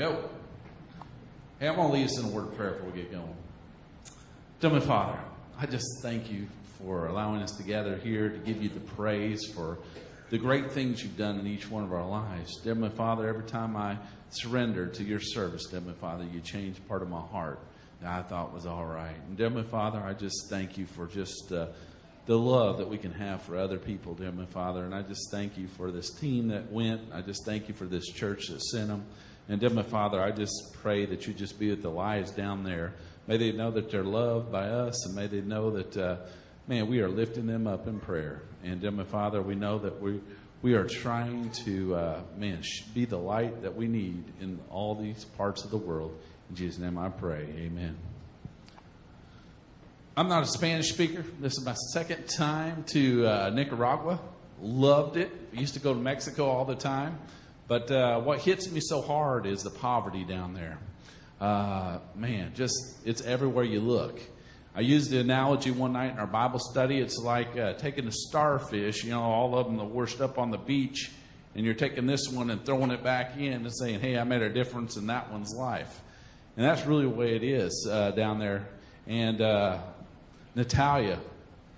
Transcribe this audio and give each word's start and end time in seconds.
go. 0.00 0.30
Hey, 1.58 1.68
I'm 1.68 1.76
going 1.76 1.88
to 1.88 1.92
lead 1.92 2.06
us 2.06 2.18
in 2.18 2.24
a 2.24 2.28
word 2.28 2.48
of 2.48 2.56
prayer 2.56 2.70
before 2.70 2.88
we 2.88 3.02
get 3.02 3.12
going. 3.12 3.36
Heavenly 4.62 4.86
Father, 4.86 5.18
I 5.58 5.66
just 5.66 5.86
thank 6.00 6.32
you 6.32 6.46
for 6.78 7.08
allowing 7.08 7.42
us 7.42 7.52
to 7.58 7.62
gather 7.62 7.98
here 7.98 8.30
to 8.30 8.38
give 8.38 8.62
you 8.62 8.70
the 8.70 8.80
praise 8.80 9.44
for 9.54 9.76
the 10.30 10.38
great 10.38 10.72
things 10.72 11.02
you've 11.02 11.18
done 11.18 11.38
in 11.38 11.46
each 11.46 11.70
one 11.70 11.84
of 11.84 11.92
our 11.92 12.06
lives. 12.06 12.58
Dear 12.62 12.76
my 12.76 12.88
Father, 12.88 13.28
every 13.28 13.44
time 13.44 13.76
I 13.76 13.98
surrender 14.30 14.86
to 14.86 15.04
your 15.04 15.20
service, 15.20 15.66
dear 15.66 15.82
my 15.82 15.92
Father, 15.92 16.24
you 16.24 16.40
change 16.40 16.78
part 16.88 17.02
of 17.02 17.10
my 17.10 17.20
heart 17.20 17.58
that 18.00 18.10
I 18.10 18.22
thought 18.22 18.54
was 18.54 18.64
all 18.64 18.86
right. 18.86 19.16
And 19.28 19.36
dear 19.36 19.50
my 19.50 19.64
Father, 19.64 20.00
I 20.00 20.14
just 20.14 20.48
thank 20.48 20.78
you 20.78 20.86
for 20.86 21.08
just 21.08 21.52
uh, 21.52 21.66
the 22.24 22.38
love 22.38 22.78
that 22.78 22.88
we 22.88 22.96
can 22.96 23.12
have 23.12 23.42
for 23.42 23.58
other 23.58 23.76
people, 23.76 24.14
dear 24.14 24.32
my 24.32 24.46
Father. 24.46 24.82
And 24.82 24.94
I 24.94 25.02
just 25.02 25.30
thank 25.30 25.58
you 25.58 25.66
for 25.66 25.90
this 25.90 26.10
team 26.14 26.48
that 26.48 26.72
went. 26.72 27.02
I 27.12 27.20
just 27.20 27.44
thank 27.44 27.68
you 27.68 27.74
for 27.74 27.84
this 27.84 28.06
church 28.06 28.46
that 28.48 28.62
sent 28.62 28.88
them. 28.88 29.04
And 29.50 29.58
dear 29.58 29.70
my 29.70 29.82
Father, 29.82 30.22
I 30.22 30.30
just 30.30 30.74
pray 30.74 31.06
that 31.06 31.26
you 31.26 31.34
just 31.34 31.58
be 31.58 31.70
with 31.70 31.82
the 31.82 31.90
lives 31.90 32.30
down 32.30 32.62
there. 32.62 32.92
May 33.26 33.36
they 33.36 33.50
know 33.50 33.72
that 33.72 33.90
they're 33.90 34.04
loved 34.04 34.52
by 34.52 34.68
us, 34.68 35.04
and 35.04 35.16
may 35.16 35.26
they 35.26 35.40
know 35.40 35.72
that, 35.72 35.96
uh, 35.96 36.16
man, 36.68 36.86
we 36.86 37.00
are 37.00 37.08
lifting 37.08 37.48
them 37.48 37.66
up 37.66 37.88
in 37.88 37.98
prayer. 37.98 38.42
And 38.62 38.80
dear 38.80 38.92
my 38.92 39.02
Father, 39.02 39.42
we 39.42 39.56
know 39.56 39.80
that 39.80 40.00
we 40.00 40.20
we 40.62 40.74
are 40.74 40.84
trying 40.84 41.50
to, 41.64 41.94
uh, 41.96 42.20
man, 42.36 42.62
be 42.94 43.06
the 43.06 43.16
light 43.16 43.62
that 43.62 43.74
we 43.74 43.88
need 43.88 44.22
in 44.40 44.60
all 44.70 44.94
these 44.94 45.24
parts 45.24 45.64
of 45.64 45.70
the 45.70 45.78
world. 45.78 46.16
In 46.50 46.54
Jesus' 46.54 46.78
name, 46.78 46.96
I 46.96 47.08
pray. 47.08 47.48
Amen. 47.56 47.96
I'm 50.16 50.28
not 50.28 50.44
a 50.44 50.46
Spanish 50.46 50.92
speaker. 50.92 51.24
This 51.40 51.54
is 51.54 51.64
my 51.64 51.74
second 51.92 52.28
time 52.28 52.84
to 52.88 53.26
uh, 53.26 53.50
Nicaragua. 53.50 54.20
Loved 54.60 55.16
it. 55.16 55.32
used 55.52 55.74
to 55.74 55.80
go 55.80 55.92
to 55.92 55.98
Mexico 55.98 56.46
all 56.46 56.66
the 56.66 56.76
time. 56.76 57.18
But 57.70 57.88
uh, 57.88 58.20
what 58.22 58.40
hits 58.40 58.68
me 58.68 58.80
so 58.80 59.00
hard 59.00 59.46
is 59.46 59.62
the 59.62 59.70
poverty 59.70 60.24
down 60.24 60.54
there. 60.54 60.76
Uh, 61.40 62.00
man, 62.16 62.50
just 62.52 62.98
it's 63.04 63.22
everywhere 63.22 63.62
you 63.62 63.78
look. 63.78 64.18
I 64.74 64.80
used 64.80 65.12
the 65.12 65.20
analogy 65.20 65.70
one 65.70 65.92
night 65.92 66.10
in 66.10 66.18
our 66.18 66.26
Bible 66.26 66.58
study. 66.58 66.98
It's 66.98 67.16
like 67.18 67.56
uh, 67.56 67.74
taking 67.74 68.08
a 68.08 68.10
starfish, 68.10 69.04
you 69.04 69.12
know, 69.12 69.22
all 69.22 69.56
of 69.56 69.66
them 69.66 69.76
that 69.76 69.84
washed 69.84 70.20
up 70.20 70.36
on 70.36 70.50
the 70.50 70.58
beach, 70.58 71.12
and 71.54 71.64
you're 71.64 71.74
taking 71.74 72.06
this 72.06 72.28
one 72.28 72.50
and 72.50 72.66
throwing 72.66 72.90
it 72.90 73.04
back 73.04 73.36
in 73.36 73.52
and 73.52 73.72
saying, 73.72 74.00
hey, 74.00 74.18
I 74.18 74.24
made 74.24 74.42
a 74.42 74.52
difference 74.52 74.96
in 74.96 75.06
that 75.06 75.30
one's 75.30 75.54
life. 75.54 76.00
And 76.56 76.66
that's 76.66 76.84
really 76.86 77.04
the 77.04 77.10
way 77.10 77.36
it 77.36 77.44
is 77.44 77.88
uh, 77.88 78.10
down 78.10 78.40
there. 78.40 78.66
And 79.06 79.40
uh, 79.40 79.78
Natalia, 80.56 81.20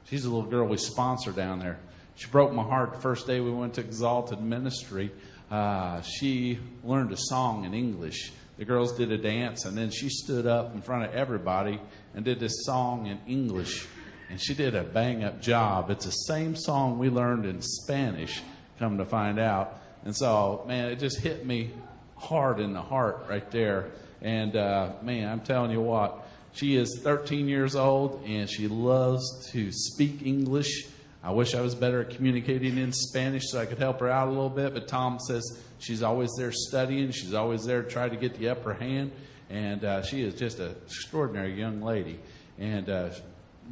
she's 0.07 0.25
a 0.25 0.31
little 0.31 0.49
girl 0.49 0.67
we 0.67 0.79
sponsor 0.79 1.33
down 1.33 1.59
there. 1.59 1.79
She 2.15 2.29
broke 2.29 2.55
my 2.55 2.63
heart 2.63 2.95
the 2.95 3.01
first 3.01 3.27
day 3.27 3.41
we 3.41 3.51
went 3.51 3.75
to 3.75 3.83
Exalted 3.83 4.41
Ministry 4.41 5.11
uh, 5.53 6.01
she 6.01 6.59
learned 6.83 7.13
a 7.13 7.17
song 7.17 7.67
in 7.67 7.75
English. 7.75 8.33
The 8.57 8.65
girls 8.65 8.97
did 8.97 9.13
a 9.13 9.19
dance, 9.19 9.67
and 9.67 9.77
then 9.77 9.91
she 9.91 10.09
stood 10.09 10.47
up 10.47 10.75
in 10.75 10.81
front 10.81 11.05
of 11.05 11.15
everybody 11.15 11.79
and 12.15 12.25
did 12.25 12.41
this 12.41 12.65
song 12.65 13.07
in 13.07 13.19
English. 13.27 13.87
And 14.31 14.41
she 14.41 14.55
did 14.55 14.75
a 14.75 14.83
bang 14.83 15.25
up 15.25 15.43
job. 15.43 15.91
It's 15.91 16.07
the 16.07 16.11
same 16.11 16.57
song 16.57 16.99
we 16.99 17.11
learned 17.11 17.45
in 17.45 17.61
Spanish, 17.61 18.41
come 18.79 18.97
to 18.97 19.05
find 19.05 19.39
out. 19.39 19.79
And 20.07 20.17
so, 20.17 20.65
man, 20.67 20.87
it 20.87 20.99
just 20.99 21.19
hit 21.19 21.45
me 21.45 21.71
hard 22.17 22.59
in 22.59 22.73
the 22.73 22.81
heart 22.81 23.27
right 23.29 23.49
there. 23.51 23.91
And 24.23 24.57
uh, 24.57 24.93
man, 25.03 25.29
I'm 25.29 25.41
telling 25.41 25.71
you 25.71 25.83
what, 25.83 26.27
she 26.55 26.77
is 26.77 27.01
13 27.03 27.47
years 27.47 27.77
old 27.77 28.25
and 28.25 28.49
she 28.49 28.69
loves 28.69 29.51
to 29.53 29.71
speak 29.71 30.23
English. 30.25 30.87
I 31.25 31.31
wish 31.31 31.55
I 31.55 31.61
was 31.61 31.77
better 31.77 32.01
at 32.01 32.11
communicating 32.11 32.79
in 32.79 32.93
Spanish 32.93 33.45
so 33.51 33.61
I 33.61 33.67
could 33.67 33.79
help 33.79 34.01
her 34.01 34.09
out 34.09 34.27
a 34.27 34.31
little 34.31 34.51
bit, 34.51 34.75
but 34.75 34.89
Tom 34.89 35.21
says 35.21 35.63
she's 35.79 36.03
always 36.03 36.31
there 36.37 36.51
studying. 36.51 37.13
She's 37.13 37.33
always 37.33 37.65
there 37.65 37.85
trying 37.85 38.11
to 38.11 38.17
get 38.17 38.35
the 38.35 38.49
upper 38.49 38.75
hand. 38.75 39.13
And 39.49 39.85
uh, 39.85 40.03
she 40.03 40.23
is 40.23 40.35
just 40.35 40.59
an 40.59 40.75
extraordinary 40.85 41.55
young 41.55 41.81
lady 41.81 42.19
and 42.59 42.89
uh, 42.89 43.11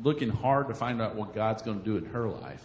looking 0.02 0.28
hard 0.28 0.68
to 0.68 0.74
find 0.74 1.02
out 1.02 1.16
what 1.16 1.34
God's 1.34 1.62
going 1.62 1.80
to 1.80 1.84
do 1.84 1.96
in 1.96 2.04
her 2.12 2.28
life. 2.28 2.62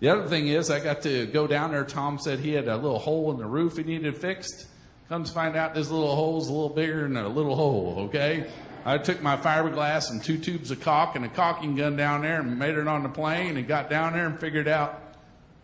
The 0.00 0.08
other 0.08 0.26
thing 0.26 0.48
is, 0.48 0.70
I 0.70 0.80
got 0.80 1.02
to 1.02 1.26
go 1.26 1.46
down 1.46 1.70
there. 1.70 1.84
Tom 1.84 2.18
said 2.18 2.40
he 2.40 2.52
had 2.52 2.68
a 2.68 2.76
little 2.76 2.98
hole 2.98 3.30
in 3.30 3.38
the 3.38 3.46
roof 3.46 3.76
he 3.76 3.84
needed 3.84 4.16
fixed. 4.16 4.66
Comes 5.08 5.30
find 5.30 5.56
out 5.56 5.72
this 5.72 5.88
little 5.88 6.14
hole's 6.14 6.48
a 6.48 6.52
little 6.52 6.68
bigger 6.68 7.02
than 7.02 7.16
a 7.16 7.28
little 7.28 7.54
hole, 7.54 8.08
okay? 8.08 8.50
I 8.86 8.98
took 8.98 9.20
my 9.20 9.36
fiberglass 9.36 10.12
and 10.12 10.22
two 10.22 10.38
tubes 10.38 10.70
of 10.70 10.80
caulk 10.80 11.16
and 11.16 11.24
a 11.24 11.28
caulking 11.28 11.74
gun 11.74 11.96
down 11.96 12.22
there 12.22 12.40
and 12.40 12.56
made 12.56 12.76
it 12.76 12.86
on 12.86 13.02
the 13.02 13.08
plane 13.08 13.56
and 13.56 13.66
got 13.66 13.90
down 13.90 14.12
there 14.12 14.26
and 14.26 14.38
figured 14.38 14.68
out, 14.68 15.02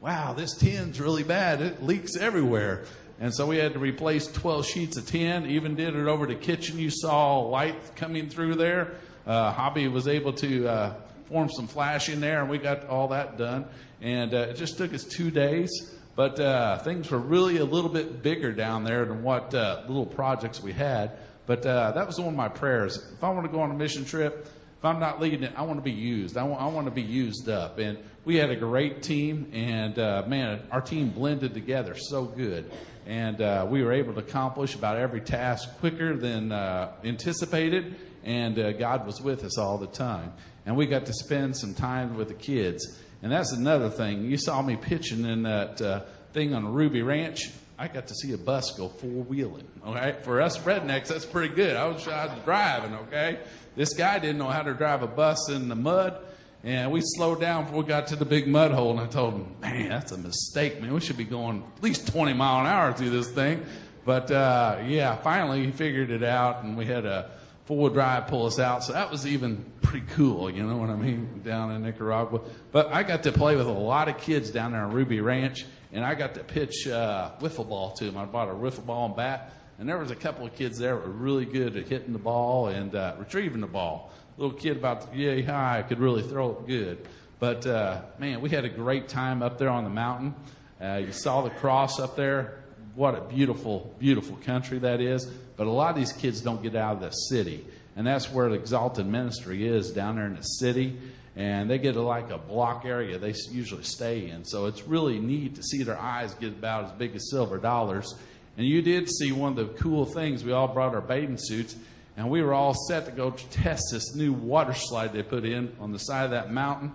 wow, 0.00 0.32
this 0.32 0.56
tin's 0.56 1.00
really 1.00 1.22
bad. 1.22 1.60
It 1.60 1.84
leaks 1.84 2.16
everywhere. 2.16 2.84
And 3.20 3.32
so 3.32 3.46
we 3.46 3.58
had 3.58 3.74
to 3.74 3.78
replace 3.78 4.26
12 4.26 4.66
sheets 4.66 4.96
of 4.96 5.06
tin, 5.06 5.46
even 5.46 5.76
did 5.76 5.94
it 5.94 6.08
over 6.08 6.26
the 6.26 6.34
kitchen. 6.34 6.80
You 6.80 6.90
saw 6.90 7.38
light 7.42 7.94
coming 7.94 8.28
through 8.28 8.56
there. 8.56 8.94
Uh, 9.24 9.52
Hobby 9.52 9.86
was 9.86 10.08
able 10.08 10.32
to 10.32 10.66
uh, 10.66 10.94
form 11.26 11.48
some 11.48 11.68
flash 11.68 12.08
in 12.08 12.20
there, 12.20 12.40
and 12.40 12.50
we 12.50 12.58
got 12.58 12.88
all 12.88 13.06
that 13.08 13.38
done. 13.38 13.66
And 14.00 14.34
uh, 14.34 14.48
it 14.50 14.56
just 14.56 14.78
took 14.78 14.92
us 14.92 15.04
two 15.04 15.30
days. 15.30 15.70
But 16.16 16.40
uh, 16.40 16.78
things 16.78 17.08
were 17.08 17.18
really 17.18 17.58
a 17.58 17.64
little 17.64 17.88
bit 17.88 18.20
bigger 18.20 18.52
down 18.52 18.82
there 18.82 19.04
than 19.04 19.22
what 19.22 19.54
uh, 19.54 19.84
little 19.86 20.06
projects 20.06 20.60
we 20.60 20.72
had. 20.72 21.12
But 21.46 21.66
uh, 21.66 21.92
that 21.92 22.06
was 22.06 22.18
one 22.18 22.28
of 22.28 22.34
my 22.34 22.48
prayers. 22.48 22.96
If 23.12 23.24
I 23.24 23.30
want 23.30 23.46
to 23.46 23.52
go 23.52 23.60
on 23.60 23.70
a 23.70 23.74
mission 23.74 24.04
trip, 24.04 24.46
if 24.78 24.84
I'm 24.84 25.00
not 25.00 25.20
leading 25.20 25.44
it, 25.44 25.52
I 25.56 25.62
want 25.62 25.78
to 25.78 25.82
be 25.82 25.92
used. 25.92 26.36
I 26.36 26.42
want, 26.42 26.60
I 26.60 26.66
want 26.66 26.86
to 26.86 26.92
be 26.92 27.02
used 27.02 27.48
up. 27.48 27.78
And 27.78 27.98
we 28.24 28.36
had 28.36 28.50
a 28.50 28.56
great 28.56 29.02
team, 29.02 29.50
and 29.52 29.98
uh, 29.98 30.24
man, 30.26 30.62
our 30.70 30.80
team 30.80 31.10
blended 31.10 31.54
together 31.54 31.96
so 31.96 32.24
good. 32.24 32.70
And 33.06 33.40
uh, 33.40 33.66
we 33.68 33.82
were 33.82 33.92
able 33.92 34.14
to 34.14 34.20
accomplish 34.20 34.74
about 34.74 34.96
every 34.96 35.20
task 35.20 35.68
quicker 35.78 36.16
than 36.16 36.52
uh, 36.52 36.92
anticipated, 37.04 37.96
and 38.24 38.58
uh, 38.58 38.72
God 38.72 39.06
was 39.06 39.20
with 39.20 39.44
us 39.44 39.58
all 39.58 39.78
the 39.78 39.88
time. 39.88 40.32
And 40.66 40.76
we 40.76 40.86
got 40.86 41.06
to 41.06 41.12
spend 41.12 41.56
some 41.56 41.74
time 41.74 42.16
with 42.16 42.28
the 42.28 42.34
kids. 42.34 43.00
And 43.22 43.30
that's 43.30 43.52
another 43.52 43.90
thing. 43.90 44.24
You 44.24 44.36
saw 44.36 44.62
me 44.62 44.76
pitching 44.76 45.24
in 45.24 45.42
that 45.42 45.80
uh, 45.80 46.00
thing 46.32 46.54
on 46.54 46.72
Ruby 46.72 47.02
Ranch. 47.02 47.50
I 47.78 47.88
got 47.88 48.06
to 48.08 48.14
see 48.14 48.32
a 48.32 48.38
bus 48.38 48.76
go 48.76 48.88
four 48.88 49.24
wheeling. 49.24 49.66
Okay, 49.86 50.16
for 50.22 50.40
us 50.40 50.58
rednecks, 50.58 51.08
that's 51.08 51.24
pretty 51.24 51.54
good. 51.54 51.76
I 51.76 51.86
was, 51.88 52.06
I 52.06 52.26
was 52.26 52.38
driving. 52.44 52.94
Okay, 52.94 53.38
this 53.76 53.94
guy 53.94 54.18
didn't 54.18 54.38
know 54.38 54.48
how 54.48 54.62
to 54.62 54.74
drive 54.74 55.02
a 55.02 55.06
bus 55.06 55.48
in 55.48 55.68
the 55.68 55.74
mud, 55.74 56.18
and 56.62 56.92
we 56.92 57.00
slowed 57.02 57.40
down 57.40 57.64
before 57.64 57.82
we 57.82 57.88
got 57.88 58.08
to 58.08 58.16
the 58.16 58.24
big 58.24 58.46
mud 58.46 58.70
hole. 58.70 58.90
And 58.92 59.00
I 59.00 59.06
told 59.06 59.34
him, 59.34 59.56
"Man, 59.60 59.88
that's 59.88 60.12
a 60.12 60.18
mistake, 60.18 60.80
man. 60.80 60.92
We 60.92 61.00
should 61.00 61.16
be 61.16 61.24
going 61.24 61.64
at 61.76 61.82
least 61.82 62.06
20 62.08 62.34
mile 62.34 62.60
an 62.60 62.66
hour 62.66 62.92
through 62.92 63.10
this 63.10 63.30
thing." 63.30 63.64
But 64.04 64.30
uh, 64.30 64.80
yeah, 64.86 65.16
finally 65.16 65.64
he 65.64 65.72
figured 65.72 66.10
it 66.10 66.22
out, 66.22 66.64
and 66.64 66.76
we 66.76 66.86
had 66.86 67.06
a 67.06 67.30
four-wheel 67.64 67.92
drive 67.92 68.26
pull 68.26 68.46
us 68.46 68.58
out. 68.58 68.84
So 68.84 68.92
that 68.92 69.10
was 69.10 69.26
even 69.26 69.64
pretty 69.82 70.06
cool, 70.14 70.50
you 70.50 70.62
know 70.62 70.76
what 70.76 70.90
I 70.90 70.96
mean, 70.96 71.42
down 71.44 71.72
in 71.72 71.82
Nicaragua. 71.82 72.40
But 72.72 72.92
I 72.92 73.02
got 73.02 73.22
to 73.24 73.32
play 73.32 73.56
with 73.56 73.66
a 73.66 73.72
lot 73.72 74.08
of 74.08 74.18
kids 74.18 74.50
down 74.50 74.72
there 74.72 74.82
on 74.82 74.92
Ruby 74.92 75.20
Ranch 75.20 75.66
and 75.92 76.04
I 76.04 76.14
got 76.14 76.34
to 76.34 76.44
pitch 76.44 76.88
uh, 76.88 77.32
wiffle 77.40 77.68
ball 77.68 77.92
to 77.92 78.04
them. 78.04 78.16
I 78.16 78.24
bought 78.24 78.48
a 78.48 78.52
wiffle 78.52 78.84
ball 78.84 79.06
and 79.06 79.16
bat, 79.16 79.52
and 79.78 79.88
there 79.88 79.98
was 79.98 80.10
a 80.10 80.16
couple 80.16 80.46
of 80.46 80.54
kids 80.54 80.78
there 80.78 80.96
that 80.96 81.06
were 81.06 81.12
really 81.12 81.44
good 81.44 81.76
at 81.76 81.86
hitting 81.86 82.12
the 82.12 82.18
ball 82.18 82.68
and 82.68 82.94
uh, 82.94 83.14
retrieving 83.18 83.60
the 83.60 83.66
ball. 83.66 84.10
Little 84.38 84.56
kid 84.56 84.78
about 84.78 85.14
yay 85.14 85.42
high 85.42 85.84
could 85.86 85.98
really 85.98 86.22
throw 86.22 86.52
it 86.52 86.66
good. 86.66 87.06
But 87.38 87.66
uh, 87.66 88.02
man, 88.18 88.40
we 88.40 88.48
had 88.48 88.64
a 88.64 88.70
great 88.70 89.08
time 89.08 89.42
up 89.42 89.58
there 89.58 89.68
on 89.68 89.84
the 89.84 89.90
mountain. 89.90 90.34
Uh, 90.80 91.02
you 91.04 91.12
saw 91.12 91.42
the 91.42 91.50
cross 91.50 92.00
up 92.00 92.16
there. 92.16 92.62
What 92.94 93.14
a 93.14 93.20
beautiful, 93.20 93.94
beautiful 93.98 94.36
country 94.36 94.78
that 94.78 95.00
is. 95.00 95.30
But 95.62 95.68
a 95.68 95.70
lot 95.70 95.90
of 95.90 95.96
these 95.96 96.12
kids 96.12 96.40
don't 96.40 96.60
get 96.60 96.74
out 96.74 96.94
of 96.94 97.02
the 97.02 97.10
city. 97.12 97.64
And 97.94 98.04
that's 98.04 98.28
where 98.28 98.48
the 98.48 98.56
Exalted 98.56 99.06
Ministry 99.06 99.64
is 99.64 99.92
down 99.92 100.16
there 100.16 100.26
in 100.26 100.34
the 100.34 100.42
city 100.42 100.98
and 101.36 101.70
they 101.70 101.78
get 101.78 101.94
like 101.94 102.32
a 102.32 102.38
block 102.38 102.84
area 102.84 103.16
they 103.16 103.32
usually 103.48 103.84
stay 103.84 104.28
in. 104.28 104.44
So 104.44 104.66
it's 104.66 104.82
really 104.88 105.20
neat 105.20 105.54
to 105.54 105.62
see 105.62 105.84
their 105.84 105.96
eyes 105.96 106.34
get 106.34 106.48
about 106.48 106.86
as 106.86 106.90
big 106.90 107.14
as 107.14 107.30
silver 107.30 107.58
dollars. 107.58 108.12
And 108.56 108.66
you 108.66 108.82
did 108.82 109.08
see 109.08 109.30
one 109.30 109.56
of 109.56 109.56
the 109.56 109.72
cool 109.80 110.04
things. 110.04 110.42
We 110.42 110.50
all 110.50 110.66
brought 110.66 110.96
our 110.96 111.00
bathing 111.00 111.38
suits, 111.38 111.76
and 112.16 112.28
we 112.28 112.42
were 112.42 112.54
all 112.54 112.74
set 112.88 113.06
to 113.06 113.12
go 113.12 113.30
test 113.30 113.84
this 113.92 114.16
new 114.16 114.32
water 114.32 114.74
slide 114.74 115.12
they 115.12 115.22
put 115.22 115.44
in 115.44 115.76
on 115.78 115.92
the 115.92 115.98
side 115.98 116.24
of 116.24 116.32
that 116.32 116.50
mountain. 116.50 116.92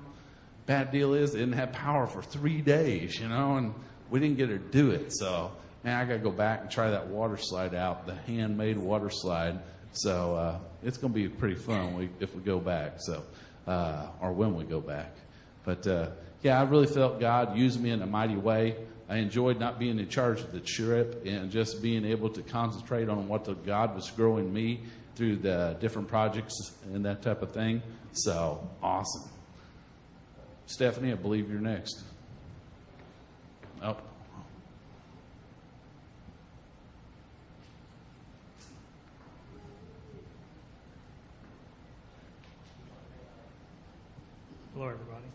Bad 0.65 0.91
deal 0.91 1.13
is 1.13 1.31
they 1.31 1.39
didn't 1.39 1.55
have 1.55 1.71
power 1.71 2.05
for 2.05 2.21
three 2.21 2.59
days, 2.59 3.17
you 3.17 3.29
know, 3.29 3.55
and 3.55 3.73
we 4.09 4.19
didn't 4.19 4.35
get 4.35 4.47
to 4.47 4.59
do 4.59 4.91
it. 4.91 5.13
So, 5.15 5.53
man, 5.87 6.01
I 6.01 6.03
got 6.03 6.13
to 6.15 6.19
go 6.19 6.31
back 6.31 6.61
and 6.63 6.69
try 6.69 6.89
that 6.89 7.07
water 7.07 7.37
slide 7.37 7.73
out, 7.73 8.05
the 8.05 8.13
handmade 8.13 8.77
water 8.77 9.09
slide. 9.09 9.57
So 9.93 10.35
uh, 10.35 10.59
it's 10.83 10.97
going 10.97 11.13
to 11.13 11.17
be 11.17 11.29
pretty 11.29 11.55
fun 11.55 12.09
if 12.19 12.35
we 12.35 12.41
go 12.41 12.59
back. 12.59 12.95
So 12.99 13.23
uh, 13.65 14.07
or 14.21 14.33
when 14.33 14.57
we 14.57 14.65
go 14.65 14.81
back. 14.81 15.15
But 15.63 15.87
uh, 15.87 16.09
yeah, 16.43 16.59
I 16.59 16.63
really 16.63 16.87
felt 16.87 17.21
God 17.21 17.57
used 17.57 17.81
me 17.81 17.91
in 17.91 18.01
a 18.01 18.05
mighty 18.05 18.35
way. 18.35 18.75
I 19.07 19.19
enjoyed 19.19 19.61
not 19.61 19.79
being 19.79 19.97
in 19.97 20.09
charge 20.09 20.41
of 20.41 20.51
the 20.51 20.59
trip 20.59 21.25
and 21.25 21.49
just 21.49 21.81
being 21.81 22.03
able 22.03 22.31
to 22.31 22.41
concentrate 22.41 23.07
on 23.07 23.29
what 23.29 23.45
the 23.45 23.53
God 23.53 23.95
was 23.95 24.11
growing 24.11 24.53
me 24.53 24.81
through 25.15 25.37
the 25.37 25.77
different 25.79 26.09
projects 26.09 26.53
and 26.93 27.05
that 27.05 27.21
type 27.21 27.41
of 27.41 27.53
thing. 27.53 27.81
So 28.11 28.69
awesome. 28.83 29.29
Stephanie, 30.65 31.13
I 31.13 31.15
believe 31.15 31.49
you're 31.49 31.61
next. 31.61 32.03
Oh. 33.81 33.95
Hello, 44.77 44.93
everybody. 44.93 45.25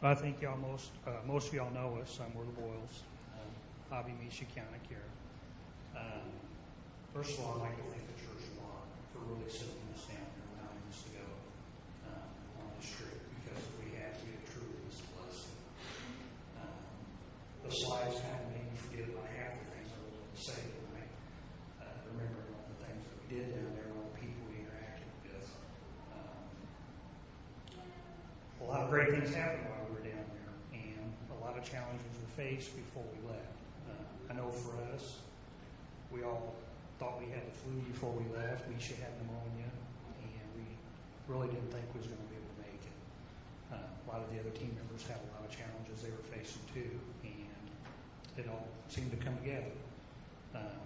I 0.00 0.14
think 0.14 0.40
y'all 0.40 0.56
most 0.56 0.88
uh, 1.06 1.20
most 1.28 1.48
of 1.48 1.52
y'all 1.52 1.68
know 1.76 2.00
us. 2.00 2.16
Um, 2.16 2.32
we're 2.32 2.48
the 2.48 2.56
Boyles, 2.56 3.04
um, 3.36 3.52
Hobby 3.92 4.16
Misha 4.24 4.48
County 4.56 4.80
Care. 4.88 5.04
Um, 5.92 6.32
first 7.12 7.36
of 7.36 7.44
all, 7.44 7.60
I'd 7.60 7.68
like 7.68 7.76
to 7.76 7.92
thank 7.92 8.08
the 8.08 8.16
church 8.24 8.40
a 8.40 8.64
lot 8.64 8.88
for 9.12 9.20
really 9.28 9.52
sitting 9.52 9.84
us 9.92 10.08
down 10.08 10.24
here 10.24 10.48
allowing 10.56 10.80
us 10.88 11.04
to 11.04 11.10
go 11.12 11.28
um, 12.08 12.64
on 12.64 12.72
this 12.80 12.88
trip 12.88 13.20
because 13.36 13.60
we 13.84 13.92
had 14.00 14.16
to, 14.16 14.24
it 14.32 14.48
truly 14.48 14.80
a 14.80 14.96
blessing. 15.12 15.60
Um, 16.56 16.80
the 17.68 17.72
slides 17.84 18.16
kind 18.16 18.40
of 18.40 18.48
made 18.56 18.64
me 18.64 18.80
forget 18.80 19.12
about 19.12 19.28
half 19.28 19.60
the 19.60 19.76
things 19.76 19.92
I 19.92 20.00
was 20.08 20.16
going 20.16 20.32
to 20.32 20.40
say 20.40 20.60
tonight. 20.72 21.12
Uh, 21.84 21.92
remembering 22.16 22.48
all 22.56 22.64
the 22.64 22.80
things 22.80 23.04
that 23.04 23.16
we 23.20 23.26
did 23.28 23.44
down 23.52 23.76
there, 23.76 23.92
all 23.92 24.08
the 24.08 24.16
people 24.16 24.40
we 24.48 24.64
interacted 24.64 25.04
with. 25.28 25.44
Um, 26.16 26.48
a 28.70 28.72
lot 28.72 28.86
of 28.86 28.90
great 28.90 29.10
things 29.10 29.34
happened 29.34 29.66
while 29.66 29.82
we 29.90 29.98
were 29.98 30.06
down 30.06 30.22
there, 30.30 30.54
and 30.78 31.10
a 31.34 31.38
lot 31.42 31.58
of 31.58 31.66
challenges 31.66 32.06
we 32.22 32.26
faced 32.38 32.70
before 32.78 33.02
we 33.10 33.18
left. 33.26 33.58
Uh, 33.90 34.30
I 34.30 34.38
know 34.38 34.46
for 34.46 34.78
us, 34.94 35.18
we 36.14 36.22
all 36.22 36.54
thought 37.02 37.18
we 37.18 37.26
had 37.34 37.42
the 37.42 37.56
flu 37.66 37.74
before 37.90 38.14
we 38.14 38.22
left. 38.30 38.70
Misha 38.70 38.94
had 39.02 39.10
pneumonia, 39.18 39.66
and 40.22 40.46
we 40.54 40.62
really 41.26 41.50
didn't 41.50 41.74
think 41.74 41.82
we 41.90 41.98
was 41.98 42.06
going 42.06 42.22
to 42.22 42.30
be 42.30 42.38
able 42.38 42.52
to 42.54 42.60
make 42.62 42.82
it. 42.86 42.96
Uh, 43.74 43.90
a 43.90 44.06
lot 44.06 44.22
of 44.22 44.30
the 44.30 44.38
other 44.38 44.54
team 44.54 44.70
members 44.78 45.02
had 45.02 45.18
a 45.18 45.28
lot 45.34 45.42
of 45.42 45.50
challenges 45.50 46.06
they 46.06 46.14
were 46.14 46.26
facing 46.30 46.62
too, 46.70 46.94
and 47.26 47.66
it 48.38 48.46
all 48.46 48.70
seemed 48.86 49.10
to 49.10 49.18
come 49.18 49.34
together. 49.42 49.74
Um, 50.54 50.78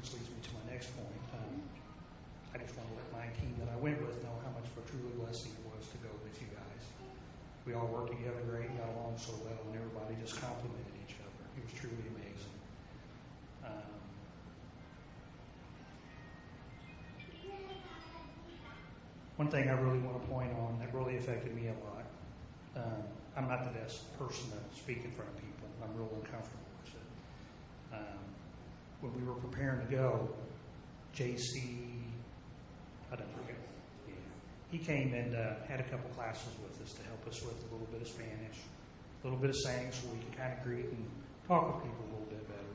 which 0.00 0.16
leads 0.16 0.32
me 0.32 0.40
to 0.48 0.52
my 0.56 0.64
next 0.72 0.94
point. 0.96 1.20
Um, 1.36 1.60
I 2.54 2.58
just 2.58 2.72
want 2.76 2.88
to 2.88 2.94
let 2.96 3.08
my 3.12 3.28
team 3.36 3.54
that 3.60 3.68
I 3.68 3.76
went 3.76 4.00
with 4.00 4.16
know 4.24 4.32
how 4.40 4.52
much 4.56 4.64
of 4.72 4.80
a 4.80 4.84
truly 4.88 5.12
blessing 5.20 5.52
it 5.52 5.64
was 5.68 5.84
to 5.92 5.98
go 6.00 6.08
with 6.24 6.32
you 6.40 6.48
guys. 6.48 6.82
We 7.66 7.74
all 7.74 7.86
worked 7.86 8.16
together 8.16 8.40
great, 8.48 8.72
got 8.80 8.88
along 8.96 9.20
so 9.20 9.36
well, 9.44 9.60
and 9.68 9.76
everybody 9.76 10.16
just 10.24 10.40
complimented 10.40 10.96
each 11.04 11.16
other. 11.20 11.44
It 11.56 11.62
was 11.68 11.74
truly 11.76 12.04
amazing. 12.16 12.56
Um, 13.64 13.92
one 19.36 19.48
thing 19.52 19.68
I 19.68 19.76
really 19.76 20.00
want 20.00 20.22
to 20.22 20.28
point 20.28 20.52
on 20.56 20.78
that 20.80 20.94
really 20.94 21.16
affected 21.18 21.54
me 21.54 21.68
a 21.68 21.76
lot. 21.84 22.06
Um, 22.76 23.02
I'm 23.36 23.48
not 23.48 23.64
the 23.64 23.78
best 23.78 24.08
person 24.18 24.50
to 24.50 24.58
speak 24.74 25.04
in 25.04 25.12
front 25.12 25.30
of 25.30 25.36
people. 25.36 25.68
I'm 25.84 25.94
real 25.94 26.08
uncomfortable 26.16 26.64
with 26.82 26.94
it. 26.94 27.94
Um, 27.94 28.18
when 29.00 29.14
we 29.14 29.22
were 29.22 29.38
preparing 29.38 29.86
to 29.86 29.92
go, 29.94 30.28
JC, 31.14 31.97
I 33.12 33.16
don't 33.16 33.32
forget. 33.32 33.56
Yeah. 34.06 34.14
He 34.70 34.78
came 34.78 35.14
and 35.14 35.34
uh, 35.34 35.64
had 35.66 35.80
a 35.80 35.84
couple 35.84 36.10
classes 36.10 36.52
with 36.62 36.80
us 36.82 36.92
to 36.94 37.02
help 37.04 37.26
us 37.28 37.42
with 37.42 37.56
a 37.56 37.68
little 37.72 37.88
bit 37.90 38.02
of 38.02 38.08
Spanish, 38.08 38.58
a 39.22 39.26
little 39.26 39.38
bit 39.38 39.50
of 39.50 39.56
saying 39.56 39.92
so 39.92 40.08
we 40.12 40.18
could 40.20 40.36
kind 40.36 40.52
of 40.52 40.62
greet 40.64 40.86
and 40.86 41.04
talk 41.46 41.74
with 41.74 41.84
people 41.84 42.04
a 42.04 42.10
little 42.12 42.30
bit 42.30 42.44
better. 42.48 42.74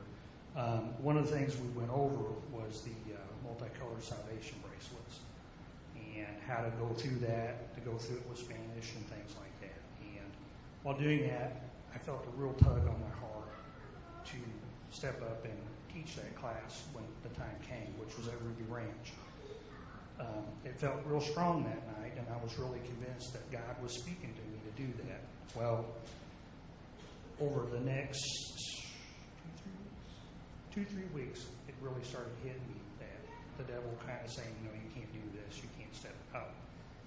Um, 0.54 0.94
one 1.02 1.16
of 1.16 1.30
the 1.30 1.32
things 1.36 1.56
we 1.58 1.68
went 1.78 1.90
over 1.90 2.34
was 2.50 2.82
the 2.82 3.14
uh, 3.14 3.18
multicolored 3.42 4.02
salvation 4.02 4.58
bracelets 4.62 5.20
and 5.94 6.30
how 6.46 6.62
to 6.62 6.70
go 6.78 6.92
through 6.94 7.18
that, 7.26 7.74
to 7.74 7.80
go 7.80 7.96
through 7.96 8.18
it 8.18 8.28
with 8.28 8.38
Spanish 8.38 8.94
and 8.94 9.06
things 9.10 9.34
like 9.38 9.54
that. 9.60 9.78
And 10.02 10.30
while 10.82 10.98
doing 10.98 11.26
that, 11.28 11.62
I 11.94 11.98
felt 11.98 12.26
a 12.26 12.40
real 12.40 12.54
tug 12.54 12.82
on 12.86 12.98
my 12.98 13.14
heart 13.18 13.50
to 14.26 14.38
step 14.90 15.22
up 15.22 15.44
and 15.44 15.58
teach 15.92 16.16
that 16.16 16.34
class 16.34 16.82
when 16.92 17.04
the 17.22 17.30
time 17.38 17.54
came, 17.62 17.94
which 17.98 18.16
was 18.16 18.26
at 18.28 18.34
Ruby 18.42 18.64
Ranch. 18.68 19.14
Um, 20.20 20.46
it 20.64 20.78
felt 20.78 20.94
real 21.06 21.20
strong 21.20 21.64
that 21.64 21.82
night, 21.98 22.12
and 22.16 22.26
I 22.30 22.42
was 22.42 22.56
really 22.58 22.80
convinced 22.86 23.32
that 23.32 23.50
God 23.50 23.82
was 23.82 23.92
speaking 23.92 24.32
to 24.32 24.42
me 24.46 24.58
to 24.62 24.72
do 24.82 24.88
that. 25.08 25.22
Well, 25.56 25.86
over 27.40 27.66
the 27.66 27.80
next 27.80 28.22
two, 30.72 30.84
three 30.84 31.06
weeks, 31.14 31.46
it 31.68 31.74
really 31.80 32.02
started 32.02 32.32
hitting 32.42 32.62
me 32.70 32.78
that 32.98 33.20
the 33.58 33.72
devil 33.72 33.90
kind 34.06 34.18
of 34.24 34.30
saying, 34.30 34.50
you 34.62 34.68
know, 34.68 34.74
you 34.74 34.90
can't 34.94 35.10
do 35.10 35.22
this, 35.38 35.58
you 35.58 35.68
can't 35.78 35.94
step 35.94 36.14
up. 36.34 36.54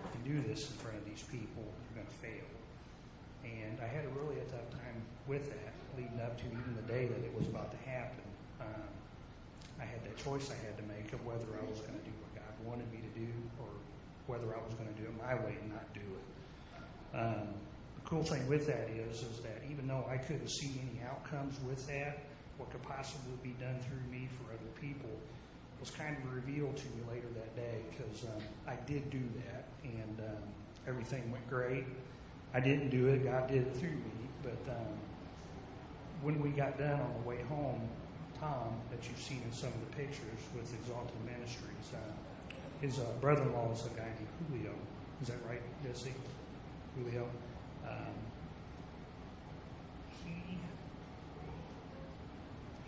If 0.03 0.12
you 0.19 0.39
do 0.39 0.48
this 0.48 0.69
in 0.69 0.75
front 0.77 0.98
of 0.98 1.06
these 1.06 1.24
people, 1.24 1.63
you're 1.63 2.03
going 2.03 2.07
to 2.07 2.19
fail. 2.19 2.48
And 3.44 3.80
I 3.80 3.88
had 3.88 4.03
a 4.03 4.12
really 4.19 4.39
a 4.39 4.48
tough 4.51 4.68
time 4.71 5.00
with 5.27 5.48
that, 5.48 5.74
leading 5.95 6.19
up 6.19 6.38
to 6.39 6.45
even 6.45 6.75
the 6.75 6.88
day 6.92 7.07
that 7.07 7.24
it 7.24 7.33
was 7.36 7.48
about 7.48 7.71
to 7.71 7.80
happen. 7.89 8.24
Um, 8.60 8.88
I 9.80 9.86
had 9.86 10.03
that 10.03 10.18
choice 10.18 10.51
I 10.51 10.60
had 10.65 10.75
to 10.77 10.86
make 10.88 11.12
of 11.13 11.24
whether 11.25 11.48
I 11.56 11.63
was 11.69 11.80
going 11.80 11.95
to 11.95 12.06
do 12.06 12.15
wanted 12.67 12.91
me 12.91 12.99
to 12.99 13.19
do 13.19 13.31
or 13.59 13.69
whether 14.27 14.53
I 14.53 14.59
was 14.63 14.73
going 14.75 14.91
to 14.93 14.99
do 14.99 15.07
it 15.07 15.15
my 15.17 15.35
way 15.35 15.55
and 15.61 15.71
not 15.71 15.87
do 15.93 16.01
it. 16.01 17.17
Um, 17.17 17.47
the 17.95 18.03
cool 18.03 18.23
thing 18.23 18.45
with 18.47 18.67
that 18.67 18.89
is, 18.91 19.23
is 19.23 19.39
that 19.39 19.63
even 19.71 19.87
though 19.87 20.05
I 20.09 20.17
couldn't 20.17 20.49
see 20.49 20.81
any 20.83 21.01
outcomes 21.07 21.55
with 21.65 21.87
that, 21.87 22.19
what 22.57 22.71
could 22.71 22.83
possibly 22.83 23.37
be 23.41 23.55
done 23.59 23.79
through 23.87 24.03
me 24.11 24.27
for 24.37 24.51
other 24.51 24.71
people 24.81 25.09
was 25.79 25.91
kind 25.91 26.17
of 26.17 26.33
revealed 26.33 26.75
to 26.75 26.85
me 26.87 27.01
later 27.09 27.27
that 27.35 27.55
day 27.55 27.81
because 27.91 28.25
um, 28.25 28.41
I 28.67 28.75
did 28.85 29.09
do 29.09 29.21
that 29.45 29.65
and 29.83 30.19
um, 30.19 30.43
everything 30.87 31.31
went 31.31 31.47
great. 31.49 31.85
I 32.53 32.59
didn't 32.59 32.89
do 32.89 33.07
it, 33.07 33.23
God 33.23 33.47
did 33.47 33.67
it 33.67 33.75
through 33.77 33.91
me. 33.91 34.17
But 34.43 34.71
um, 34.71 34.97
when 36.21 36.41
we 36.41 36.49
got 36.49 36.77
done 36.77 36.99
on 36.99 37.13
the 37.21 37.27
way 37.27 37.41
home, 37.43 37.87
Tom, 38.39 38.77
that 38.91 39.07
you've 39.07 39.21
seen 39.21 39.41
in 39.45 39.51
some 39.51 39.69
of 39.69 39.79
the 39.89 39.95
pictures 39.95 40.41
with 40.55 40.73
Exalted 40.73 41.17
Ministries, 41.25 41.93
uh, 41.93 41.97
his 42.81 43.00
uh, 43.00 43.03
brother 43.19 43.41
in 43.41 43.53
law 43.53 43.71
is 43.71 43.85
a 43.85 43.89
guy 43.89 44.06
named 44.06 44.29
Julio. 44.50 44.74
Is 45.21 45.27
that 45.29 45.38
right, 45.50 45.62
Jesse? 45.83 46.13
Julio? 46.95 47.27
Um, 47.88 48.13
he 50.24 50.57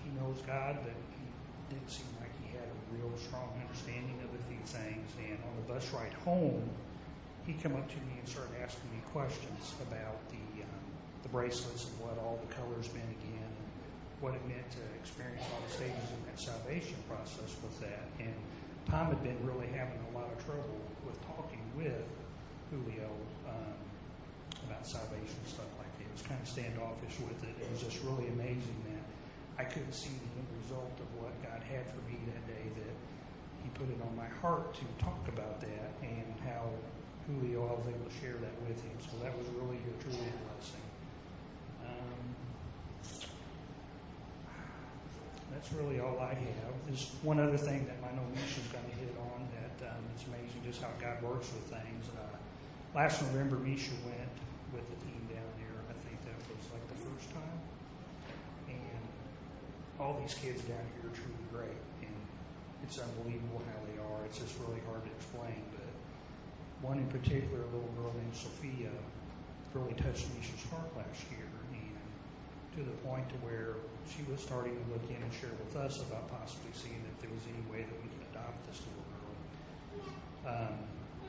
he 0.03 0.09
knows 0.19 0.41
God, 0.45 0.77
but 0.83 0.94
he 0.94 1.74
didn't 1.74 1.89
seem 1.89 2.06
like 2.21 2.30
he 2.44 2.53
had 2.53 2.65
a 2.65 2.77
real 2.94 3.15
strong 3.18 3.50
understanding 3.65 4.18
of 4.21 4.30
a 4.30 4.41
few 4.45 4.62
things. 4.65 5.09
And 5.18 5.38
on 5.41 5.53
the 5.57 5.74
bus 5.74 5.89
ride 5.94 6.13
home, 6.25 6.69
he 7.45 7.53
came 7.53 7.75
up 7.75 7.89
to 7.89 7.97
me 8.06 8.19
and 8.19 8.27
started 8.27 8.53
asking 8.62 8.89
me 8.94 9.01
questions 9.12 9.74
about 9.89 10.21
the 10.30 10.62
um, 10.62 10.86
the 11.24 11.30
bracelets 11.30 11.89
and 11.89 11.95
what 12.06 12.18
all 12.21 12.38
the 12.45 12.53
colors 12.53 12.94
meant 12.94 13.09
again, 13.25 13.50
and 13.50 13.69
what 14.21 14.33
it 14.38 14.44
meant 14.45 14.69
to 14.69 14.83
experience 15.01 15.41
all 15.50 15.62
the 15.65 15.74
stages 15.74 16.10
in 16.13 16.22
that 16.29 16.38
salvation 16.38 16.98
process 17.10 17.58
with 17.65 17.74
that. 17.81 18.05
And 18.22 18.34
Tom 18.89 19.13
had 19.13 19.22
been 19.22 19.38
really 19.46 19.69
having 19.69 20.01
a 20.10 20.17
lot 20.17 20.25
of 20.34 20.38
trouble 20.46 20.81
with 21.05 21.13
talking 21.22 21.62
with 21.77 22.10
Julio 22.74 23.05
um, 23.46 23.77
about 24.65 24.81
salvation 24.81 25.38
stuff 25.46 25.69
like 25.77 25.93
that. 26.01 26.10
He 26.10 26.13
was 26.17 26.25
kind 26.25 26.41
of 26.41 26.50
standoffish 26.50 27.15
with 27.22 27.38
it. 27.46 27.53
It 27.62 27.69
was 27.69 27.86
just 27.86 28.01
really 28.01 28.25
amazing 28.34 28.81
that 28.89 29.05
I 29.62 29.69
couldn't 29.69 29.93
see 29.93 30.10
the 30.10 30.29
end 30.41 30.50
result 30.65 30.89
of 30.98 31.10
what 31.22 31.38
God 31.46 31.62
had 31.69 31.86
for 31.86 32.01
me 32.10 32.17
that 32.34 32.43
day. 32.50 32.65
That 32.81 32.96
He 33.62 33.69
put 33.77 33.93
it 33.93 34.01
on 34.01 34.10
my 34.17 34.29
heart 34.41 34.74
to 34.81 34.86
talk 34.98 35.22
about 35.29 35.62
that 35.62 35.93
and 36.01 36.34
how 36.50 36.65
Julio 37.29 37.69
I 37.69 37.77
was 37.77 37.86
able 37.86 38.10
to 38.10 38.15
share 38.17 38.41
that 38.41 38.55
with 38.65 38.81
him. 38.81 38.98
So 39.05 39.22
that 39.22 39.38
was 39.38 39.46
really 39.53 39.77
a 39.86 39.93
truly 40.01 40.34
blessing. 40.50 40.88
That's 45.60 45.75
really 45.75 46.00
all 46.00 46.16
I 46.24 46.32
have. 46.32 46.72
There's 46.88 47.12
one 47.20 47.36
other 47.36 47.60
thing 47.60 47.84
that 47.92 48.00
I 48.00 48.16
know 48.16 48.24
Misha's 48.32 48.63
going 48.72 48.88
to 48.88 48.96
hit 48.96 49.12
on 49.20 49.44
that 49.60 49.92
um, 49.92 50.00
it's 50.16 50.24
amazing 50.24 50.63
just 50.63 50.80
how 50.80 50.88
God 51.04 51.20
works 51.20 51.51
with 51.51 51.68
things. 51.68 52.08
Uh, 52.16 52.32
last 52.96 53.20
November, 53.28 53.60
Misha 53.60 53.92
went 54.08 54.36
with 54.72 54.88
the 54.88 54.96
team 55.04 55.20
down 55.28 55.51
there. 55.60 55.75
I 55.92 55.96
think 56.08 56.16
that 56.24 56.39
was 56.48 56.63
like 56.72 56.80
the 56.88 57.00
first 57.04 57.28
time. 57.36 57.60
And 58.72 59.04
all 60.00 60.16
these 60.24 60.32
kids 60.39 60.63
down 60.63 60.80
here 60.96 61.12
are 61.12 61.16
truly 61.20 61.44
great. 61.51 61.82
And 62.08 62.16
it's 62.88 62.96
unbelievable 62.96 63.60
how 63.68 63.84
they 63.84 64.00
are. 64.00 64.24
It's 64.32 64.39
just 64.39 64.56
really 64.63 64.80
hard 64.88 65.04
to 65.04 65.12
explain. 65.12 65.60
But 65.75 65.92
one 66.88 67.04
in 67.04 67.10
particular, 67.12 67.68
a 67.68 67.72
little 67.75 67.92
girl 68.00 68.16
named 68.16 68.32
Sophia, 68.32 68.96
really 69.75 69.92
touched 70.00 70.24
Misha's 70.39 70.63
heart 70.72 70.88
last 70.96 71.20
year. 71.36 71.49
To 72.77 72.85
the 72.85 72.95
point 73.03 73.27
to 73.33 73.38
where 73.43 73.75
she 74.07 74.23
was 74.29 74.39
starting 74.39 74.71
to 74.71 74.85
look 74.93 75.03
in 75.11 75.19
and 75.19 75.33
share 75.35 75.51
with 75.59 75.75
us 75.75 75.99
about 76.05 76.31
possibly 76.31 76.71
seeing 76.71 77.01
if 77.03 77.17
there 77.19 77.33
was 77.33 77.43
any 77.49 77.59
way 77.67 77.83
that 77.83 77.97
we 77.99 78.07
could 78.07 78.23
adopt 78.31 78.61
this 78.71 78.79
little 78.88 79.07
girl. 79.19 79.35
Um, 80.47 80.75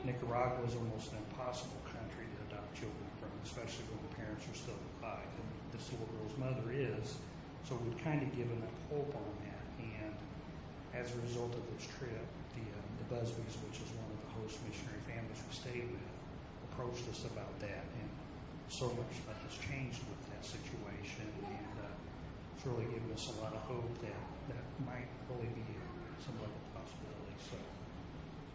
Nicaragua 0.07 0.63
is 0.63 0.79
almost 0.79 1.11
an 1.11 1.19
impossible 1.27 1.81
country 1.91 2.23
to 2.23 2.37
adopt 2.47 2.71
children 2.77 3.03
from, 3.19 3.33
especially 3.43 3.83
when 3.91 3.99
the 4.05 4.13
parents 4.15 4.47
are 4.47 4.55
still 4.55 4.79
alive. 5.01 5.27
And 5.27 5.47
this 5.75 5.91
little 5.91 6.07
girl's 6.15 6.37
mother 6.39 6.71
is. 6.71 7.19
So 7.67 7.75
we'd 7.83 7.99
kind 7.99 8.23
of 8.23 8.31
given 8.31 8.61
up 8.63 8.77
hope 8.87 9.11
on 9.11 9.33
that. 9.43 9.65
And 9.81 10.15
as 10.95 11.11
a 11.11 11.19
result 11.25 11.51
of 11.51 11.63
this 11.75 11.83
trip, 11.99 12.25
the, 12.55 12.63
uh, 12.63 12.79
the 13.01 13.07
Busbys, 13.11 13.59
which 13.67 13.81
is 13.81 13.89
one 13.99 14.07
of 14.07 14.17
the 14.23 14.29
host 14.39 14.55
missionary 14.63 15.03
families 15.03 15.41
we 15.41 15.51
stayed 15.51 15.87
with, 15.91 16.09
approached 16.71 17.03
us 17.11 17.27
about 17.27 17.51
that. 17.59 17.83
So 18.71 18.87
much 18.95 19.11
stuff 19.19 19.35
has 19.35 19.55
changed 19.67 19.99
with 20.07 20.21
that 20.31 20.41
situation. 20.47 21.27
And 21.43 21.75
uh, 21.83 21.91
it's 22.55 22.63
really 22.65 22.87
given 22.87 23.11
us 23.11 23.27
a 23.27 23.35
lot 23.43 23.51
of 23.53 23.61
hope 23.67 23.91
that 24.01 24.21
that 24.47 24.65
might 24.87 25.11
really 25.27 25.51
be 25.53 25.65
some 26.23 26.33
other 26.39 26.61
possibility. 26.71 27.35
So 27.51 27.59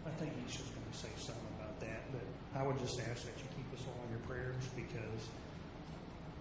I 0.09 0.11
think 0.17 0.33
he's 0.41 0.57
just 0.57 0.73
going 0.73 0.89
to 0.89 0.97
say 0.97 1.13
something 1.21 1.53
about 1.61 1.79
that, 1.85 2.01
but 2.11 2.25
I 2.59 2.65
would 2.65 2.79
just 2.81 2.99
ask 3.07 3.29
that 3.29 3.37
you 3.37 3.47
keep 3.55 3.69
us 3.77 3.85
all 3.87 4.01
in 4.09 4.17
your 4.17 4.25
prayers 4.25 4.65
because 4.75 5.21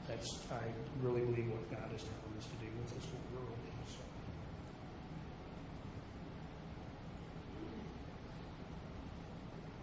that's, 0.08 0.30
I 0.50 0.64
really 1.04 1.22
believe 1.28 1.52
what 1.52 1.68
God 1.70 1.92
is 1.92 2.02
telling 2.02 2.36
us 2.40 2.48
to 2.48 2.58
do 2.64 2.70
with 2.80 2.90
this 2.96 3.06
whole 3.12 3.28
world. 3.36 3.60
So, 3.92 4.02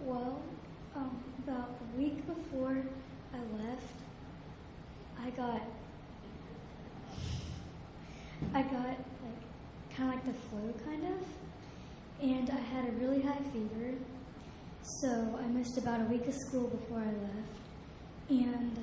Well, 0.01 0.43
um, 0.97 1.23
about 1.45 1.71
a 1.77 1.99
week 1.99 2.27
before 2.27 2.83
I 3.35 3.39
left, 3.62 3.99
I 5.21 5.31
got 5.31 5.62
I 8.55 8.62
got 8.62 8.85
like 8.85 8.99
kind 9.97 10.09
of 10.09 10.15
like 10.17 10.25
the 10.27 10.35
flu, 10.49 10.75
kind 10.85 11.05
of, 11.05 11.19
and 12.23 12.51
I 12.51 12.59
had 12.59 12.89
a 12.89 12.93
really 12.93 13.23
high 13.23 13.43
fever. 13.53 13.95
So 15.01 15.39
I 15.41 15.47
missed 15.49 15.79
about 15.79 16.01
a 16.01 16.05
week 16.05 16.27
of 16.27 16.35
school 16.35 16.69
before 16.69 16.99
I 16.99 17.07
left, 17.07 17.55
and 18.29 18.77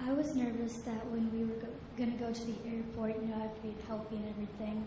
I 0.00 0.12
was 0.12 0.34
nervous 0.34 0.72
that 0.82 1.06
when 1.10 1.30
we 1.32 1.44
were 1.44 1.60
go- 1.60 1.68
gonna 1.96 2.16
go 2.16 2.32
to 2.32 2.44
the 2.44 2.56
airport, 2.68 3.16
you 3.20 3.28
know, 3.28 3.42
I'd 3.42 3.62
be 3.62 3.74
healthy 3.86 4.16
and 4.16 4.28
everything, 4.30 4.84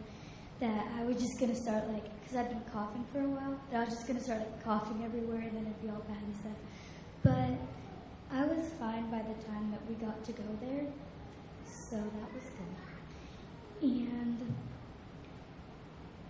that 0.59 0.87
I 0.97 1.03
was 1.03 1.17
just 1.17 1.39
gonna 1.39 1.55
start 1.55 1.87
like, 1.89 2.03
because 2.19 2.37
I'd 2.37 2.49
been 2.49 2.61
coughing 2.73 3.05
for 3.13 3.19
a 3.21 3.29
while, 3.29 3.59
that 3.71 3.81
I 3.81 3.85
was 3.85 3.93
just 3.93 4.07
gonna 4.07 4.21
start 4.21 4.39
like 4.39 4.63
coughing 4.63 5.03
everywhere 5.05 5.39
and 5.39 5.51
then 5.55 5.63
it'd 5.63 5.81
be 5.81 5.89
all 5.89 6.01
bad 6.07 6.17
and 6.21 6.35
stuff. 6.41 6.59
But 7.23 7.51
I 8.31 8.43
was 8.43 8.69
fine 8.79 9.09
by 9.09 9.19
the 9.19 9.43
time 9.45 9.71
that 9.71 9.81
we 9.87 9.95
got 9.95 10.23
to 10.25 10.31
go 10.33 10.43
there, 10.61 10.85
so 11.65 11.95
that 11.95 12.33
was 12.33 12.43
good. 12.43 13.89
And 13.89 14.53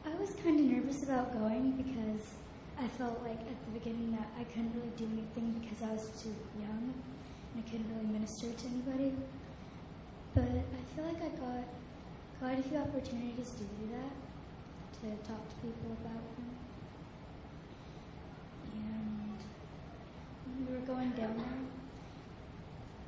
I 0.06 0.16
was 0.20 0.32
kind 0.44 0.60
of 0.60 0.66
nervous 0.66 1.04
about 1.04 1.34
going 1.34 1.72
because 1.72 2.36
I 2.80 2.88
felt 2.88 3.22
like 3.24 3.39
at 3.39 3.66
the 3.66 3.80
beginning 3.80 4.12
that 4.12 4.27
I 4.39 4.44
couldn't 4.46 4.74
really 4.75 4.92
do 4.96 5.06
anything 5.06 5.60
because 5.60 5.82
I 5.82 5.92
was 5.94 6.10
too 6.22 6.36
young 6.60 6.94
and 7.54 7.63
I 7.66 7.70
couldn't 7.70 7.88
really 7.96 8.08
minister 8.13 8.51
to 8.51 8.68
anybody. 8.68 9.13
But 10.36 10.44
I 10.44 10.96
feel 10.96 11.06
like 11.06 11.22
I 11.22 11.30
got 11.30 11.63
quite 12.39 12.60
a 12.60 12.63
few 12.63 12.77
opportunities 12.77 13.51
to 13.51 13.63
do 13.63 13.89
that, 13.94 14.13
to 15.01 15.08
talk 15.27 15.42
to 15.50 15.56
people 15.56 15.98
about 16.06 16.22
him. 16.38 16.50
And 18.75 19.38
we 20.60 20.74
were 20.74 20.86
going 20.86 21.12
down 21.12 21.38
there, 21.38 21.76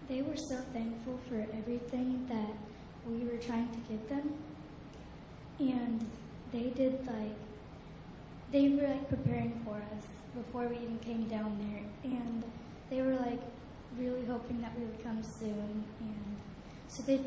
they 0.09 0.23
were 0.23 0.35
so 0.35 0.55
thankful 0.73 1.19
for 1.29 1.45
everything 1.55 2.25
that 2.27 2.53
we 3.07 3.23
were 3.25 3.37
trying 3.37 3.69
to 3.69 3.77
give 3.87 4.09
them. 4.09 4.33
And 5.59 6.09
they 6.51 6.71
did 6.71 7.05
like, 7.05 7.37
they 8.51 8.69
were 8.69 8.87
like 8.87 9.07
preparing 9.07 9.61
for 9.63 9.75
us 9.75 10.03
before 10.35 10.67
we 10.67 10.77
even 10.77 10.97
came 10.99 11.25
down 11.25 11.57
there. 11.69 12.11
And 12.11 12.43
they 12.89 13.03
were 13.03 13.15
like 13.17 13.39
really 13.99 14.25
hoping 14.25 14.59
that 14.61 14.71
we 14.79 14.85
would 14.85 15.03
come 15.03 15.21
soon. 15.21 15.83
And 15.99 16.37
so 16.87 17.03
they 17.03 17.21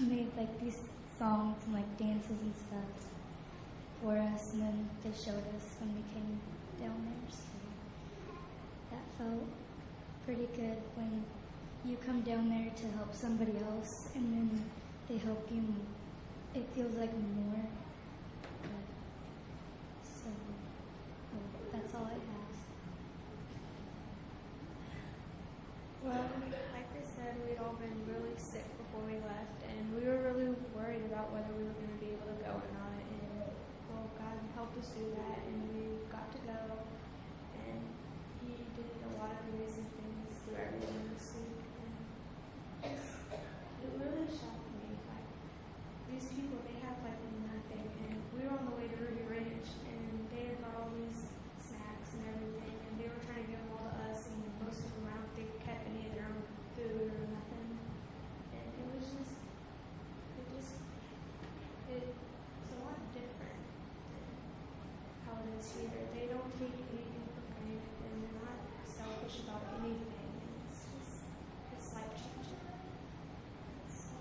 made 0.00 0.36
like 0.36 0.60
these 0.60 0.78
songs 1.16 1.56
and 1.66 1.74
like 1.74 1.98
dances 1.98 2.30
and 2.30 2.54
stuff 2.66 3.06
for 4.02 4.18
us. 4.18 4.54
And 4.54 4.62
then 4.62 4.88
they 5.04 5.10
showed 5.10 5.44
us 5.54 5.66
when 5.78 5.94
we 5.94 6.02
came 6.12 6.40
down 6.80 6.98
there. 7.04 7.30
So 7.30 8.34
that 8.90 9.04
felt 9.18 9.46
pretty 10.26 10.48
good 10.56 10.78
when 10.96 11.22
you 11.86 11.96
come 12.04 12.22
down 12.22 12.48
there 12.48 12.70
to 12.74 12.96
help 12.96 13.14
somebody 13.14 13.52
else 13.70 14.08
and 14.14 14.24
then 14.32 14.64
they 15.08 15.18
help 15.18 15.46
you. 15.52 15.62
It 16.54 16.66
feels 16.74 16.94
like 16.96 17.12
more. 17.12 17.66
But, 18.62 18.86
so 20.02 20.30
that's 21.72 21.94
all 21.94 22.06
I 22.06 22.14
have. 22.14 22.44
Well, 26.04 26.28
like 26.76 26.88
I 26.92 27.02
said, 27.02 27.34
we'd 27.48 27.58
all 27.58 27.76
been 27.80 27.96
really 28.06 28.36
sick 28.36 28.68
before 28.76 29.08
we 29.08 29.16
left, 29.24 29.56
and 29.64 29.80
we 29.96 30.04
were 30.04 30.20
really 30.20 30.52
worried 30.76 31.04
about 31.08 31.32
whether 31.32 31.48
we 31.56 31.64
were 31.64 31.76
going 31.80 31.96
to 31.96 32.00
be 32.00 32.12
able 32.12 32.28
to 32.28 32.38
go 32.44 32.52
or 32.60 32.68
not. 32.76 32.92
And 32.92 33.48
well, 33.88 34.12
God 34.20 34.36
helped 34.52 34.76
us 34.76 34.92
do 34.92 35.00
that, 35.16 35.38
and 35.48 35.56
we 35.72 35.96
got 36.12 36.28
to 36.28 36.40
go. 36.44 36.60
And 37.64 37.80
He 38.44 38.52
did 38.76 39.00
a 39.00 39.16
lot 39.16 39.32
of 39.32 39.40
amazing 39.56 39.88
things 39.96 40.44
through 40.44 40.60
everyone 40.60 41.08
this 41.16 41.32
week. 41.40 41.64
And 42.84 42.92
it's, 42.92 43.16
it 44.34 44.42
really 44.42 44.42
shocked 44.42 44.66
me. 44.74 44.98
Like 45.06 45.30
these 46.10 46.26
people, 46.34 46.58
they 46.66 46.74
have 46.82 46.98
like 47.06 47.22
nothing, 47.46 47.86
and 47.86 48.18
we 48.34 48.42
were 48.46 48.54
on 48.58 48.66
the 48.66 48.74
way 48.74 48.90
to 48.90 48.96
Ruby 48.98 49.22
Ranch, 49.30 49.70
and 49.86 50.26
they 50.34 50.50
had 50.50 50.58
brought 50.58 50.74
all 50.82 50.90
these 50.98 51.30
snacks 51.62 52.10
and 52.18 52.26
everything, 52.34 52.74
and 52.74 52.92
they 52.98 53.06
were 53.06 53.22
trying 53.22 53.46
to 53.46 53.48
give 53.50 53.62
them 53.62 53.78
all 53.78 53.86
to 53.86 53.94
us, 54.10 54.26
and 54.26 54.34
most 54.66 54.82
of 54.82 54.90
them, 54.98 55.06
I 55.06 55.14
don't 55.22 55.30
think, 55.38 55.54
kept 55.62 55.86
any 55.86 56.10
of 56.10 56.18
their 56.18 56.26
own 56.26 56.42
food 56.74 57.14
or 57.14 57.26
nothing. 57.30 57.78
And 58.58 58.66
it 58.74 58.86
was 58.90 59.06
just, 59.06 59.34
it 60.42 60.46
just, 60.58 60.74
it 61.94 62.02
was 62.10 62.70
a 62.74 62.78
lot 62.82 62.98
different 63.14 63.62
than 64.10 64.26
how 65.30 65.38
it 65.46 65.62
is 65.62 65.78
here. 65.78 66.10
They 66.10 66.26
don't 66.26 66.50
take 66.58 66.74
anything 66.74 67.22
for 67.38 67.42
granted, 67.54 67.86
and 68.02 68.14
they're 68.18 68.42
not 68.42 68.58
selfish 68.82 69.46
about 69.46 69.62
anything. 69.78 70.26
It's 70.74 70.90
just, 70.90 71.22
it's 71.74 71.94
life 71.94 72.10
changing. 72.18 72.62
So, 73.90 74.14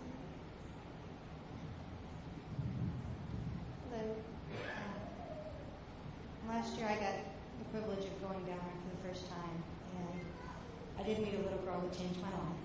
Hello. 3.94 4.10
Um, 4.10 4.18
Last 6.74 6.82
year 6.82 6.90
I 6.90 7.06
got 7.06 7.14
the 7.62 7.70
privilege 7.70 8.02
of 8.02 8.18
going 8.18 8.42
down 8.50 8.58
there 8.58 8.80
for 8.82 8.90
the 8.98 9.02
first 9.06 9.30
time, 9.30 9.62
and 9.94 10.26
I 10.98 11.06
did 11.06 11.22
meet 11.22 11.38
a 11.38 11.46
little 11.46 11.62
girl 11.62 11.78
that 11.86 11.94
changed 11.94 12.18
my 12.18 12.34
life. 12.34 12.62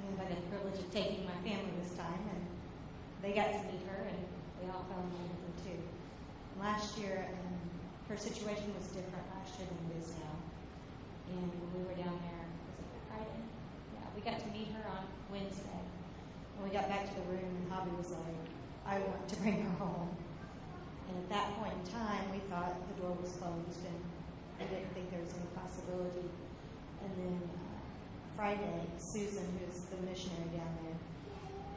And 0.00 0.16
I 0.16 0.24
got 0.24 0.40
the 0.40 0.48
privilege 0.48 0.80
of 0.80 0.88
taking 0.88 1.28
my 1.28 1.36
family 1.44 1.68
this 1.84 1.92
time, 2.00 2.16
and 2.32 2.40
they 3.20 3.36
got 3.36 3.52
to 3.52 3.60
meet 3.68 3.84
her, 3.92 4.08
and 4.08 4.16
they 4.56 4.72
all 4.72 4.88
fell 4.88 5.04
in 5.04 5.12
love 5.20 5.36
with 5.36 5.44
her 5.44 5.56
too. 5.68 5.80
And 5.84 6.56
last 6.64 6.96
year, 6.96 7.28
um, 7.28 7.60
her 8.08 8.16
situation 8.16 8.72
was 8.72 8.88
different 8.88 9.28
last 9.36 9.52
year 9.60 9.68
than 9.68 9.84
it 9.84 10.00
is 10.00 10.08
now. 10.24 10.40
And 11.36 11.44
when 11.60 11.70
we 11.76 11.84
were 11.84 12.00
down 12.00 12.16
there, 12.24 12.44
was 12.72 12.88
it 12.88 13.04
Friday? 13.12 13.40
Yeah, 14.00 14.08
we 14.16 14.24
got 14.24 14.40
to 14.40 14.48
meet 14.48 14.72
her 14.80 14.84
on 14.88 15.04
Wednesday. 15.28 15.76
When 16.56 16.64
we 16.64 16.72
got 16.72 16.88
back 16.88 17.04
to 17.04 17.14
the 17.20 17.26
room, 17.28 17.52
and 17.52 17.68
Hobby 17.68 17.92
was 18.00 18.16
like, 18.16 18.48
I 18.88 18.96
want 19.04 19.28
to 19.28 19.36
bring 19.44 19.60
her 19.60 19.76
home. 19.76 20.08
And 21.08 21.18
at 21.18 21.28
that 21.30 21.54
point 21.58 21.72
in 21.74 21.92
time, 21.92 22.30
we 22.32 22.38
thought 22.50 22.74
the 22.88 23.02
door 23.02 23.13
was 23.24 23.76
and 23.88 24.00
we 24.60 24.64
didn't 24.68 24.92
think 24.92 25.10
there 25.10 25.20
was 25.20 25.32
any 25.32 25.48
possibility. 25.56 26.28
And 27.00 27.12
then 27.16 27.40
uh, 27.40 28.36
Friday, 28.36 28.84
Susan, 28.98 29.48
who's 29.58 29.88
the 29.88 29.96
missionary 30.04 30.52
down 30.52 30.72
there, 30.84 30.98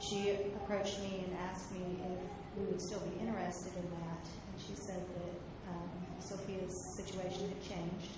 she 0.04 0.36
approached 0.60 1.00
me 1.00 1.24
and 1.24 1.38
asked 1.50 1.72
me 1.72 2.00
if 2.04 2.20
we 2.60 2.66
would 2.68 2.82
still 2.82 3.00
be 3.00 3.20
interested 3.20 3.72
in 3.80 3.88
that. 4.04 4.24
And 4.28 4.56
she 4.60 4.76
said 4.76 5.00
that 5.00 5.36
um, 5.72 5.90
Sophia's 6.20 6.76
situation 6.76 7.48
had 7.48 7.62
changed 7.64 8.14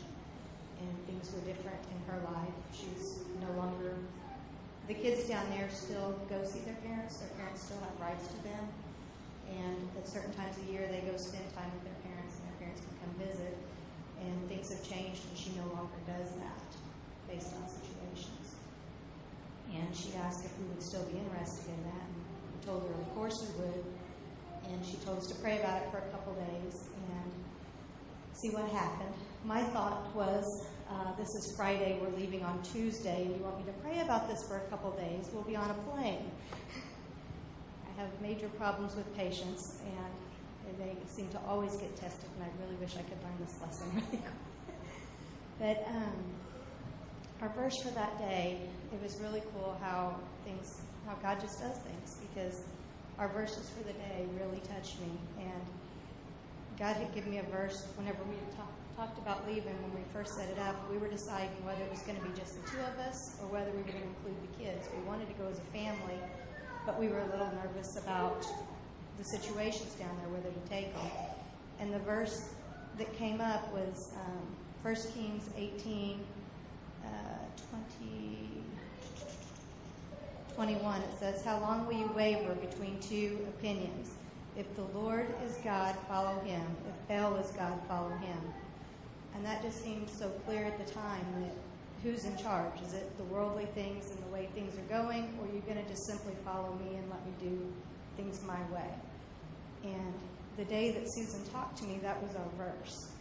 and 0.82 0.92
things 1.06 1.32
were 1.34 1.46
different 1.46 1.80
in 1.94 2.00
her 2.10 2.20
life. 2.34 2.58
She's 2.74 3.20
no 3.42 3.52
longer 3.58 3.94
the 4.90 4.96
kids 4.96 5.30
down 5.30 5.46
there 5.52 5.70
still 5.70 6.18
go 6.34 6.42
see 6.44 6.66
their 6.66 6.80
parents. 6.82 7.18
Their 7.18 7.30
parents 7.38 7.62
still 7.62 7.78
have 7.78 7.94
rights 8.02 8.26
to 8.34 8.42
them. 8.42 8.66
And 9.54 9.78
at 10.02 10.10
certain 10.10 10.34
times 10.34 10.58
of 10.58 10.66
year, 10.66 10.90
they 10.90 11.06
go 11.06 11.16
spend 11.16 11.46
time 11.54 11.70
with 11.78 11.86
their 11.86 11.99
visit. 13.18 13.58
And 14.22 14.50
things 14.50 14.70
have 14.70 14.84
changed, 14.84 15.22
and 15.30 15.38
she 15.38 15.52
no 15.56 15.66
longer 15.74 15.96
does 16.06 16.30
that 16.44 16.70
based 17.30 17.54
on 17.56 17.64
situations. 17.70 18.56
And 19.74 19.96
she 19.96 20.14
asked 20.16 20.44
if 20.44 20.52
we 20.60 20.66
would 20.66 20.84
still 20.84 21.04
be 21.06 21.18
interested 21.18 21.70
in 21.70 21.84
that. 21.84 22.04
And 22.04 22.20
we 22.52 22.66
told 22.66 22.84
her, 22.84 22.94
of 23.00 23.16
course 23.16 23.38
we 23.48 23.64
would. 23.64 23.86
And 24.70 24.86
she 24.86 24.98
told 25.06 25.20
us 25.20 25.28
to 25.28 25.36
pray 25.36 25.60
about 25.60 25.82
it 25.84 25.92
for 25.92 25.98
a 25.98 26.10
couple 26.12 26.34
days 26.34 26.90
and 26.94 27.32
see 28.34 28.50
what 28.50 28.70
happened. 28.72 29.14
My 29.46 29.64
thought 29.64 30.14
was, 30.16 30.68
uh, 30.92 31.16
this 31.16 31.28
is 31.28 31.54
Friday, 31.56 32.00
we're 32.02 32.16
leaving 32.18 32.44
on 32.44 32.62
Tuesday, 32.64 33.24
and 33.26 33.36
you 33.36 33.42
want 33.44 33.58
me 33.58 33.66
to 33.66 33.80
pray 33.80 34.02
about 34.02 34.28
this 34.28 34.44
for 34.48 34.58
a 34.58 34.68
couple 34.70 34.92
days? 34.92 35.30
We'll 35.34 35.44
be 35.44 35.56
on 35.56 35.70
a 35.70 35.74
plane. 35.92 36.30
I 37.88 38.02
have 38.02 38.10
major 38.22 38.50
problems 38.50 38.96
with 38.96 39.16
patience, 39.16 39.80
and 39.86 40.14
they 40.80 40.96
seem 41.08 41.28
to 41.30 41.40
always 41.48 41.76
get 41.76 41.96
tested, 41.96 42.30
and 42.36 42.44
I 42.44 42.64
really 42.64 42.76
wish 42.80 42.96
I 42.96 43.04
could 43.04 43.22
learn 43.24 43.38
this 43.40 43.60
lesson 43.62 43.88
really 43.94 44.24
quick. 44.24 44.78
but 45.60 45.88
um, 45.94 46.14
our 47.42 47.50
verse 47.50 47.76
for 47.84 47.92
that 47.92 48.18
day, 48.18 48.60
it 48.94 49.02
was 49.04 49.20
really 49.20 49.42
cool 49.54 49.78
how 49.82 50.16
things, 50.46 50.82
how 51.06 51.16
God 51.22 51.40
just 51.40 51.60
does 51.60 51.78
things, 51.80 52.18
because 52.32 52.64
our 53.18 53.28
verses 53.30 53.70
for 53.70 53.84
the 53.84 53.94
day 53.94 54.26
really 54.40 54.62
touched 54.62 55.00
me, 55.02 55.12
and 55.40 55.62
God 56.80 56.96
had 56.96 57.14
given 57.14 57.32
me 57.32 57.40
a 57.40 57.44
verse 57.44 57.86
whenever 57.98 58.24
we 58.24 58.36
talk, 58.56 58.72
talked 58.96 59.18
about 59.20 59.46
leaving 59.46 59.76
when 59.84 59.94
we 59.96 60.04
first 60.14 60.36
set 60.36 60.50
it 60.50 60.60
up. 60.60 60.76
We 60.90 60.98
were 60.98 61.10
deciding 61.10 61.60
whether 61.66 61.84
it 61.84 61.92
was 61.92 62.02
going 62.04 62.18
to 62.18 62.24
be 62.24 62.32
just 62.40 62.56
the 62.56 62.72
two 62.72 62.80
of 62.80 62.96
us 63.00 63.36
or 63.42 63.48
whether 63.52 63.72
we 63.72 63.84
were 63.84 63.92
going 63.92 64.00
to 64.00 64.08
include 64.08 64.40
the 64.48 64.64
kids. 64.64 64.88
We 64.96 65.04
wanted 65.04 65.28
to 65.28 65.36
go 65.36 65.48
as 65.52 65.60
a 65.60 65.68
family, 65.76 66.20
but 66.86 67.00
we 67.00 67.08
were 67.08 67.20
a 67.20 67.28
little 67.28 67.52
nervous 67.64 67.98
about 67.98 68.48
the 69.20 69.26
situations 69.26 69.94
down 69.96 70.18
there, 70.22 70.30
whether 70.30 70.50
to 70.50 70.70
take 70.70 70.94
them. 70.96 71.12
And 71.80 71.94
the 71.94 72.00
verse 72.00 72.50
that 72.98 73.14
came 73.18 73.42
up 73.42 73.72
was 73.74 74.14
um, 74.16 74.48
1 74.82 74.96
Kings 75.14 75.50
18, 75.58 76.20
uh, 77.04 77.08
20, 78.00 78.50
21. 80.56 81.02
It 81.02 81.08
says, 81.20 81.44
How 81.44 81.60
long 81.60 81.86
will 81.86 81.94
you 81.94 82.10
waver 82.16 82.56
between 82.56 82.98
two 83.02 83.46
opinions? 83.58 84.12
If 84.58 84.74
the 84.76 84.84
Lord 84.98 85.28
is 85.46 85.58
God, 85.64 85.96
follow 86.08 86.40
him. 86.40 86.64
If 86.88 87.08
Baal 87.08 87.36
is 87.36 87.52
God, 87.52 87.78
follow 87.88 88.16
him. 88.18 88.40
And 89.36 89.46
that 89.46 89.62
just 89.62 89.84
seemed 89.84 90.10
so 90.10 90.30
clear 90.46 90.66
at 90.66 90.86
the 90.86 90.92
time 90.94 91.26
that 91.42 91.54
who's 92.04 92.24
in 92.24 92.38
charge? 92.38 92.74
Is 92.86 92.94
it 92.94 93.18
the 93.18 93.24
worldly 93.26 93.68
things 93.76 94.12
and 94.12 94.24
the 94.24 94.34
way 94.34 94.48
things 94.56 94.74
are 94.78 95.04
going, 95.04 95.38
or 95.40 95.46
are 95.46 95.54
you 95.54 95.62
going 95.62 95.82
to 95.82 95.90
just 95.90 96.06
simply 96.06 96.34
follow 96.46 96.74
me 96.76 96.96
and 96.96 97.10
let 97.10 97.26
me 97.26 97.34
do 97.42 97.74
things 98.16 98.42
my 98.44 98.60
way? 98.74 98.90
And 99.84 100.14
the 100.58 100.66
day 100.66 100.92
that 100.92 101.06
Susan 101.14 101.46
talked 101.52 101.78
to 101.78 101.86
me, 101.86 102.00
that 102.02 102.22
was 102.22 102.36
our 102.36 102.50
verse, 102.58 103.12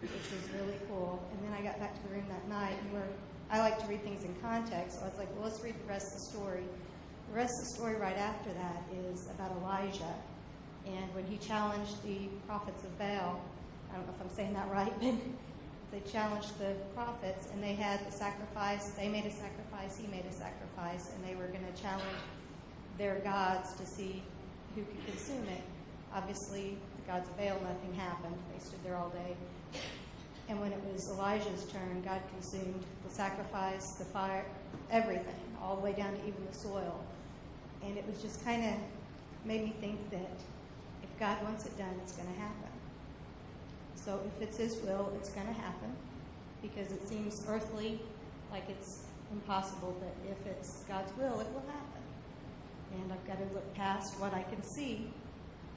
which 0.00 0.10
was 0.10 0.50
really 0.60 0.78
cool. 0.88 1.22
And 1.32 1.44
then 1.44 1.52
I 1.52 1.62
got 1.62 1.78
back 1.78 1.94
to 1.94 2.08
the 2.08 2.14
room 2.14 2.24
that 2.28 2.48
night, 2.48 2.76
and 2.82 2.92
we're, 2.92 3.08
I 3.50 3.58
like 3.60 3.78
to 3.80 3.86
read 3.86 4.02
things 4.02 4.24
in 4.24 4.34
context, 4.40 4.98
so 4.98 5.04
I 5.04 5.08
was 5.08 5.18
like, 5.18 5.28
well, 5.34 5.44
let's 5.44 5.62
read 5.62 5.74
the 5.74 5.88
rest 5.88 6.06
of 6.06 6.12
the 6.14 6.38
story. 6.38 6.64
The 7.30 7.36
rest 7.36 7.52
of 7.60 7.68
the 7.68 7.74
story 7.76 7.96
right 7.96 8.16
after 8.16 8.50
that 8.54 8.82
is 9.04 9.28
about 9.30 9.52
Elijah. 9.60 10.14
And 10.86 11.14
when 11.14 11.26
he 11.26 11.36
challenged 11.36 12.02
the 12.02 12.28
prophets 12.46 12.82
of 12.84 12.98
Baal, 12.98 13.40
I 13.90 13.96
don't 13.96 14.06
know 14.06 14.14
if 14.14 14.20
I'm 14.22 14.34
saying 14.34 14.54
that 14.54 14.70
right, 14.70 14.92
but 15.00 15.14
they 15.92 16.00
challenged 16.10 16.58
the 16.58 16.74
prophets 16.94 17.48
and 17.52 17.62
they 17.62 17.74
had 17.74 18.06
the 18.06 18.12
sacrifice. 18.12 18.90
They 18.90 19.08
made 19.08 19.26
a 19.26 19.30
sacrifice, 19.30 19.96
he 19.96 20.06
made 20.06 20.24
a 20.24 20.32
sacrifice, 20.32 21.10
and 21.14 21.24
they 21.24 21.34
were 21.34 21.48
going 21.48 21.66
to 21.70 21.82
challenge 21.82 22.04
their 22.96 23.16
gods 23.20 23.74
to 23.74 23.86
see 23.86 24.22
who 24.74 24.82
could 24.82 25.06
consume 25.06 25.44
it. 25.48 25.62
Obviously, 26.14 26.76
the 26.96 27.12
gods 27.12 27.28
of 27.28 27.36
nothing 27.38 27.94
happened. 27.96 28.34
They 28.52 28.64
stood 28.64 28.82
there 28.84 28.96
all 28.96 29.10
day. 29.10 29.36
And 30.48 30.58
when 30.60 30.72
it 30.72 30.80
was 30.90 31.10
Elijah's 31.10 31.64
turn, 31.66 32.02
God 32.04 32.20
consumed 32.32 32.82
the 33.06 33.12
sacrifice, 33.12 33.92
the 33.92 34.04
fire, 34.06 34.44
everything, 34.90 35.34
all 35.62 35.76
the 35.76 35.82
way 35.82 35.92
down 35.92 36.12
to 36.12 36.20
even 36.20 36.46
the 36.50 36.56
soil. 36.56 37.04
And 37.84 37.98
it 37.98 38.06
was 38.06 38.22
just 38.22 38.44
kind 38.44 38.64
of 38.64 38.72
made 39.44 39.62
me 39.62 39.74
think 39.80 40.10
that 40.10 40.40
if 41.02 41.20
God 41.20 41.42
wants 41.42 41.66
it 41.66 41.76
done, 41.76 41.94
it's 42.02 42.12
going 42.12 42.32
to 42.32 42.40
happen. 42.40 42.70
So 43.94 44.20
if 44.26 44.42
it's 44.42 44.56
His 44.56 44.76
will, 44.82 45.12
it's 45.16 45.28
going 45.30 45.46
to 45.46 45.52
happen 45.52 45.92
because 46.62 46.92
it 46.92 47.06
seems 47.06 47.44
earthly, 47.48 48.00
like 48.50 48.64
it's 48.68 49.02
impossible, 49.30 49.94
but 50.00 50.14
if 50.30 50.46
it's 50.46 50.84
God's 50.88 51.14
will, 51.18 51.40
it 51.40 51.46
will 51.52 51.64
happen. 51.66 52.02
And 52.94 53.12
I've 53.12 53.26
got 53.26 53.36
to 53.36 53.54
look 53.54 53.74
past 53.74 54.18
what 54.18 54.32
I 54.32 54.42
can 54.44 54.62
see 54.62 55.10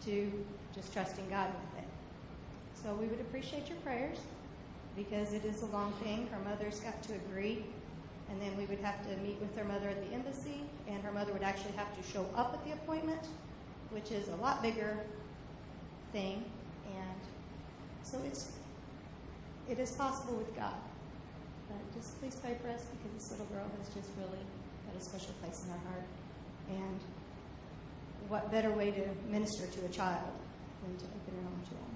to 0.06 0.32
just 0.74 0.94
trusting 0.94 1.30
God 1.30 1.50
with 1.50 1.84
it. 1.84 1.90
So 2.84 2.94
we 2.96 3.06
would 3.08 3.20
appreciate 3.20 3.68
your 3.68 3.78
prayers 3.80 4.18
because 4.96 5.34
it 5.34 5.46
is 5.46 5.62
a 5.62 5.68
long 5.68 5.94
thing. 6.04 6.28
Her 6.32 6.40
mother's 6.50 6.80
got 6.80 7.02
to 7.04 7.14
agree, 7.14 7.64
and 8.30 8.42
then 8.42 8.56
we 8.58 8.66
would 8.66 8.80
have 8.80 9.02
to 9.08 9.18
meet 9.18 9.40
with 9.40 9.56
her 9.58 9.64
mother 9.64 9.90
at 9.90 10.08
the 10.08 10.14
embassy, 10.14 10.62
and 10.88 11.02
her 11.04 11.12
mother 11.12 11.32
would 11.34 11.44
actually 11.44 11.74
have 11.74 11.96
to 11.96 12.12
show 12.12 12.26
up 12.36 12.54
at 12.54 12.66
the 12.66 12.74
appointment, 12.74 13.22
which 13.92 14.12
is 14.12 14.28
a 14.30 14.36
lot 14.38 14.62
bigger 14.62 14.98
thing. 16.12 16.44
And 16.88 17.20
so 18.04 18.20
it's 18.26 18.52
it 19.70 19.80
is 19.80 19.92
possible 19.92 20.36
with 20.36 20.54
God. 20.56 20.76
But 21.70 21.80
just 21.94 22.20
please 22.20 22.36
pray 22.36 22.58
for 22.62 22.70
us 22.70 22.84
because 22.92 23.12
this 23.16 23.32
little 23.32 23.46
girl 23.48 23.70
has 23.80 23.88
just 23.94 24.10
really 24.18 24.44
got 24.88 25.00
a 25.00 25.04
special 25.04 25.34
place 25.42 25.64
in 25.66 25.72
our 25.72 25.80
heart. 25.88 26.08
And 26.70 27.00
what 28.28 28.52
better 28.52 28.72
way 28.72 28.92
to 28.92 29.04
minister 29.30 29.68
to 29.68 29.86
a 29.86 29.90
child 29.90 30.32
than 30.84 30.98
to 30.98 31.06
open 31.06 31.36
her 31.36 31.44
home 31.44 31.62
to 31.64 31.70
them? 31.72 31.92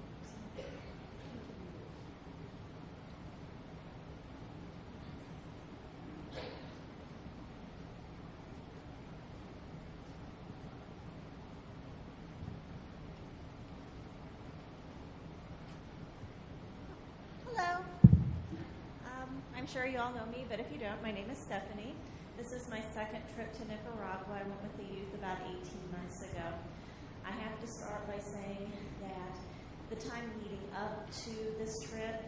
Hello. 17.46 17.84
Um, 19.06 19.42
I'm 19.56 19.66
sure 19.66 19.86
you 19.86 19.98
all 19.98 20.12
know 20.12 20.26
me, 20.30 20.44
but 20.48 20.60
if 20.60 20.66
you 20.72 20.78
don't, 20.78 21.02
my 21.02 21.12
name 21.12 21.30
is 21.30 21.38
Stephanie. 21.38 21.94
This 22.36 22.52
is 22.52 22.68
my 22.68 22.84
second 22.92 23.24
trip 23.32 23.48
to 23.56 23.64
Nicaragua. 23.64 24.36
I 24.36 24.44
went 24.44 24.60
with 24.60 24.76
the 24.76 24.84
youth 24.92 25.08
about 25.16 25.40
18 25.40 25.56
months 25.88 26.20
ago. 26.20 26.44
I 27.24 27.32
have 27.32 27.56
to 27.64 27.66
start 27.66 28.04
by 28.04 28.20
saying 28.20 28.68
that 29.00 29.34
the 29.88 29.96
time 29.96 30.28
leading 30.44 30.60
up 30.76 31.08
to 31.24 31.32
this 31.56 31.72
trip, 31.88 32.20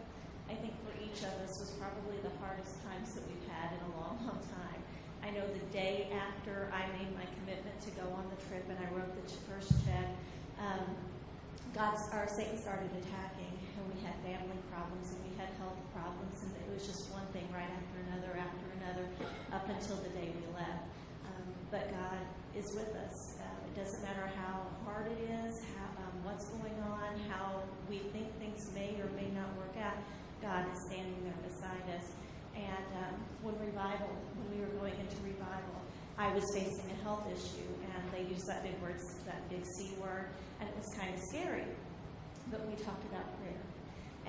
I 0.49 0.57
think 0.57 0.73
for 0.81 0.97
each 0.97 1.21
of 1.21 1.29
us 1.45 1.53
was 1.61 1.77
probably 1.77 2.17
the 2.25 2.33
hardest 2.41 2.81
times 2.81 3.13
that 3.13 3.21
we've 3.29 3.47
had 3.53 3.69
in 3.69 3.81
a 3.85 3.91
long, 4.01 4.17
long 4.25 4.41
time. 4.49 4.81
I 5.21 5.29
know 5.29 5.45
the 5.45 5.65
day 5.69 6.09
after 6.09 6.73
I 6.73 6.89
made 6.97 7.13
my 7.13 7.29
commitment 7.45 7.77
to 7.85 7.91
go 7.93 8.09
on 8.09 8.25
the 8.33 8.39
trip 8.49 8.65
and 8.65 8.81
I 8.81 8.89
wrote 8.89 9.13
the 9.13 9.29
first 9.45 9.77
check, 9.85 10.09
um, 10.57 10.89
God's, 11.77 12.01
or 12.17 12.25
Satan 12.25 12.57
started 12.57 12.89
attacking, 12.97 13.58
had 14.09 14.17
family 14.25 14.57
problems, 14.73 15.13
and 15.13 15.21
we 15.29 15.37
had 15.37 15.53
health 15.61 15.77
problems, 15.93 16.41
and 16.41 16.49
it 16.57 16.65
was 16.73 16.81
just 16.81 17.13
one 17.13 17.25
thing 17.29 17.45
right 17.53 17.69
after 17.69 17.97
another, 18.09 18.33
after 18.41 18.65
another, 18.81 19.05
up 19.53 19.69
until 19.69 20.01
the 20.01 20.09
day 20.17 20.33
we 20.33 20.45
left. 20.57 20.89
Um, 21.29 21.45
but 21.69 21.93
God 21.93 22.17
is 22.57 22.73
with 22.73 22.89
us. 23.05 23.37
Uh, 23.37 23.67
it 23.69 23.77
doesn't 23.77 24.01
matter 24.01 24.25
how 24.33 24.65
hard 24.81 25.13
it 25.13 25.21
is, 25.45 25.61
how, 25.77 25.85
um, 26.01 26.13
what's 26.25 26.49
going 26.57 26.73
on, 26.89 27.21
how 27.29 27.61
we 27.85 28.01
think 28.09 28.33
things 28.41 28.73
may 28.73 28.97
or 28.97 29.13
may 29.13 29.29
not 29.37 29.49
work 29.61 29.77
out. 29.77 30.01
God 30.41 30.65
is 30.73 30.79
standing 30.89 31.21
there 31.21 31.37
beside 31.45 31.85
us. 31.93 32.09
And 32.57 32.87
um, 33.05 33.13
when 33.45 33.53
revival, 33.61 34.09
when 34.41 34.47
we 34.49 34.65
were 34.65 34.73
going 34.81 34.97
into 34.97 35.21
revival, 35.21 35.85
I 36.17 36.33
was 36.33 36.43
facing 36.57 36.89
a 36.89 36.97
health 37.05 37.29
issue, 37.29 37.69
and 37.93 38.01
they 38.09 38.25
used 38.25 38.49
that 38.49 38.65
big 38.65 38.75
word, 38.81 38.97
that 39.29 39.45
big 39.53 39.63
C 39.77 39.93
word, 40.01 40.33
and 40.59 40.67
it 40.67 40.75
was 40.75 40.89
kind 40.97 41.13
of 41.13 41.21
scary. 41.21 41.69
But 42.49 42.65
we 42.65 42.73
talked 42.81 43.05
about 43.05 43.23
prayer 43.37 43.61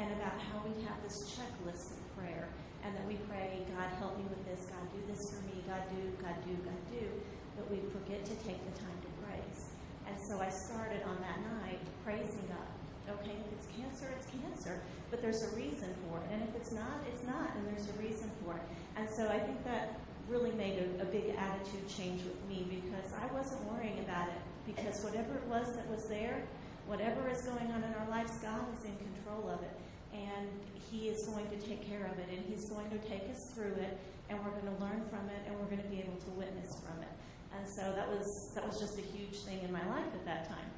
and 0.01 0.13
about 0.17 0.41
how 0.41 0.63
we 0.65 0.80
have 0.91 0.99
this 1.07 1.39
checklist 1.39 1.95
of 1.95 2.03
prayer, 2.19 2.51
and 2.83 2.91
that 2.99 3.07
we 3.07 3.15
pray, 3.31 3.63
God, 3.79 3.87
help 4.03 4.19
me 4.19 4.27
with 4.27 4.43
this, 4.51 4.67
God, 4.67 4.83
do 4.91 4.99
this 5.07 5.23
for 5.31 5.39
me, 5.47 5.63
God, 5.71 5.87
do, 5.95 6.03
God, 6.19 6.35
do, 6.43 6.55
God, 6.67 6.83
do. 6.91 7.07
But 7.55 7.71
we 7.71 7.79
forget 7.95 8.27
to 8.27 8.35
take 8.43 8.59
the 8.59 8.75
time 8.75 8.99
to 8.99 9.11
praise. 9.23 9.71
And 10.11 10.19
so 10.19 10.43
I 10.43 10.51
started 10.51 11.07
on 11.07 11.15
that 11.23 11.39
night 11.63 11.79
praising 12.03 12.43
God. 12.51 12.67
Okay, 13.07 13.39
if 13.39 13.47
it's 13.55 13.69
cancer, 13.79 14.11
it's 14.19 14.27
cancer, 14.35 14.83
but 15.11 15.23
there's 15.23 15.43
a 15.47 15.55
reason 15.55 15.95
for 16.07 16.19
it. 16.19 16.27
And 16.35 16.43
if 16.43 16.55
it's 16.57 16.73
not, 16.73 16.99
it's 17.07 17.23
not, 17.23 17.55
and 17.55 17.63
there's 17.71 17.87
a 17.87 17.97
reason 18.03 18.31
for 18.43 18.59
it. 18.59 18.67
And 18.97 19.07
so 19.07 19.29
I 19.29 19.39
think 19.39 19.63
that 19.65 20.01
really 20.27 20.53
made 20.53 20.79
a, 20.79 21.03
a 21.03 21.07
big 21.07 21.35
attitude 21.39 21.87
change 21.87 22.23
with 22.23 22.39
me 22.49 22.67
because 22.67 23.15
I 23.15 23.31
wasn't 23.35 23.63
worrying 23.71 23.99
about 24.01 24.27
it. 24.29 24.43
Because 24.67 25.03
whatever 25.03 25.35
it 25.39 25.47
was 25.47 25.67
that 25.75 25.87
was 25.91 26.07
there, 26.07 26.43
whatever 26.87 27.29
is 27.31 27.43
going 27.43 27.71
on 27.71 27.83
in 27.83 27.95
our 27.95 28.09
lives, 28.11 28.33
God 28.43 28.63
is 28.79 28.85
in 28.85 28.95
control 28.99 29.51
of 29.51 29.63
it. 29.63 29.75
And 30.13 30.49
He 30.91 31.09
is 31.09 31.27
going 31.27 31.49
to 31.51 31.59
take 31.59 31.87
care 31.87 32.07
of 32.07 32.19
it, 32.19 32.29
and 32.31 32.45
He's 32.49 32.69
going 32.69 32.91
to 32.91 32.99
take 33.09 33.29
us 33.31 33.53
through 33.55 33.75
it, 33.79 33.99
and 34.29 34.39
we're 34.45 34.51
going 34.51 34.75
to 34.75 34.81
learn 34.83 35.03
from 35.11 35.29
it, 35.31 35.43
and 35.47 35.59
we're 35.59 35.71
going 35.71 35.83
to 35.83 35.89
be 35.89 36.01
able 36.01 36.19
to 36.19 36.31
witness 36.31 36.71
from 36.83 37.03
it. 37.03 37.15
And 37.57 37.67
so 37.77 37.93
that 37.95 38.09
was 38.09 38.53
that 38.55 38.67
was 38.67 38.79
just 38.79 38.99
a 38.99 39.07
huge 39.17 39.43
thing 39.43 39.61
in 39.63 39.73
my 39.73 39.85
life 39.91 40.11
at 40.15 40.25
that 40.25 40.49
time. 40.49 40.71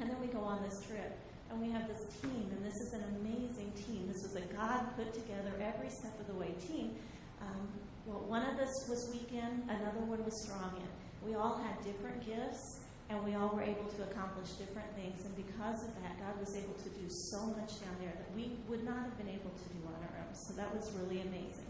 And 0.00 0.10
then 0.10 0.20
we 0.20 0.28
go 0.28 0.40
on 0.40 0.62
this 0.62 0.82
trip, 0.86 1.18
and 1.50 1.60
we 1.60 1.70
have 1.70 1.86
this 1.88 2.06
team, 2.22 2.46
and 2.50 2.64
this 2.64 2.74
is 2.74 2.92
an 2.94 3.04
amazing 3.20 3.72
team. 3.86 4.06
This 4.06 4.22
was 4.22 4.36
a 4.36 4.46
God 4.54 4.86
put 4.96 5.12
together 5.12 5.52
every 5.60 5.90
step 5.90 6.18
of 6.18 6.26
the 6.26 6.34
way 6.34 6.54
team. 6.66 6.94
Um, 7.40 7.68
well, 8.06 8.24
one 8.26 8.42
of 8.42 8.58
us 8.58 8.88
was 8.88 9.10
weak 9.12 9.32
in, 9.32 9.62
another 9.68 10.00
one 10.06 10.24
was 10.24 10.34
strong 10.44 10.74
in. 10.76 10.88
We 11.28 11.34
all 11.36 11.58
had 11.58 11.76
different 11.84 12.24
gifts, 12.24 12.79
and 13.10 13.18
we 13.26 13.34
all 13.34 13.50
were 13.50 13.66
able 13.66 13.90
to 13.98 14.02
accomplish 14.06 14.54
different 14.54 14.86
things. 14.94 15.26
And 15.26 15.34
because 15.34 15.82
of 15.82 15.90
that, 15.98 16.14
God 16.22 16.38
was 16.38 16.54
able 16.54 16.78
to 16.78 16.90
do 16.94 17.10
so 17.10 17.42
much 17.58 17.82
down 17.82 17.98
there 17.98 18.14
that 18.14 18.30
we 18.38 18.54
would 18.70 18.86
not 18.86 19.02
have 19.02 19.18
been 19.18 19.28
able 19.28 19.50
to 19.50 19.66
do 19.74 19.82
on 19.82 19.98
our 19.98 20.22
own. 20.22 20.32
So 20.32 20.54
that 20.54 20.70
was 20.70 20.86
really 20.94 21.20
amazing. 21.26 21.66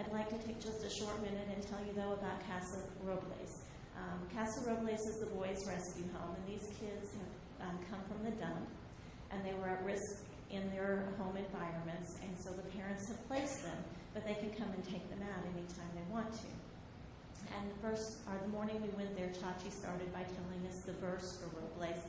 I'd 0.00 0.10
like 0.10 0.32
to 0.32 0.40
take 0.46 0.56
just 0.58 0.80
a 0.80 0.90
short 0.90 1.20
minute 1.20 1.52
and 1.52 1.60
tell 1.68 1.84
you, 1.84 1.92
though, 1.92 2.16
about 2.16 2.40
Casa 2.48 2.80
Robles. 3.04 3.60
Um, 3.92 4.24
Casa 4.32 4.64
Robles 4.64 5.04
is 5.04 5.20
the 5.20 5.26
boys' 5.36 5.60
rescue 5.68 6.08
home, 6.16 6.32
and 6.32 6.44
these 6.48 6.64
kids 6.80 7.12
have 7.12 7.68
um, 7.68 7.76
come 7.90 8.00
from 8.08 8.24
the 8.24 8.32
dump, 8.40 8.64
and 9.30 9.44
they 9.44 9.52
were 9.60 9.68
at 9.68 9.84
risk 9.84 10.24
in 10.50 10.70
their 10.70 11.12
home 11.18 11.36
environments, 11.36 12.16
and 12.22 12.32
so 12.38 12.50
the 12.56 12.64
parents 12.72 13.08
have 13.08 13.20
placed 13.28 13.64
them, 13.64 13.76
but 14.14 14.24
they 14.24 14.34
can 14.34 14.48
come 14.54 14.70
and 14.72 14.84
take 14.84 15.04
them 15.10 15.20
out 15.28 15.44
anytime 15.44 15.90
they 15.92 16.14
want 16.14 16.32
to. 16.32 16.67
And 17.56 17.70
the 17.70 17.78
first, 17.80 18.18
or 18.28 18.38
the 18.42 18.48
morning 18.48 18.80
we 18.82 18.88
went 18.96 19.16
there, 19.16 19.28
Chachi 19.28 19.72
started 19.72 20.12
by 20.12 20.22
telling 20.22 20.62
us 20.68 20.80
the 20.84 20.92
verse 20.92 21.38
for 21.38 21.48
Robles 21.56 22.02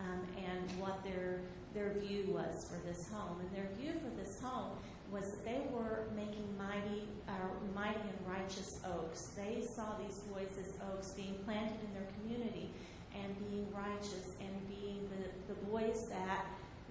um, 0.00 0.20
and 0.38 0.80
what 0.80 1.02
their 1.04 1.40
their 1.74 1.92
view 1.98 2.24
was 2.28 2.70
for 2.70 2.78
this 2.86 3.08
home. 3.10 3.40
And 3.40 3.50
their 3.50 3.68
view 3.76 3.92
for 3.98 4.10
this 4.14 4.40
home 4.40 4.78
was 5.10 5.30
that 5.32 5.44
they 5.44 5.60
were 5.70 6.06
making 6.14 6.46
mighty, 6.56 7.02
uh, 7.28 7.32
mighty 7.74 7.98
and 7.98 8.20
righteous 8.26 8.80
oaks. 8.94 9.34
They 9.36 9.60
saw 9.60 9.98
these 9.98 10.18
boys 10.30 10.54
as 10.58 10.72
oaks 10.92 11.10
being 11.10 11.34
planted 11.44 11.76
in 11.82 11.90
their 11.92 12.08
community 12.18 12.70
and 13.14 13.26
being 13.50 13.66
righteous 13.74 14.38
and 14.40 14.54
being 14.68 15.10
the, 15.10 15.54
the 15.54 15.60
boys 15.66 16.06
that 16.08 16.46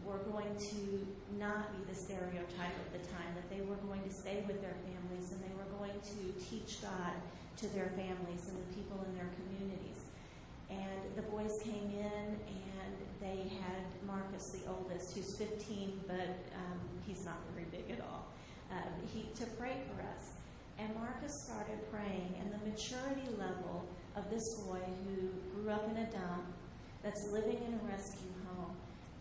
were 0.05 0.19
going 0.31 0.51
to 0.59 1.07
not 1.39 1.71
be 1.71 1.91
the 1.91 1.95
stereotype 1.95 2.75
of 2.75 2.91
the 2.91 3.03
time, 3.07 3.31
that 3.35 3.47
they 3.49 3.63
were 3.63 3.79
going 3.87 4.03
to 4.03 4.11
stay 4.11 4.43
with 4.47 4.61
their 4.61 4.75
families 4.83 5.31
and 5.31 5.39
they 5.39 5.55
were 5.55 5.71
going 5.79 5.95
to 6.03 6.43
teach 6.43 6.81
God 6.81 7.15
to 7.57 7.67
their 7.73 7.89
families 7.95 8.47
and 8.47 8.57
the 8.57 8.69
people 8.75 9.03
in 9.07 9.15
their 9.15 9.29
communities. 9.35 9.99
And 10.69 11.15
the 11.15 11.21
boys 11.23 11.51
came 11.63 11.91
in 11.93 12.39
and 12.39 12.93
they 13.21 13.49
had 13.61 13.85
Marcus, 14.05 14.51
the 14.51 14.69
oldest, 14.69 15.15
who's 15.15 15.37
15, 15.37 16.01
but 16.07 16.37
um, 16.55 16.79
he's 17.05 17.25
not 17.25 17.37
very 17.53 17.67
big 17.69 17.91
at 17.91 18.01
all, 18.01 18.25
uh, 18.71 18.75
he, 19.13 19.25
to 19.35 19.45
pray 19.57 19.77
for 19.87 20.01
us. 20.01 20.33
And 20.79 20.89
Marcus 20.95 21.31
started 21.45 21.79
praying, 21.91 22.33
and 22.41 22.51
the 22.51 22.65
maturity 22.65 23.29
level 23.37 23.85
of 24.15 24.29
this 24.29 24.59
boy 24.65 24.81
who 25.05 25.29
grew 25.53 25.71
up 25.71 25.87
in 25.89 25.97
a 25.97 26.11
dump, 26.11 26.45
that's 27.03 27.29
living 27.31 27.59
in 27.67 27.73
a 27.73 27.91
rescue 27.91 28.31
home, 28.47 28.71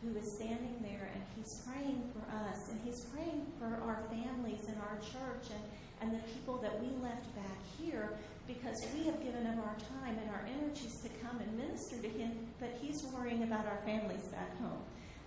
who 0.02 0.16
is 0.18 0.34
standing 0.34 0.78
there 0.82 1.10
and 1.14 1.22
he's 1.36 1.62
praying 1.66 2.02
for 2.14 2.22
us 2.46 2.70
and 2.70 2.80
he's 2.84 3.04
praying 3.14 3.46
for 3.58 3.66
our 3.86 4.02
families 4.10 4.66
and 4.66 4.76
our 4.78 4.98
church 4.98 5.50
and, 5.50 5.62
and 6.02 6.12
the 6.12 6.22
people 6.34 6.58
that 6.58 6.74
we 6.82 6.88
left 7.00 7.32
back 7.36 7.58
here 7.78 8.10
because 8.48 8.76
we 8.92 9.04
have 9.04 9.22
given 9.22 9.46
him 9.46 9.58
our 9.60 9.76
time 10.02 10.18
and 10.18 10.28
our 10.30 10.44
energies 10.50 11.00
to 11.00 11.08
come 11.22 11.38
and 11.38 11.56
minister 11.56 11.96
to 12.02 12.08
him, 12.08 12.32
but 12.58 12.70
he's 12.82 13.00
worrying 13.14 13.44
about 13.44 13.64
our 13.66 13.78
families 13.86 14.26
back 14.34 14.50
home. 14.58 14.82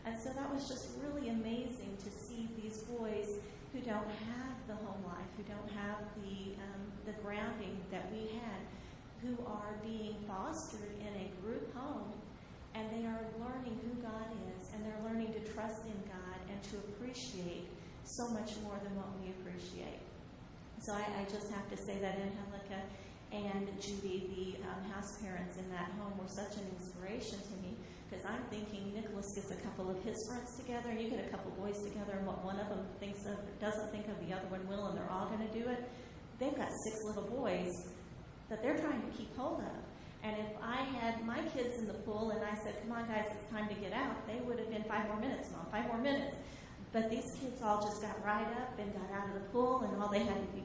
And 0.05 0.15
so 0.21 0.29
that 0.35 0.53
was 0.53 0.67
just 0.67 0.89
really 1.01 1.29
amazing 1.29 1.95
to 2.03 2.11
see 2.11 2.49
these 2.61 2.83
boys 2.83 3.39
who 3.71 3.79
don't 3.79 4.11
have 4.27 4.55
the 4.67 4.75
home 4.75 5.03
life, 5.07 5.31
who 5.37 5.43
don't 5.43 5.71
have 5.71 6.03
the, 6.21 6.53
um, 6.59 6.81
the 7.05 7.13
grounding 7.23 7.79
that 7.89 8.11
we 8.11 8.27
had, 8.35 8.61
who 9.23 9.33
are 9.47 9.79
being 9.81 10.15
fostered 10.27 10.91
in 10.99 11.13
a 11.23 11.27
group 11.41 11.73
home 11.73 12.11
and 12.75 12.91
they 12.91 13.07
are 13.07 13.23
learning 13.39 13.79
who 13.87 14.01
God 14.01 14.27
is, 14.51 14.67
and 14.73 14.83
they're 14.83 15.01
learning 15.07 15.31
to 15.31 15.39
trust 15.53 15.85
in 15.85 15.95
God 16.11 16.37
and 16.51 16.61
to 16.63 16.75
appreciate 16.91 17.67
so 18.03 18.27
much 18.29 18.51
more 18.61 18.77
than 18.83 18.93
what 18.97 19.07
we 19.23 19.31
appreciate. 19.31 20.03
So 20.85 20.93
I, 20.93 21.25
just 21.25 21.49
have 21.49 21.67
to 21.73 21.77
say 21.77 21.97
that 21.97 22.13
Angelica 22.13 22.77
and 23.33 23.65
Judy, 23.81 24.29
the 24.37 24.69
um, 24.69 24.85
house 24.93 25.17
parents 25.17 25.57
in 25.57 25.65
that 25.71 25.89
home, 25.97 26.13
were 26.13 26.29
such 26.29 26.61
an 26.61 26.65
inspiration 26.77 27.41
to 27.41 27.55
me 27.65 27.73
because 28.05 28.23
I'm 28.23 28.45
thinking 28.53 28.93
Nicholas 28.93 29.33
gets 29.33 29.49
a 29.49 29.57
couple 29.65 29.89
of 29.89 29.97
his 30.03 30.13
friends 30.29 30.55
together, 30.61 30.89
and 30.93 31.01
you 31.01 31.09
get 31.09 31.25
a 31.25 31.29
couple 31.33 31.49
boys 31.57 31.81
together, 31.81 32.21
and 32.21 32.27
what 32.27 32.45
one 32.45 32.59
of 32.59 32.69
them 32.69 32.85
thinks 32.99 33.25
of 33.25 33.33
doesn't 33.59 33.89
think 33.89 34.05
of, 34.13 34.13
the 34.29 34.31
other 34.31 34.45
one 34.53 34.61
will, 34.69 34.85
and 34.85 34.95
they're 34.95 35.09
all 35.09 35.25
going 35.25 35.41
to 35.41 35.53
do 35.57 35.67
it. 35.67 35.89
They've 36.37 36.55
got 36.55 36.69
six 36.85 37.01
little 37.03 37.25
boys 37.33 37.73
that 38.49 38.61
they're 38.61 38.77
trying 38.77 39.01
to 39.01 39.17
keep 39.17 39.35
hold 39.35 39.61
of. 39.61 39.81
And 40.21 40.37
if 40.37 40.53
I 40.61 40.85
had 41.01 41.25
my 41.25 41.41
kids 41.57 41.81
in 41.81 41.87
the 41.87 41.97
pool 42.05 42.29
and 42.29 42.45
I 42.45 42.53
said, 42.61 42.77
come 42.85 42.93
on, 42.93 43.07
guys, 43.07 43.25
it's 43.33 43.49
time 43.49 43.67
to 43.69 43.75
get 43.81 43.93
out, 43.93 44.21
they 44.27 44.37
would 44.45 44.59
have 44.59 44.69
been 44.69 44.83
five 44.83 45.07
more 45.07 45.19
minutes, 45.19 45.49
mom, 45.49 45.65
five 45.71 45.87
more 45.87 45.97
minutes. 45.97 46.37
But 46.95 47.11
these 47.11 47.35
kids 47.43 47.59
all 47.61 47.83
just 47.83 48.01
got 48.01 48.15
right 48.23 48.47
up 48.55 48.79
and 48.79 48.87
got 48.95 49.11
out 49.11 49.27
of 49.27 49.33
the 49.33 49.43
pool, 49.51 49.83
and 49.83 50.01
all 50.01 50.07
they 50.07 50.23
had 50.23 50.39
to 50.39 50.51
be 50.55 50.63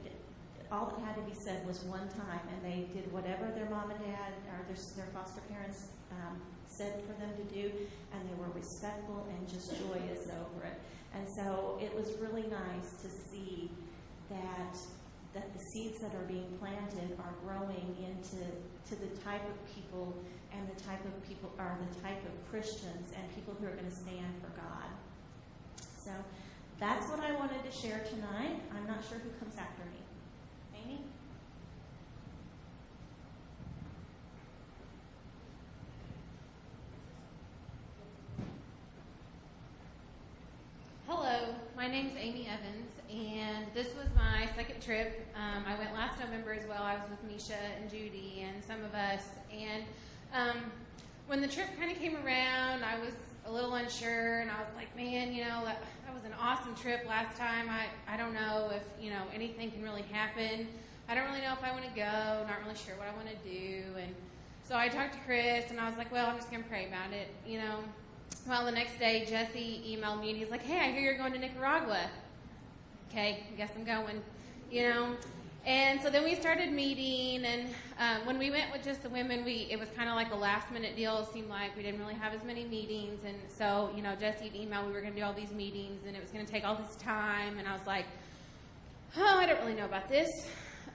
all 0.70 0.86
that 0.94 1.02
had 1.04 1.16
to 1.18 1.26
be 1.26 1.34
said 1.34 1.66
was 1.66 1.82
one 1.82 2.06
time, 2.14 2.38
and 2.54 2.62
they 2.62 2.86
did 2.94 3.10
whatever 3.10 3.50
their 3.50 3.66
mom 3.66 3.90
and 3.90 3.98
dad 3.98 4.30
or 4.46 4.62
their, 4.70 4.78
their 4.94 5.10
foster 5.10 5.42
parents 5.50 5.90
um, 6.12 6.38
said 6.68 7.02
for 7.02 7.18
them 7.18 7.34
to 7.34 7.42
do, 7.50 7.66
and 8.14 8.22
they 8.30 8.36
were 8.38 8.46
respectful 8.54 9.26
and 9.34 9.50
just 9.50 9.74
joyous 9.74 10.30
over 10.30 10.70
it. 10.70 10.78
And 11.18 11.26
so 11.34 11.76
it 11.82 11.90
was 11.98 12.14
really 12.22 12.46
nice 12.46 12.94
to 13.02 13.10
see 13.10 13.68
that 14.30 14.78
that 15.34 15.50
the 15.50 15.62
seeds 15.74 15.98
that 15.98 16.14
are 16.14 16.26
being 16.30 16.46
planted 16.62 17.18
are 17.18 17.34
growing 17.42 17.90
into 18.06 18.46
to 18.86 18.94
the 19.02 19.10
type 19.26 19.42
of 19.50 19.58
people 19.74 20.14
and 20.54 20.62
the 20.70 20.78
type 20.82 21.02
of 21.06 21.14
people 21.28 21.50
are 21.58 21.78
the 21.90 22.00
type 22.02 22.22
of 22.22 22.50
Christians 22.50 23.10
and 23.18 23.22
people 23.34 23.54
who 23.58 23.66
are 23.66 23.74
going 23.74 23.90
to 23.90 23.94
stand 23.94 24.34
for 24.38 24.50
God. 24.54 24.90
So 26.02 26.10
that's 26.78 27.06
what 27.10 27.20
I 27.20 27.32
wanted 27.32 27.62
to 27.62 27.70
share 27.70 28.02
tonight. 28.08 28.58
I'm 28.74 28.86
not 28.86 29.04
sure 29.06 29.18
who 29.18 29.28
comes 29.38 29.54
after 29.58 29.82
me. 29.84 29.98
Amy? 30.82 30.98
Hello, 41.06 41.54
my 41.76 41.86
name's 41.86 42.14
Amy 42.18 42.48
Evans, 42.48 42.92
and 43.10 43.66
this 43.74 43.88
was 43.94 44.06
my 44.16 44.48
second 44.56 44.80
trip. 44.80 45.26
Um, 45.36 45.64
I 45.66 45.76
went 45.76 45.92
last 45.92 46.18
November 46.18 46.54
as 46.54 46.66
well. 46.66 46.82
I 46.82 46.94
was 46.94 47.02
with 47.10 47.30
Misha 47.30 47.58
and 47.78 47.90
Judy 47.90 48.46
and 48.48 48.64
some 48.64 48.82
of 48.84 48.94
us. 48.94 49.24
And 49.52 49.84
um, 50.32 50.72
when 51.26 51.42
the 51.42 51.48
trip 51.48 51.66
kind 51.78 51.92
of 51.92 51.98
came 51.98 52.16
around, 52.24 52.84
I 52.84 52.98
was 53.00 53.12
a 53.46 53.52
little 53.52 53.74
unsure, 53.74 54.40
and 54.40 54.50
I 54.50 54.58
was 54.58 54.68
like, 54.76 54.94
man, 54.96 55.32
you 55.32 55.42
know, 55.42 55.64
that, 55.64 55.82
that 56.06 56.14
was 56.14 56.24
an 56.24 56.34
awesome 56.40 56.74
trip 56.74 57.04
last 57.08 57.36
time. 57.36 57.68
I, 57.68 57.86
I 58.12 58.16
don't 58.16 58.34
know 58.34 58.70
if, 58.74 58.82
you 59.02 59.10
know, 59.10 59.22
anything 59.34 59.70
can 59.70 59.82
really 59.82 60.04
happen. 60.10 60.68
I 61.08 61.14
don't 61.14 61.26
really 61.26 61.40
know 61.40 61.52
if 61.52 61.64
I 61.64 61.72
want 61.72 61.84
to 61.84 61.90
go, 61.90 62.46
not 62.46 62.62
really 62.64 62.76
sure 62.76 62.94
what 62.96 63.08
I 63.08 63.16
want 63.16 63.28
to 63.28 63.50
do. 63.50 63.82
And 63.98 64.14
so 64.62 64.76
I 64.76 64.88
talked 64.88 65.14
to 65.14 65.18
Chris, 65.20 65.70
and 65.70 65.80
I 65.80 65.88
was 65.88 65.98
like, 65.98 66.12
well, 66.12 66.26
I'm 66.26 66.36
just 66.36 66.50
going 66.50 66.62
to 66.62 66.68
pray 66.68 66.86
about 66.86 67.12
it, 67.12 67.28
you 67.46 67.58
know. 67.58 67.80
Well, 68.48 68.64
the 68.64 68.72
next 68.72 68.98
day, 68.98 69.26
Jesse 69.28 69.82
emailed 69.86 70.20
me 70.20 70.30
and 70.30 70.38
he's 70.38 70.50
like, 70.50 70.62
"Hey, 70.62 70.78
I 70.78 70.92
hear 70.92 71.02
you're 71.02 71.18
going 71.18 71.32
to 71.32 71.38
Nicaragua." 71.38 72.08
Okay, 73.10 73.44
I 73.52 73.56
guess 73.56 73.70
I'm 73.76 73.84
going. 73.84 74.22
You 74.70 74.84
know, 74.84 75.16
and 75.66 76.00
so 76.00 76.08
then 76.08 76.24
we 76.24 76.34
started 76.34 76.72
meeting, 76.72 77.44
and 77.44 77.68
um, 77.98 78.26
when 78.26 78.38
we 78.38 78.50
went 78.50 78.72
with 78.72 78.82
just 78.82 79.02
the 79.02 79.10
women, 79.10 79.44
we 79.44 79.68
it 79.70 79.78
was 79.78 79.88
kind 79.96 80.08
of 80.08 80.14
like 80.14 80.32
a 80.32 80.36
last 80.36 80.70
minute 80.72 80.96
deal. 80.96 81.18
It 81.18 81.32
seemed 81.32 81.50
like 81.50 81.76
we 81.76 81.82
didn't 81.82 82.00
really 82.00 82.14
have 82.14 82.32
as 82.32 82.42
many 82.44 82.64
meetings, 82.64 83.20
and 83.26 83.36
so 83.48 83.90
you 83.94 84.02
know, 84.02 84.14
Jesse 84.16 84.50
emailed 84.50 84.86
we 84.86 84.92
were 84.92 85.02
going 85.02 85.12
to 85.12 85.18
do 85.18 85.24
all 85.24 85.34
these 85.34 85.52
meetings, 85.52 86.06
and 86.06 86.16
it 86.16 86.22
was 86.22 86.30
going 86.30 86.44
to 86.44 86.50
take 86.50 86.64
all 86.64 86.76
this 86.76 86.96
time, 86.96 87.58
and 87.58 87.68
I 87.68 87.72
was 87.72 87.86
like, 87.86 88.06
"Oh, 89.16 89.38
I 89.38 89.46
don't 89.46 89.60
really 89.60 89.74
know 89.74 89.84
about 89.84 90.08
this." 90.08 90.28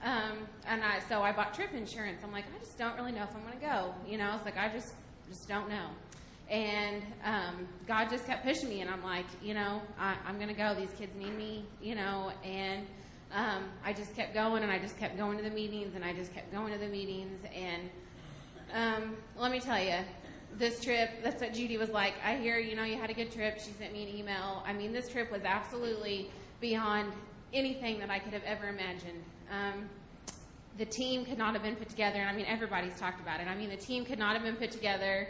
Um, 0.02 0.48
and 0.66 0.82
I 0.82 0.98
so 1.08 1.22
I 1.22 1.32
bought 1.32 1.54
trip 1.54 1.72
insurance. 1.72 2.22
I'm 2.24 2.32
like, 2.32 2.44
I 2.54 2.58
just 2.58 2.76
don't 2.76 2.96
really 2.96 3.12
know 3.12 3.22
if 3.22 3.34
I'm 3.36 3.42
going 3.42 3.58
to 3.58 3.64
go. 3.64 3.94
You 4.08 4.18
know, 4.18 4.34
it's 4.34 4.44
like 4.44 4.58
I 4.58 4.68
just 4.68 4.94
just 5.28 5.48
don't 5.48 5.68
know. 5.68 5.86
And 6.48 7.02
um, 7.24 7.68
God 7.88 8.08
just 8.08 8.24
kept 8.26 8.44
pushing 8.44 8.68
me, 8.68 8.80
and 8.80 8.90
I'm 8.90 9.02
like, 9.02 9.26
you 9.42 9.54
know, 9.54 9.80
I, 9.98 10.16
I'm 10.26 10.36
going 10.36 10.48
to 10.48 10.54
go. 10.54 10.74
These 10.74 10.92
kids 10.96 11.12
need 11.16 11.36
me, 11.36 11.64
you 11.82 11.94
know. 11.96 12.30
And 12.44 12.86
um, 13.36 13.64
I 13.84 13.92
just 13.92 14.16
kept 14.16 14.32
going, 14.32 14.62
and 14.62 14.72
I 14.72 14.78
just 14.78 14.98
kept 14.98 15.18
going 15.18 15.36
to 15.36 15.44
the 15.44 15.50
meetings, 15.50 15.94
and 15.94 16.02
I 16.02 16.14
just 16.14 16.32
kept 16.34 16.50
going 16.50 16.72
to 16.72 16.78
the 16.78 16.88
meetings. 16.88 17.38
And 17.54 17.90
um, 18.72 19.16
let 19.36 19.52
me 19.52 19.60
tell 19.60 19.78
you, 19.78 19.98
this 20.56 20.82
trip, 20.82 21.10
that's 21.22 21.42
what 21.42 21.52
Judy 21.52 21.76
was 21.76 21.90
like. 21.90 22.14
I 22.24 22.36
hear, 22.36 22.58
you 22.58 22.74
know, 22.74 22.84
you 22.84 22.96
had 22.96 23.10
a 23.10 23.14
good 23.14 23.30
trip. 23.30 23.60
She 23.60 23.72
sent 23.72 23.92
me 23.92 24.04
an 24.04 24.16
email. 24.16 24.62
I 24.66 24.72
mean, 24.72 24.90
this 24.90 25.10
trip 25.10 25.30
was 25.30 25.42
absolutely 25.44 26.30
beyond 26.62 27.12
anything 27.52 27.98
that 27.98 28.08
I 28.08 28.18
could 28.18 28.32
have 28.32 28.44
ever 28.44 28.68
imagined. 28.68 29.22
Um, 29.52 29.86
the 30.78 30.86
team 30.86 31.26
could 31.26 31.38
not 31.38 31.52
have 31.52 31.62
been 31.62 31.76
put 31.76 31.90
together, 31.90 32.18
and 32.18 32.30
I 32.30 32.32
mean, 32.32 32.46
everybody's 32.46 32.98
talked 32.98 33.20
about 33.20 33.40
it. 33.40 33.48
I 33.48 33.54
mean, 33.54 33.68
the 33.68 33.76
team 33.76 34.06
could 34.06 34.18
not 34.18 34.32
have 34.32 34.44
been 34.44 34.56
put 34.56 34.70
together 34.70 35.28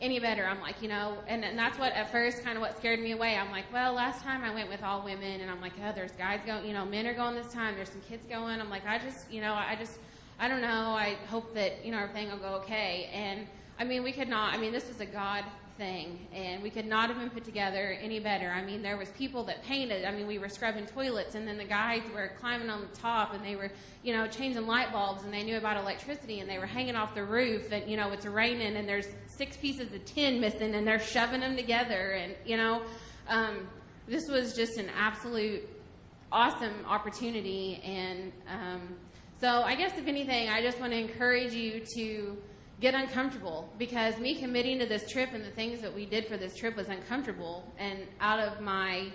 any 0.00 0.20
better. 0.20 0.44
I'm 0.44 0.60
like, 0.60 0.80
you 0.80 0.88
know, 0.88 1.18
and, 1.26 1.44
and 1.44 1.58
that's 1.58 1.78
what 1.78 1.92
at 1.92 2.10
first 2.12 2.44
kind 2.44 2.56
of 2.56 2.62
what 2.62 2.76
scared 2.76 3.00
me 3.00 3.12
away. 3.12 3.36
I'm 3.36 3.50
like, 3.50 3.64
well, 3.72 3.92
last 3.92 4.22
time 4.22 4.44
I 4.44 4.54
went 4.54 4.68
with 4.68 4.82
all 4.82 5.02
women, 5.02 5.40
and 5.40 5.50
I'm 5.50 5.60
like, 5.60 5.72
oh, 5.84 5.92
there's 5.94 6.12
guys 6.12 6.40
going, 6.46 6.66
you 6.66 6.72
know, 6.72 6.84
men 6.84 7.06
are 7.06 7.14
going 7.14 7.34
this 7.34 7.52
time. 7.52 7.74
There's 7.74 7.90
some 7.90 8.02
kids 8.02 8.24
going. 8.28 8.60
I'm 8.60 8.70
like, 8.70 8.86
I 8.86 8.98
just, 8.98 9.30
you 9.30 9.40
know, 9.40 9.54
I 9.54 9.76
just, 9.76 9.98
I 10.38 10.46
don't 10.48 10.60
know. 10.60 10.68
I 10.68 11.16
hope 11.28 11.52
that 11.54 11.84
you 11.84 11.90
know 11.90 11.98
everything 11.98 12.30
will 12.30 12.38
go 12.38 12.54
okay. 12.62 13.10
And 13.12 13.46
I 13.78 13.84
mean, 13.84 14.02
we 14.02 14.12
could 14.12 14.28
not. 14.28 14.54
I 14.54 14.58
mean, 14.58 14.72
this 14.72 14.88
was 14.88 15.00
a 15.00 15.06
God 15.06 15.44
thing, 15.78 16.26
and 16.34 16.62
we 16.62 16.70
could 16.70 16.86
not 16.86 17.08
have 17.08 17.18
been 17.18 17.30
put 17.30 17.44
together 17.44 17.96
any 18.02 18.18
better. 18.18 18.50
I 18.50 18.62
mean, 18.62 18.82
there 18.82 18.96
was 18.96 19.08
people 19.10 19.44
that 19.44 19.62
painted. 19.62 20.04
I 20.04 20.10
mean, 20.10 20.26
we 20.26 20.38
were 20.38 20.48
scrubbing 20.48 20.86
toilets, 20.86 21.36
and 21.36 21.46
then 21.46 21.56
the 21.56 21.64
guys 21.64 22.02
were 22.12 22.32
climbing 22.40 22.68
on 22.68 22.80
the 22.80 22.96
top, 22.96 23.32
and 23.32 23.44
they 23.44 23.56
were, 23.56 23.70
you 24.02 24.12
know, 24.12 24.26
changing 24.26 24.66
light 24.66 24.92
bulbs, 24.92 25.22
and 25.22 25.32
they 25.32 25.44
knew 25.44 25.56
about 25.56 25.76
electricity, 25.76 26.40
and 26.40 26.50
they 26.50 26.58
were 26.58 26.66
hanging 26.66 26.96
off 26.96 27.14
the 27.14 27.24
roof, 27.24 27.70
and 27.72 27.88
you 27.88 27.96
know, 27.96 28.10
it's 28.10 28.26
raining, 28.26 28.76
and 28.76 28.88
there's 28.88 29.06
six 29.38 29.56
pieces 29.56 29.92
of 29.94 30.04
tin 30.04 30.40
missing, 30.40 30.74
and 30.74 30.86
they're 30.86 30.98
shoving 30.98 31.40
them 31.40 31.56
together, 31.56 32.10
and 32.10 32.34
you 32.44 32.56
know, 32.56 32.82
um, 33.28 33.66
this 34.06 34.28
was 34.28 34.54
just 34.54 34.76
an 34.76 34.90
absolute 34.96 35.66
awesome 36.30 36.84
opportunity, 36.86 37.80
and 37.84 38.32
um, 38.48 38.80
so 39.40 39.62
I 39.62 39.76
guess 39.76 39.96
if 39.96 40.06
anything, 40.06 40.48
I 40.48 40.60
just 40.60 40.80
want 40.80 40.92
to 40.92 40.98
encourage 40.98 41.54
you 41.54 41.80
to 41.94 42.36
get 42.80 42.94
uncomfortable 42.94 43.68
because 43.78 44.18
me 44.18 44.34
committing 44.34 44.78
to 44.78 44.86
this 44.86 45.10
trip 45.10 45.30
and 45.32 45.44
the 45.44 45.50
things 45.50 45.80
that 45.80 45.92
we 45.92 46.06
did 46.06 46.26
for 46.26 46.36
this 46.36 46.56
trip 46.56 46.76
was 46.76 46.88
uncomfortable 46.88 47.64
and 47.78 48.00
out 48.20 48.38
of 48.38 48.60
my 48.60 49.10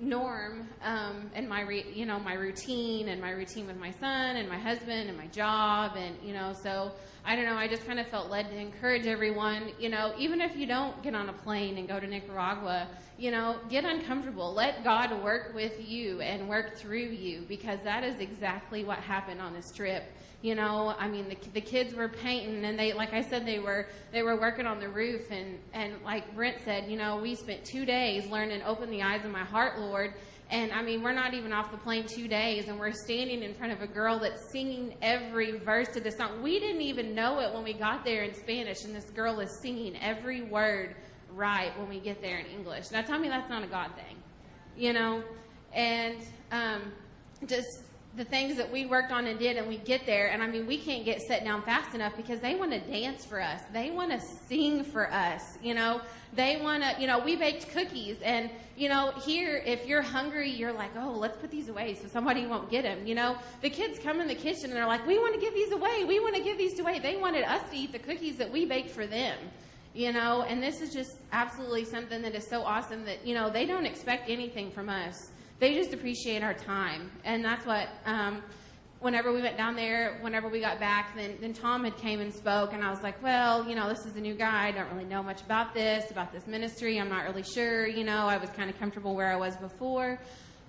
norm 0.00 0.68
um, 0.82 1.30
and 1.34 1.48
my 1.48 1.62
re- 1.62 1.86
you 1.94 2.06
know 2.06 2.18
my 2.18 2.34
routine 2.34 3.08
and 3.08 3.20
my 3.20 3.30
routine 3.30 3.66
with 3.66 3.76
my 3.76 3.90
son 3.92 4.36
and 4.36 4.48
my 4.48 4.58
husband 4.58 5.08
and 5.08 5.16
my 5.16 5.26
job 5.28 5.92
and 5.96 6.16
you 6.22 6.32
know 6.32 6.52
so 6.62 6.92
I 7.24 7.36
don't 7.36 7.44
know, 7.44 7.54
I 7.54 7.68
just 7.68 7.86
kind 7.86 8.00
of 8.00 8.08
felt 8.08 8.30
led 8.30 8.50
to 8.50 8.56
encourage 8.56 9.06
everyone, 9.06 9.70
you 9.78 9.88
know, 9.88 10.12
even 10.18 10.40
if 10.40 10.56
you 10.56 10.66
don't 10.66 11.00
get 11.04 11.14
on 11.14 11.28
a 11.28 11.32
plane 11.32 11.78
and 11.78 11.86
go 11.86 12.00
to 12.00 12.06
Nicaragua, 12.06 12.88
you 13.16 13.30
know, 13.30 13.58
get 13.68 13.84
uncomfortable. 13.84 14.52
Let 14.52 14.82
God 14.82 15.22
work 15.22 15.54
with 15.54 15.88
you 15.88 16.20
and 16.20 16.48
work 16.48 16.76
through 16.76 17.10
you 17.10 17.44
because 17.46 17.78
that 17.84 18.02
is 18.02 18.18
exactly 18.18 18.82
what 18.82 18.98
happened 18.98 19.40
on 19.40 19.54
this 19.54 19.70
trip. 19.70 20.02
You 20.42 20.56
know, 20.56 20.94
I 20.98 21.06
mean, 21.06 21.28
the, 21.28 21.36
the 21.54 21.60
kids 21.60 21.94
were 21.94 22.08
painting 22.08 22.64
and 22.64 22.76
they, 22.76 22.92
like 22.92 23.12
I 23.14 23.22
said, 23.22 23.46
they 23.46 23.60
were, 23.60 23.86
they 24.10 24.22
were 24.22 24.38
working 24.38 24.66
on 24.66 24.80
the 24.80 24.88
roof 24.88 25.30
and, 25.30 25.58
and 25.72 25.94
like 26.04 26.34
Brent 26.34 26.58
said, 26.64 26.90
you 26.90 26.96
know, 26.98 27.16
we 27.16 27.36
spent 27.36 27.64
two 27.64 27.84
days 27.84 28.28
learning, 28.28 28.60
open 28.62 28.90
the 28.90 29.02
eyes 29.02 29.24
of 29.24 29.30
my 29.30 29.44
heart, 29.44 29.78
Lord. 29.78 30.14
And 30.50 30.70
I 30.72 30.82
mean, 30.82 31.00
we're 31.00 31.12
not 31.12 31.32
even 31.32 31.52
off 31.52 31.70
the 31.70 31.78
plane 31.78 32.06
two 32.06 32.28
days, 32.28 32.68
and 32.68 32.78
we're 32.78 32.92
standing 32.92 33.42
in 33.42 33.54
front 33.54 33.72
of 33.72 33.80
a 33.80 33.86
girl 33.86 34.18
that's 34.18 34.50
singing 34.50 34.94
every 35.00 35.58
verse 35.58 35.88
to 35.94 36.00
the 36.00 36.10
song. 36.10 36.42
We 36.42 36.60
didn't 36.60 36.82
even 36.82 37.14
know 37.14 37.40
it 37.40 37.54
when 37.54 37.64
we 37.64 37.72
got 37.72 38.04
there 38.04 38.22
in 38.22 38.34
Spanish, 38.34 38.84
and 38.84 38.94
this 38.94 39.06
girl 39.06 39.40
is 39.40 39.50
singing 39.62 39.96
every 40.02 40.42
word 40.42 40.94
right 41.30 41.76
when 41.78 41.88
we 41.88 42.00
get 42.00 42.20
there 42.20 42.38
in 42.38 42.44
English. 42.46 42.90
Now, 42.90 43.00
tell 43.00 43.18
me 43.18 43.28
that's 43.28 43.48
not 43.48 43.62
a 43.62 43.66
God 43.66 43.92
thing, 43.94 44.16
you 44.76 44.92
know? 44.92 45.22
And 45.72 46.18
um, 46.50 46.92
just 47.46 47.84
the 48.16 48.24
things 48.24 48.56
that 48.56 48.70
we 48.70 48.84
worked 48.84 49.10
on 49.10 49.26
and 49.26 49.38
did, 49.38 49.56
and 49.56 49.66
we 49.66 49.78
get 49.78 50.04
there, 50.04 50.28
and 50.28 50.42
I 50.42 50.46
mean, 50.46 50.66
we 50.66 50.76
can't 50.76 51.04
get 51.04 51.22
set 51.22 51.44
down 51.44 51.62
fast 51.62 51.94
enough 51.94 52.14
because 52.14 52.40
they 52.40 52.54
want 52.54 52.70
to 52.72 52.80
dance 52.80 53.24
for 53.24 53.40
us. 53.40 53.62
They 53.72 53.90
want 53.90 54.10
to 54.12 54.20
sing 54.20 54.84
for 54.84 55.10
us, 55.10 55.56
you 55.62 55.72
know? 55.72 56.02
They 56.34 56.60
want 56.62 56.82
to, 56.82 56.94
you 57.00 57.06
know, 57.06 57.18
we 57.18 57.36
baked 57.36 57.70
cookies, 57.70 58.18
and, 58.22 58.50
you 58.76 58.90
know, 58.90 59.12
here, 59.24 59.62
if 59.64 59.86
you're 59.86 60.02
hungry, 60.02 60.50
you're 60.50 60.72
like, 60.72 60.90
oh, 60.96 61.12
let's 61.12 61.38
put 61.38 61.50
these 61.50 61.70
away 61.70 61.94
so 61.94 62.06
somebody 62.06 62.46
won't 62.46 62.70
get 62.70 62.82
them, 62.82 63.06
you 63.06 63.14
know? 63.14 63.38
The 63.62 63.70
kids 63.70 63.98
come 63.98 64.20
in 64.20 64.28
the 64.28 64.34
kitchen 64.34 64.64
and 64.64 64.74
they're 64.74 64.86
like, 64.86 65.06
we 65.06 65.18
want 65.18 65.34
to 65.34 65.40
give 65.40 65.54
these 65.54 65.72
away. 65.72 66.04
We 66.04 66.20
want 66.20 66.36
to 66.36 66.42
give 66.42 66.58
these 66.58 66.78
away. 66.78 66.98
They 66.98 67.16
wanted 67.16 67.44
us 67.44 67.62
to 67.70 67.76
eat 67.76 67.92
the 67.92 67.98
cookies 67.98 68.36
that 68.36 68.50
we 68.50 68.66
baked 68.66 68.90
for 68.90 69.06
them 69.06 69.38
you 69.94 70.10
know 70.10 70.42
and 70.48 70.62
this 70.62 70.80
is 70.80 70.90
just 70.90 71.16
absolutely 71.32 71.84
something 71.84 72.22
that 72.22 72.34
is 72.34 72.46
so 72.46 72.62
awesome 72.62 73.04
that 73.04 73.26
you 73.26 73.34
know 73.34 73.50
they 73.50 73.66
don't 73.66 73.84
expect 73.84 74.30
anything 74.30 74.70
from 74.70 74.88
us 74.88 75.31
they 75.62 75.74
just 75.74 75.94
appreciate 75.94 76.42
our 76.42 76.54
time. 76.54 77.08
And 77.24 77.44
that's 77.44 77.64
what 77.64 77.88
um, 78.04 78.42
whenever 78.98 79.32
we 79.32 79.40
went 79.40 79.56
down 79.56 79.76
there 79.76 80.18
whenever 80.20 80.48
we 80.48 80.58
got 80.58 80.80
back 80.80 81.14
then, 81.14 81.38
then 81.40 81.52
tom 81.52 81.84
had 81.84 81.96
came 81.96 82.20
and 82.20 82.32
spoke 82.32 82.72
and 82.72 82.84
i 82.84 82.90
was 82.90 83.02
like 83.02 83.20
well 83.20 83.68
you 83.68 83.74
know 83.74 83.88
this 83.88 84.04
is 84.04 84.16
a 84.16 84.20
new 84.20 84.34
guy. 84.34 84.68
I 84.68 84.72
don't 84.72 84.90
really 84.92 85.04
know 85.04 85.22
much 85.22 85.40
about 85.42 85.72
this 85.72 86.10
about 86.10 86.32
this 86.32 86.48
ministry. 86.48 86.98
I'm 86.98 87.08
not 87.08 87.24
really 87.24 87.44
sure 87.44 87.86
you 87.86 88.02
know. 88.02 88.26
I 88.26 88.38
was 88.38 88.50
kind 88.50 88.68
of 88.70 88.78
comfortable 88.78 89.14
where 89.14 89.32
i 89.32 89.36
was 89.36 89.56
before. 89.56 90.18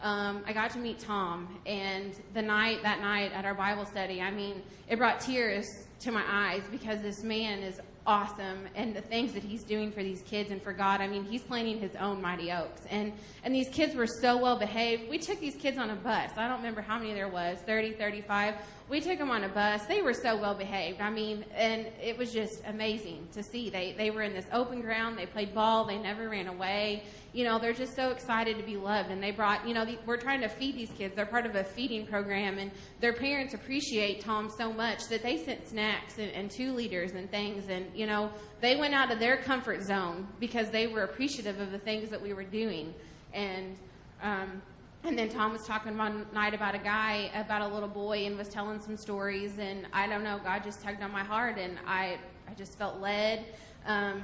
Um, 0.02 0.44
I 0.46 0.54
got 0.54 0.70
to 0.72 0.80
meet 0.80 1.00
Tom, 1.00 1.60
and 1.66 2.14
the 2.34 2.42
night 2.42 2.84
that 2.84 3.00
night 3.00 3.32
at 3.32 3.46
our 3.46 3.54
Bible 3.54 3.86
study, 3.86 4.22
I 4.22 4.32
mean, 4.32 4.62
it 4.90 4.98
brought 4.98 5.22
tears 5.22 5.66
to 6.02 6.12
my 6.12 6.24
eyes 6.28 6.62
because 6.70 7.02
this 7.02 7.24
man 7.24 7.64
is 7.64 7.80
awesome 8.06 8.68
and 8.76 8.96
the 8.96 9.02
things 9.02 9.34
that 9.34 9.44
he's 9.44 9.64
doing 9.64 9.92
for 9.92 10.04
these 10.04 10.22
kids 10.24 10.52
and 10.52 10.62
for 10.62 10.74
God. 10.74 11.02
I 11.02 11.08
mean, 11.08 11.24
he's 11.24 11.42
planting 11.42 11.80
his 11.80 11.96
own 11.96 12.22
mighty 12.22 12.52
oaks. 12.52 12.82
And 12.90 13.14
and 13.44 13.54
these 13.54 13.70
kids 13.70 13.96
were 13.96 14.08
so 14.08 14.38
well 14.38 14.58
behaved. 14.58 15.10
We 15.10 15.18
took 15.18 15.40
these 15.40 15.56
kids 15.56 15.78
on 15.78 15.90
a 15.90 15.96
bus. 15.96 16.32
I 16.38 16.48
don't 16.48 16.58
remember 16.58 16.82
how 16.82 16.98
many 16.98 17.14
there 17.14 17.30
was, 17.30 17.60
30, 17.60 17.94
35. 17.94 18.56
We 18.94 19.02
took 19.02 19.18
them 19.18 19.32
on 19.32 19.44
a 19.44 19.50
bus. 19.50 19.86
They 19.88 20.04
were 20.04 20.14
so 20.14 20.40
well 20.40 20.54
behaved. 20.54 21.02
I 21.02 21.10
mean, 21.10 21.44
and 21.56 21.88
it 22.00 22.16
was 22.16 22.32
just 22.32 22.62
amazing 22.68 23.28
to 23.34 23.42
see. 23.42 23.72
They 23.72 23.96
they 23.98 24.12
were 24.12 24.22
in 24.22 24.34
this 24.34 24.46
open 24.54 24.82
ground. 24.82 25.18
They 25.18 25.26
played 25.26 25.56
ball. 25.56 25.84
They 25.86 25.98
never 25.98 26.30
ran 26.30 26.48
away 26.48 27.04
you 27.34 27.44
know, 27.44 27.58
they're 27.58 27.74
just 27.74 27.96
so 27.96 28.12
excited 28.12 28.58
to 28.58 28.64
be 28.64 28.78
loved. 28.78 29.10
And 29.10 29.22
they 29.22 29.32
brought, 29.32 29.68
you 29.68 29.74
know, 29.74 29.86
the, 29.86 29.98
we're 30.06 30.18
trying 30.18 30.42
to 30.42 30.48
feed 30.48 30.76
these 30.76 30.92
kids. 30.92 31.16
They're 31.16 31.26
part 31.26 31.48
of 31.48 31.56
a 31.56 31.64
feeding 31.64 32.06
program, 32.06 32.60
and 32.60 32.72
their 33.00 33.14
parents 33.14 33.56
appreciate 33.56 34.22
Tom 34.22 34.50
so 34.56 34.72
much 34.72 35.08
that 35.08 35.24
they 35.24 35.38
sent 35.38 35.68
snacks 35.68 36.20
and, 36.20 36.32
and 36.32 36.50
two 36.50 36.74
liters 36.74 37.14
and 37.14 37.30
things. 37.30 37.70
And, 37.70 37.88
you 37.96 38.06
know, 38.06 38.32
they 38.62 38.76
went 38.76 38.94
out 38.94 39.12
of 39.12 39.20
their 39.20 39.38
comfort 39.38 39.82
zone 39.82 40.28
because 40.40 40.70
they 40.70 40.86
were 40.88 41.04
appreciative 41.04 41.60
of 41.60 41.72
the 41.72 41.80
things 41.80 42.10
that 42.12 42.22
we 42.22 42.34
were 42.34 42.44
doing. 42.44 42.94
And, 43.34 43.76
um, 44.22 44.62
and 45.04 45.18
then 45.18 45.30
Tom 45.30 45.52
was 45.52 45.66
talking 45.66 45.98
one 45.98 46.26
night 46.34 46.54
about 46.54 46.76
a 46.76 46.80
guy, 46.80 47.30
about 47.36 47.62
a 47.62 47.74
little 47.74 47.90
boy, 47.90 48.26
and 48.26 48.38
was 48.38 48.48
telling 48.50 48.80
some 48.80 48.96
stories. 48.96 49.60
And 49.60 49.86
I 49.92 50.08
don't 50.08 50.24
know, 50.24 50.40
God 50.44 50.64
just 50.64 50.82
tugged 50.82 51.02
on 51.02 51.12
my 51.12 51.24
heart, 51.24 51.58
and 51.58 51.78
I, 51.86 52.18
I 52.48 52.54
just 52.56 52.78
felt 52.78 53.00
led. 53.00 53.46
Um, 53.86 54.24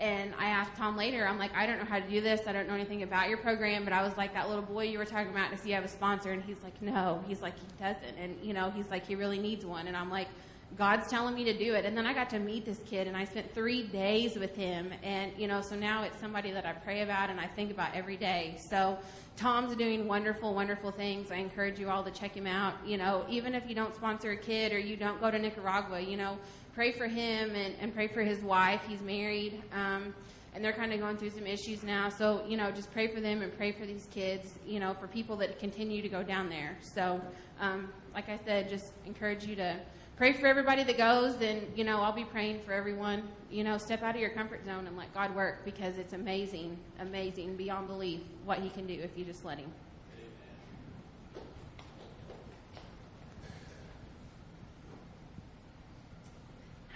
and 0.00 0.32
I 0.38 0.46
asked 0.46 0.76
Tom 0.76 0.96
later, 0.96 1.26
I'm 1.26 1.38
like, 1.38 1.54
I 1.56 1.66
don't 1.66 1.78
know 1.78 1.84
how 1.84 1.98
to 1.98 2.08
do 2.08 2.20
this. 2.20 2.42
I 2.46 2.52
don't 2.52 2.68
know 2.68 2.74
anything 2.74 3.02
about 3.02 3.28
your 3.28 3.38
program, 3.38 3.82
but 3.82 3.92
I 3.92 4.02
was 4.02 4.16
like, 4.16 4.32
that 4.34 4.48
little 4.48 4.62
boy 4.62 4.84
you 4.84 4.98
were 4.98 5.04
talking 5.04 5.30
about, 5.30 5.50
does 5.50 5.64
he 5.64 5.72
have 5.72 5.84
a 5.84 5.88
sponsor? 5.88 6.30
And 6.30 6.42
he's 6.42 6.62
like, 6.62 6.80
no. 6.80 7.24
He's 7.26 7.42
like, 7.42 7.54
he 7.58 7.66
doesn't. 7.82 8.16
And, 8.16 8.36
you 8.40 8.52
know, 8.52 8.70
he's 8.70 8.88
like, 8.90 9.06
he 9.06 9.16
really 9.16 9.38
needs 9.38 9.64
one. 9.64 9.88
And 9.88 9.96
I'm 9.96 10.10
like, 10.10 10.28
God's 10.76 11.08
telling 11.08 11.34
me 11.34 11.44
to 11.44 11.56
do 11.56 11.74
it. 11.74 11.84
And 11.84 11.96
then 11.96 12.06
I 12.06 12.12
got 12.12 12.30
to 12.30 12.38
meet 12.38 12.64
this 12.64 12.78
kid, 12.86 13.06
and 13.06 13.16
I 13.16 13.24
spent 13.24 13.52
three 13.54 13.84
days 13.84 14.36
with 14.36 14.54
him. 14.54 14.92
And, 15.02 15.32
you 15.38 15.48
know, 15.48 15.60
so 15.60 15.74
now 15.74 16.02
it's 16.04 16.20
somebody 16.20 16.52
that 16.52 16.66
I 16.66 16.72
pray 16.72 17.02
about 17.02 17.30
and 17.30 17.40
I 17.40 17.46
think 17.46 17.70
about 17.70 17.94
every 17.94 18.16
day. 18.16 18.58
So 18.70 18.98
Tom's 19.36 19.74
doing 19.76 20.06
wonderful, 20.06 20.54
wonderful 20.54 20.90
things. 20.90 21.30
I 21.30 21.36
encourage 21.36 21.78
you 21.78 21.88
all 21.88 22.04
to 22.04 22.10
check 22.10 22.36
him 22.36 22.46
out. 22.46 22.74
You 22.86 22.98
know, 22.98 23.24
even 23.28 23.54
if 23.54 23.68
you 23.68 23.74
don't 23.74 23.94
sponsor 23.94 24.32
a 24.32 24.36
kid 24.36 24.72
or 24.72 24.78
you 24.78 24.96
don't 24.96 25.20
go 25.20 25.30
to 25.30 25.38
Nicaragua, 25.38 26.00
you 26.00 26.16
know, 26.16 26.38
pray 26.74 26.92
for 26.92 27.06
him 27.06 27.54
and, 27.54 27.74
and 27.80 27.94
pray 27.94 28.08
for 28.08 28.22
his 28.22 28.40
wife. 28.40 28.80
He's 28.86 29.00
married, 29.00 29.62
um, 29.72 30.14
and 30.54 30.64
they're 30.64 30.72
kind 30.72 30.92
of 30.92 31.00
going 31.00 31.16
through 31.16 31.30
some 31.30 31.46
issues 31.46 31.82
now. 31.82 32.08
So, 32.08 32.44
you 32.46 32.56
know, 32.56 32.70
just 32.70 32.92
pray 32.92 33.08
for 33.08 33.20
them 33.20 33.42
and 33.42 33.56
pray 33.56 33.72
for 33.72 33.86
these 33.86 34.06
kids, 34.12 34.54
you 34.66 34.80
know, 34.80 34.94
for 34.94 35.08
people 35.08 35.36
that 35.38 35.58
continue 35.58 36.02
to 36.02 36.08
go 36.08 36.22
down 36.22 36.48
there. 36.48 36.76
So, 36.80 37.20
um, 37.60 37.88
like 38.14 38.28
I 38.28 38.38
said, 38.44 38.68
just 38.68 38.92
encourage 39.06 39.44
you 39.44 39.56
to 39.56 39.80
pray 40.18 40.32
for 40.32 40.48
everybody 40.48 40.82
that 40.82 40.98
goes, 40.98 41.40
and, 41.40 41.62
you 41.76 41.84
know, 41.84 42.00
I'll 42.00 42.12
be 42.12 42.24
praying 42.24 42.60
for 42.62 42.72
everyone. 42.72 43.22
You 43.52 43.62
know, 43.62 43.78
step 43.78 44.02
out 44.02 44.16
of 44.16 44.20
your 44.20 44.30
comfort 44.30 44.64
zone 44.66 44.88
and 44.88 44.96
let 44.96 45.14
God 45.14 45.32
work 45.32 45.64
because 45.64 45.96
it's 45.96 46.12
amazing, 46.12 46.76
amazing, 46.98 47.54
beyond 47.54 47.86
belief 47.86 48.20
what 48.44 48.58
He 48.58 48.68
can 48.68 48.84
do 48.84 48.94
if 48.94 49.16
you 49.16 49.24
just 49.24 49.44
let 49.44 49.58
Him. 49.58 49.70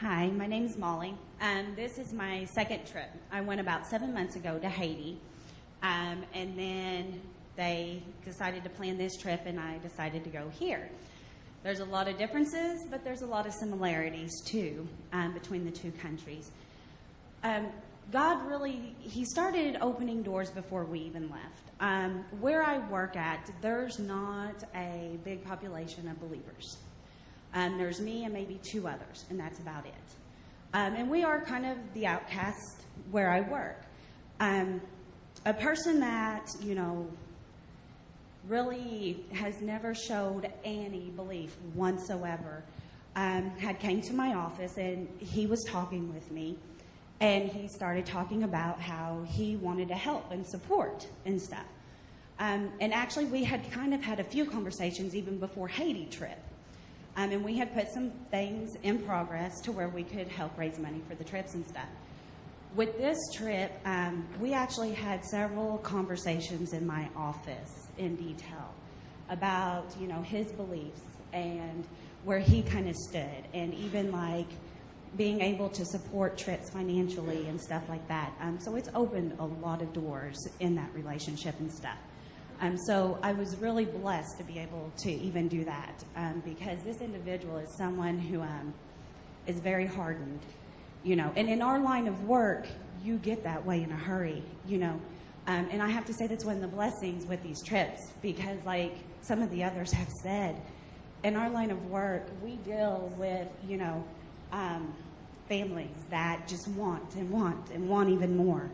Hi, 0.01 0.27
my 0.31 0.49
name 0.49 0.67
is 0.67 0.77
Molly. 0.77 1.15
Um, 1.41 1.77
this 1.77 1.99
is 1.99 2.13
my 2.13 2.45
second 2.47 2.85
trip. 2.89 3.09
I 3.31 3.41
went 3.41 3.61
about 3.61 3.87
seven 3.87 4.13
months 4.13 4.35
ago 4.35 4.59
to 4.59 4.69
Haiti, 4.69 5.17
um, 5.85 6.25
and 6.35 6.59
then 6.59 7.21
they 7.55 8.03
decided 8.25 8.65
to 8.65 8.71
plan 8.71 8.99
this 8.99 9.17
trip, 9.17 9.43
and 9.47 9.61
I 9.61 9.79
decided 9.79 10.25
to 10.25 10.31
go 10.31 10.51
here. 10.59 10.91
There's 11.63 11.81
a 11.81 11.85
lot 11.85 12.09
of 12.09 12.19
differences, 12.19 12.85
but 12.91 13.05
there's 13.05 13.23
a 13.23 13.27
lot 13.27 13.47
of 13.47 13.53
similarities 13.53 14.31
too 14.45 14.87
um, 15.13 15.33
between 15.33 15.65
the 15.65 15.71
two 15.71 15.93
countries. 15.93 16.51
Um, 17.45 17.69
God 18.11 18.45
really, 18.47 18.97
He 19.01 19.25
started 19.25 19.79
opening 19.81 20.23
doors 20.23 20.51
before 20.51 20.85
we 20.85 21.01
even 21.01 21.31
left. 21.31 21.63
Um, 21.79 22.25
where 22.41 22.63
I 22.65 22.79
work 22.89 23.17
at, 23.17 23.51
there's 23.61 23.99
not 23.99 24.65
a 24.75 25.19
big 25.25 25.45
population 25.45 26.09
of 26.09 26.21
believers. 26.21 26.79
Um, 27.55 27.79
there's 27.79 28.01
me 28.01 28.25
and 28.25 28.33
maybe 28.33 28.59
two 28.63 28.89
others, 28.89 29.25
and 29.31 29.39
that's 29.39 29.59
about 29.61 29.87
it. 29.87 29.93
Um, 30.75 30.95
and 30.95 31.11
we 31.11 31.23
are 31.23 31.41
kind 31.45 31.67
of 31.67 31.77
the 31.95 32.07
outcast 32.07 32.83
where 33.11 33.31
I 33.31 33.41
work. 33.41 33.83
Um, 34.41 34.81
a 35.45 35.53
person 35.53 36.01
that, 36.01 36.49
you 36.61 36.75
know, 36.75 37.09
really 38.49 39.25
has 39.33 39.61
never 39.61 39.95
showed 39.95 40.51
any 40.65 41.11
belief 41.17 41.57
whatsoever. 41.75 42.63
Um, 43.15 43.51
had 43.59 43.79
came 43.79 44.01
to 44.03 44.15
my 44.15 44.35
office 44.35 44.79
and 44.79 45.07
he 45.19 45.47
was 45.47 45.63
talking 45.65 46.13
with 46.15 46.31
me 46.31 46.57
and 47.21 47.49
he 47.49 47.69
started 47.69 48.07
talking 48.07 48.43
about 48.43 48.81
how 48.81 49.23
he 49.29 49.57
wanted 49.57 49.89
to 49.89 49.95
help 49.95 50.33
and 50.33 50.47
support 50.47 51.07
and 51.25 51.41
stuff. 51.41 51.67
Um, 52.39 52.73
and 52.81 52.93
actually 52.93 53.27
we 53.27 53.45
had 53.45 53.71
kind 53.71 53.95
of 53.95 54.03
had 54.03 54.19
a 54.19 54.25
few 54.25 54.45
conversations 54.45 55.15
even 55.15 55.39
before 55.39 55.69
haiti 55.69 56.07
trip. 56.07 56.39
Um, 57.17 57.31
and 57.31 57.45
we 57.45 57.57
had 57.57 57.75
put 57.75 57.93
some 57.93 58.11
things 58.31 58.75
in 58.83 58.99
progress 58.99 59.61
to 59.61 59.73
where 59.73 59.89
we 59.89 60.03
could 60.03 60.29
help 60.29 60.57
raise 60.59 60.79
money 60.79 61.03
for 61.09 61.15
the 61.15 61.25
trips 61.25 61.55
and 61.55 61.67
stuff. 61.67 61.89
With 62.75 62.97
this 62.97 63.19
trip, 63.35 63.71
um, 63.85 64.27
we 64.41 64.55
actually 64.55 64.93
had 64.93 65.23
several 65.27 65.77
conversations 65.79 66.73
in 66.73 66.87
my 66.87 67.11
office 67.15 67.82
in 67.99 68.17
detail 68.17 68.75
about, 69.29 69.87
you 70.01 70.07
know, 70.07 70.23
his 70.23 70.51
beliefs 70.53 71.01
and 71.33 71.87
where 72.25 72.39
he 72.39 72.63
kind 72.63 72.89
of 72.89 72.95
stood, 72.95 73.45
and 73.53 73.75
even 73.75 74.13
like 74.13 74.47
being 75.17 75.41
able 75.41 75.69
to 75.69 75.85
support 75.85 76.39
trips 76.39 76.71
financially 76.71 77.47
and 77.49 77.61
stuff 77.61 77.83
like 77.89 78.07
that. 78.09 78.33
Um, 78.41 78.59
so 78.61 78.77
it's 78.77 78.89
opened 78.95 79.37
a 79.39 79.45
lot 79.45 79.83
of 79.83 79.93
doors 79.93 80.39
in 80.61 80.75
that 80.77 80.89
relationship 80.95 81.59
and 81.59 81.71
stuff. 81.73 81.99
Um, 82.61 82.79
so 82.87 83.19
I 83.23 83.33
was 83.33 83.57
really 83.57 83.85
blessed 83.85 84.39
to 84.39 84.45
be 84.45 84.59
able 84.59 84.93
to 84.99 85.11
even 85.11 85.49
do 85.49 85.65
that 85.65 86.05
um, 86.17 86.43
because 86.45 86.81
this 86.85 87.01
individual 87.01 87.59
is 87.59 87.77
someone 87.77 88.19
who 88.19 88.41
um, 88.41 88.73
is 89.47 89.59
very 89.59 89.87
hardened, 89.87 90.41
you 91.03 91.17
know. 91.17 91.33
And 91.35 91.49
in 91.49 91.61
our 91.61 91.81
line 91.81 92.07
of 92.07 92.29
work, 92.29 92.69
you 93.05 93.19
get 93.19 93.43
that 93.43 93.67
way 93.67 93.83
in 93.83 93.91
a 93.91 93.97
hurry, 93.97 94.43
you 94.67 94.79
know. 94.79 95.01
Um, 95.47 95.69
and 95.71 95.83
I 95.83 95.89
have 95.89 96.05
to 96.07 96.15
say 96.15 96.27
that's 96.27 96.45
one 96.45 96.57
of 96.57 96.63
the 96.63 96.69
blessings 96.69 97.27
with 97.27 97.43
these 97.43 97.63
trips 97.63 98.13
because, 98.23 98.59
like 98.65 98.95
some 99.23 99.43
of 99.43 99.51
the 99.51 99.65
others 99.65 99.93
have 99.93 100.09
said, 100.23 100.61
in 101.25 101.37
our 101.37 101.51
line 101.51 101.71
of 101.71 101.91
work, 101.91 102.29
we 102.43 102.57
deal 102.57 103.13
with, 103.17 103.49
you 103.67 103.77
know, 103.77 104.05
um, 104.53 104.95
families 105.49 105.91
that 106.11 106.47
just 106.47 106.69
want 106.69 107.15
and 107.17 107.31
want 107.31 107.71
and 107.71 107.89
want 107.89 108.09
even 108.09 108.37
more. 108.37 108.71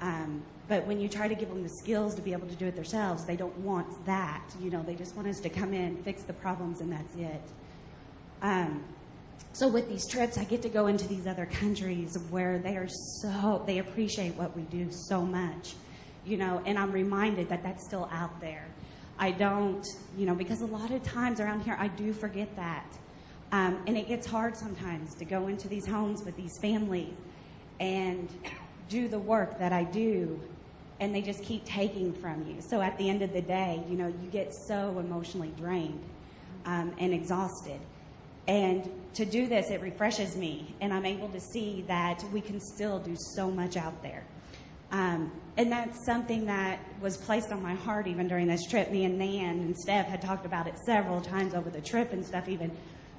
Um, 0.00 0.42
but 0.68 0.86
when 0.86 1.00
you 1.00 1.08
try 1.08 1.28
to 1.28 1.34
give 1.34 1.48
them 1.48 1.62
the 1.62 1.68
skills 1.68 2.14
to 2.14 2.22
be 2.22 2.32
able 2.32 2.48
to 2.48 2.54
do 2.54 2.66
it 2.66 2.74
themselves, 2.74 3.24
they 3.24 3.36
don't 3.36 3.56
want 3.58 4.06
that. 4.06 4.42
You 4.60 4.70
know, 4.70 4.82
they 4.82 4.94
just 4.94 5.14
want 5.14 5.28
us 5.28 5.40
to 5.40 5.48
come 5.48 5.74
in, 5.74 5.96
fix 6.02 6.22
the 6.22 6.32
problems, 6.32 6.80
and 6.80 6.90
that's 6.90 7.14
it. 7.16 7.42
Um, 8.40 8.82
so 9.52 9.68
with 9.68 9.88
these 9.88 10.06
trips, 10.08 10.36
I 10.36 10.44
get 10.44 10.62
to 10.62 10.68
go 10.68 10.86
into 10.86 11.06
these 11.06 11.26
other 11.26 11.46
countries 11.46 12.18
where 12.30 12.58
they 12.58 12.76
are 12.76 12.88
so 12.88 13.62
they 13.66 13.78
appreciate 13.78 14.34
what 14.34 14.56
we 14.56 14.62
do 14.62 14.90
so 14.90 15.22
much, 15.22 15.74
you 16.26 16.36
know, 16.36 16.62
and 16.66 16.78
I'm 16.78 16.92
reminded 16.92 17.48
that 17.48 17.62
that's 17.62 17.84
still 17.84 18.08
out 18.12 18.40
there. 18.40 18.66
I 19.18 19.30
don't, 19.30 19.84
you 20.16 20.26
know, 20.26 20.34
because 20.34 20.60
a 20.60 20.66
lot 20.66 20.90
of 20.90 21.02
times 21.02 21.40
around 21.40 21.60
here 21.62 21.76
I 21.78 21.88
do 21.88 22.12
forget 22.12 22.54
that, 22.56 22.86
um, 23.52 23.78
and 23.86 23.96
it 23.96 24.08
gets 24.08 24.26
hard 24.26 24.56
sometimes 24.56 25.14
to 25.16 25.24
go 25.24 25.46
into 25.46 25.68
these 25.68 25.86
homes 25.86 26.24
with 26.24 26.36
these 26.36 26.58
families 26.60 27.14
and 27.78 28.28
do 28.88 29.08
the 29.08 29.18
work 29.18 29.58
that 29.58 29.72
I 29.72 29.84
do, 29.84 30.40
and 31.00 31.14
they 31.14 31.22
just 31.22 31.42
keep 31.42 31.64
taking 31.64 32.12
from 32.12 32.46
you. 32.46 32.56
So 32.60 32.80
at 32.80 32.96
the 32.98 33.08
end 33.08 33.22
of 33.22 33.32
the 33.32 33.42
day, 33.42 33.82
you 33.88 33.96
know, 33.96 34.08
you 34.08 34.28
get 34.30 34.52
so 34.54 34.98
emotionally 34.98 35.52
drained 35.56 36.02
um, 36.66 36.94
and 36.98 37.12
exhausted. 37.12 37.80
And 38.46 38.90
to 39.14 39.24
do 39.24 39.46
this, 39.46 39.70
it 39.70 39.80
refreshes 39.80 40.36
me, 40.36 40.74
and 40.80 40.92
I'm 40.92 41.06
able 41.06 41.28
to 41.28 41.40
see 41.40 41.84
that 41.88 42.22
we 42.32 42.40
can 42.40 42.60
still 42.60 42.98
do 42.98 43.16
so 43.34 43.50
much 43.50 43.76
out 43.76 44.02
there. 44.02 44.24
Um, 44.90 45.32
and 45.56 45.70
that's 45.70 46.04
something 46.04 46.46
that 46.46 46.80
was 47.00 47.16
placed 47.16 47.52
on 47.52 47.62
my 47.62 47.74
heart 47.74 48.06
even 48.06 48.26
during 48.26 48.46
this 48.46 48.66
trip. 48.68 48.90
Me 48.90 49.04
and 49.04 49.18
Nan 49.18 49.60
and 49.60 49.76
Steph 49.76 50.06
had 50.06 50.20
talked 50.20 50.46
about 50.46 50.66
it 50.66 50.74
several 50.84 51.20
times 51.20 51.54
over 51.54 51.70
the 51.70 51.80
trip 51.80 52.12
and 52.12 52.24
stuff. 52.24 52.48
Even, 52.48 52.70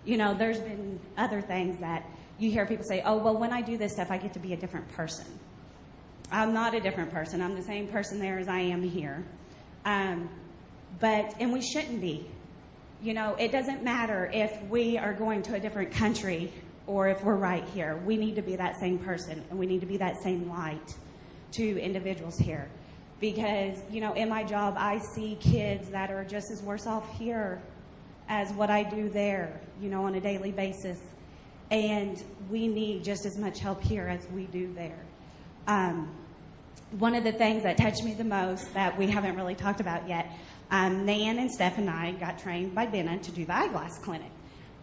you 0.03 0.17
know, 0.17 0.33
there's 0.33 0.59
been 0.59 0.99
other 1.17 1.41
things 1.41 1.79
that 1.79 2.05
you 2.37 2.51
hear 2.51 2.65
people 2.65 2.85
say, 2.85 3.01
"Oh, 3.05 3.17
well, 3.17 3.37
when 3.37 3.53
I 3.53 3.61
do 3.61 3.77
this 3.77 3.93
stuff, 3.93 4.11
I 4.11 4.17
get 4.17 4.33
to 4.33 4.39
be 4.39 4.53
a 4.53 4.57
different 4.57 4.89
person." 4.89 5.25
I'm 6.31 6.53
not 6.53 6.73
a 6.73 6.79
different 6.79 7.11
person. 7.11 7.41
I'm 7.41 7.55
the 7.55 7.63
same 7.63 7.87
person 7.87 8.19
there 8.19 8.39
as 8.39 8.47
I 8.47 8.59
am 8.59 8.81
here. 8.81 9.23
Um, 9.85 10.29
but 10.99 11.35
and 11.39 11.53
we 11.53 11.61
shouldn't 11.61 12.01
be 12.01 12.27
you 13.01 13.13
know, 13.13 13.35
it 13.35 13.51
doesn't 13.51 13.83
matter 13.83 14.29
if 14.33 14.61
we 14.63 14.97
are 14.97 15.13
going 15.13 15.43
to 15.43 15.55
a 15.55 15.59
different 15.59 15.91
country 15.91 16.51
or 16.87 17.07
if 17.07 17.23
we're 17.23 17.35
right 17.35 17.63
here. 17.69 18.01
We 18.05 18.17
need 18.17 18.35
to 18.35 18.41
be 18.41 18.55
that 18.55 18.79
same 18.79 18.97
person 18.99 19.43
and 19.49 19.59
we 19.59 19.65
need 19.65 19.81
to 19.81 19.85
be 19.85 19.97
that 19.97 20.21
same 20.23 20.49
light 20.49 20.95
to 21.57 21.79
individuals 21.79 22.37
here. 22.37 22.67
Because, 23.19 23.77
you 23.89 24.01
know, 24.01 24.13
in 24.13 24.29
my 24.29 24.43
job, 24.43 24.75
I 24.77 24.99
see 24.99 25.37
kids 25.39 25.89
that 25.89 26.11
are 26.11 26.23
just 26.23 26.51
as 26.51 26.61
worse 26.61 26.85
off 26.85 27.17
here 27.17 27.61
as 28.27 28.51
what 28.53 28.69
I 28.69 28.83
do 28.83 29.09
there, 29.09 29.59
you 29.81 29.89
know, 29.89 30.05
on 30.05 30.15
a 30.15 30.21
daily 30.21 30.51
basis. 30.51 30.99
And 31.71 32.21
we 32.49 32.67
need 32.67 33.03
just 33.03 33.25
as 33.25 33.37
much 33.37 33.59
help 33.59 33.81
here 33.81 34.07
as 34.07 34.27
we 34.31 34.45
do 34.45 34.73
there. 34.73 34.99
Um, 35.67 36.13
one 36.99 37.15
of 37.15 37.23
the 37.23 37.31
things 37.31 37.63
that 37.63 37.77
touched 37.77 38.03
me 38.03 38.13
the 38.13 38.23
most 38.23 38.73
that 38.73 38.97
we 38.97 39.07
haven't 39.07 39.35
really 39.35 39.55
talked 39.55 39.79
about 39.79 40.07
yet 40.07 40.27
um, 40.71 41.05
Nan 41.05 41.37
and 41.37 41.51
Steph 41.51 41.77
and 41.77 41.89
I 41.89 42.13
got 42.13 42.39
trained 42.39 42.73
by 42.73 42.87
Benna 42.87 43.21
to 43.21 43.31
do 43.31 43.45
the 43.45 43.55
eyeglass 43.55 43.99
clinic. 43.99 44.31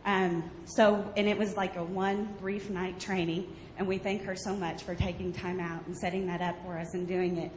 Um, 0.04 0.50
so, 0.64 1.12
and 1.16 1.28
it 1.28 1.38
was 1.38 1.56
like 1.56 1.76
a 1.76 1.84
one 1.84 2.34
brief 2.40 2.70
night 2.70 2.98
training, 2.98 3.54
and 3.78 3.86
we 3.86 3.98
thank 3.98 4.22
her 4.24 4.34
so 4.34 4.54
much 4.54 4.82
for 4.82 4.94
taking 4.94 5.32
time 5.32 5.60
out 5.60 5.86
and 5.86 5.96
setting 5.96 6.26
that 6.26 6.40
up 6.40 6.56
for 6.64 6.78
us 6.78 6.94
and 6.94 7.06
doing 7.06 7.38
it. 7.38 7.52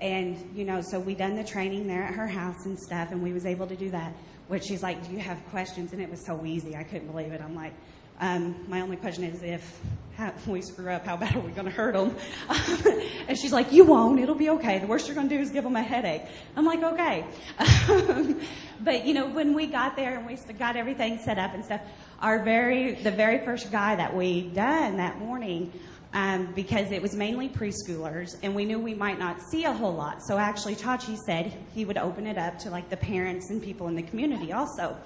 And 0.00 0.36
you 0.54 0.64
know, 0.64 0.80
so 0.80 0.98
we 0.98 1.14
done 1.14 1.36
the 1.36 1.44
training 1.44 1.86
there 1.86 2.02
at 2.02 2.14
her 2.14 2.28
house 2.28 2.64
and 2.64 2.78
stuff, 2.78 3.10
and 3.10 3.22
we 3.22 3.32
was 3.32 3.44
able 3.44 3.66
to 3.66 3.76
do 3.76 3.90
that. 3.90 4.14
Which 4.48 4.64
she's 4.64 4.82
like, 4.82 5.06
"Do 5.06 5.12
you 5.12 5.18
have 5.18 5.44
questions?" 5.50 5.92
And 5.92 6.00
it 6.00 6.10
was 6.10 6.24
so 6.26 6.44
easy, 6.44 6.76
I 6.76 6.84
couldn't 6.84 7.08
believe 7.08 7.32
it. 7.32 7.40
I'm 7.40 7.54
like, 7.54 7.74
um, 8.20 8.54
"My 8.68 8.80
only 8.80 8.96
question 8.96 9.24
is 9.24 9.42
if 9.42 9.80
how, 10.16 10.32
we 10.46 10.60
screw 10.60 10.90
up, 10.90 11.06
how 11.06 11.16
bad 11.16 11.34
are 11.34 11.40
we 11.40 11.50
going 11.50 11.64
to 11.64 11.72
hurt 11.72 11.94
them?" 11.94 12.14
and 13.28 13.38
she's 13.38 13.52
like, 13.52 13.72
"You 13.72 13.84
won't. 13.84 14.20
It'll 14.20 14.34
be 14.34 14.50
okay. 14.50 14.78
The 14.78 14.86
worst 14.86 15.08
you're 15.08 15.14
going 15.14 15.28
to 15.28 15.34
do 15.34 15.40
is 15.40 15.50
give 15.50 15.64
them 15.64 15.76
a 15.76 15.82
headache." 15.82 16.22
I'm 16.56 16.64
like, 16.64 16.82
"Okay." 16.82 17.24
but 18.80 19.06
you 19.06 19.14
know, 19.14 19.26
when 19.26 19.54
we 19.54 19.66
got 19.66 19.96
there 19.96 20.18
and 20.18 20.26
we 20.26 20.36
got 20.54 20.76
everything 20.76 21.18
set 21.18 21.38
up 21.38 21.54
and 21.54 21.64
stuff, 21.64 21.80
our 22.20 22.44
very 22.44 22.94
the 22.94 23.10
very 23.10 23.44
first 23.44 23.72
guy 23.72 23.96
that 23.96 24.14
we 24.14 24.42
done 24.42 24.96
that 24.98 25.18
morning. 25.18 25.72
Um, 26.12 26.52
because 26.56 26.90
it 26.90 27.00
was 27.00 27.14
mainly 27.14 27.48
preschoolers, 27.48 28.36
and 28.42 28.52
we 28.52 28.64
knew 28.64 28.80
we 28.80 28.94
might 28.94 29.20
not 29.20 29.40
see 29.40 29.62
a 29.62 29.72
whole 29.72 29.94
lot. 29.94 30.24
So 30.26 30.38
actually, 30.38 30.74
Chachi 30.74 31.16
said 31.16 31.52
he 31.72 31.84
would 31.84 31.98
open 31.98 32.26
it 32.26 32.36
up 32.36 32.58
to 32.60 32.70
like 32.70 32.90
the 32.90 32.96
parents 32.96 33.50
and 33.50 33.62
people 33.62 33.86
in 33.86 33.94
the 33.94 34.02
community 34.02 34.52
also. 34.52 34.96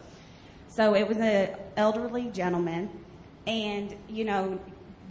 So 0.75 0.95
it 0.95 1.07
was 1.07 1.19
an 1.19 1.51
elderly 1.77 2.31
gentleman, 2.31 2.89
and 3.47 3.95
you 4.09 4.25
know, 4.25 4.59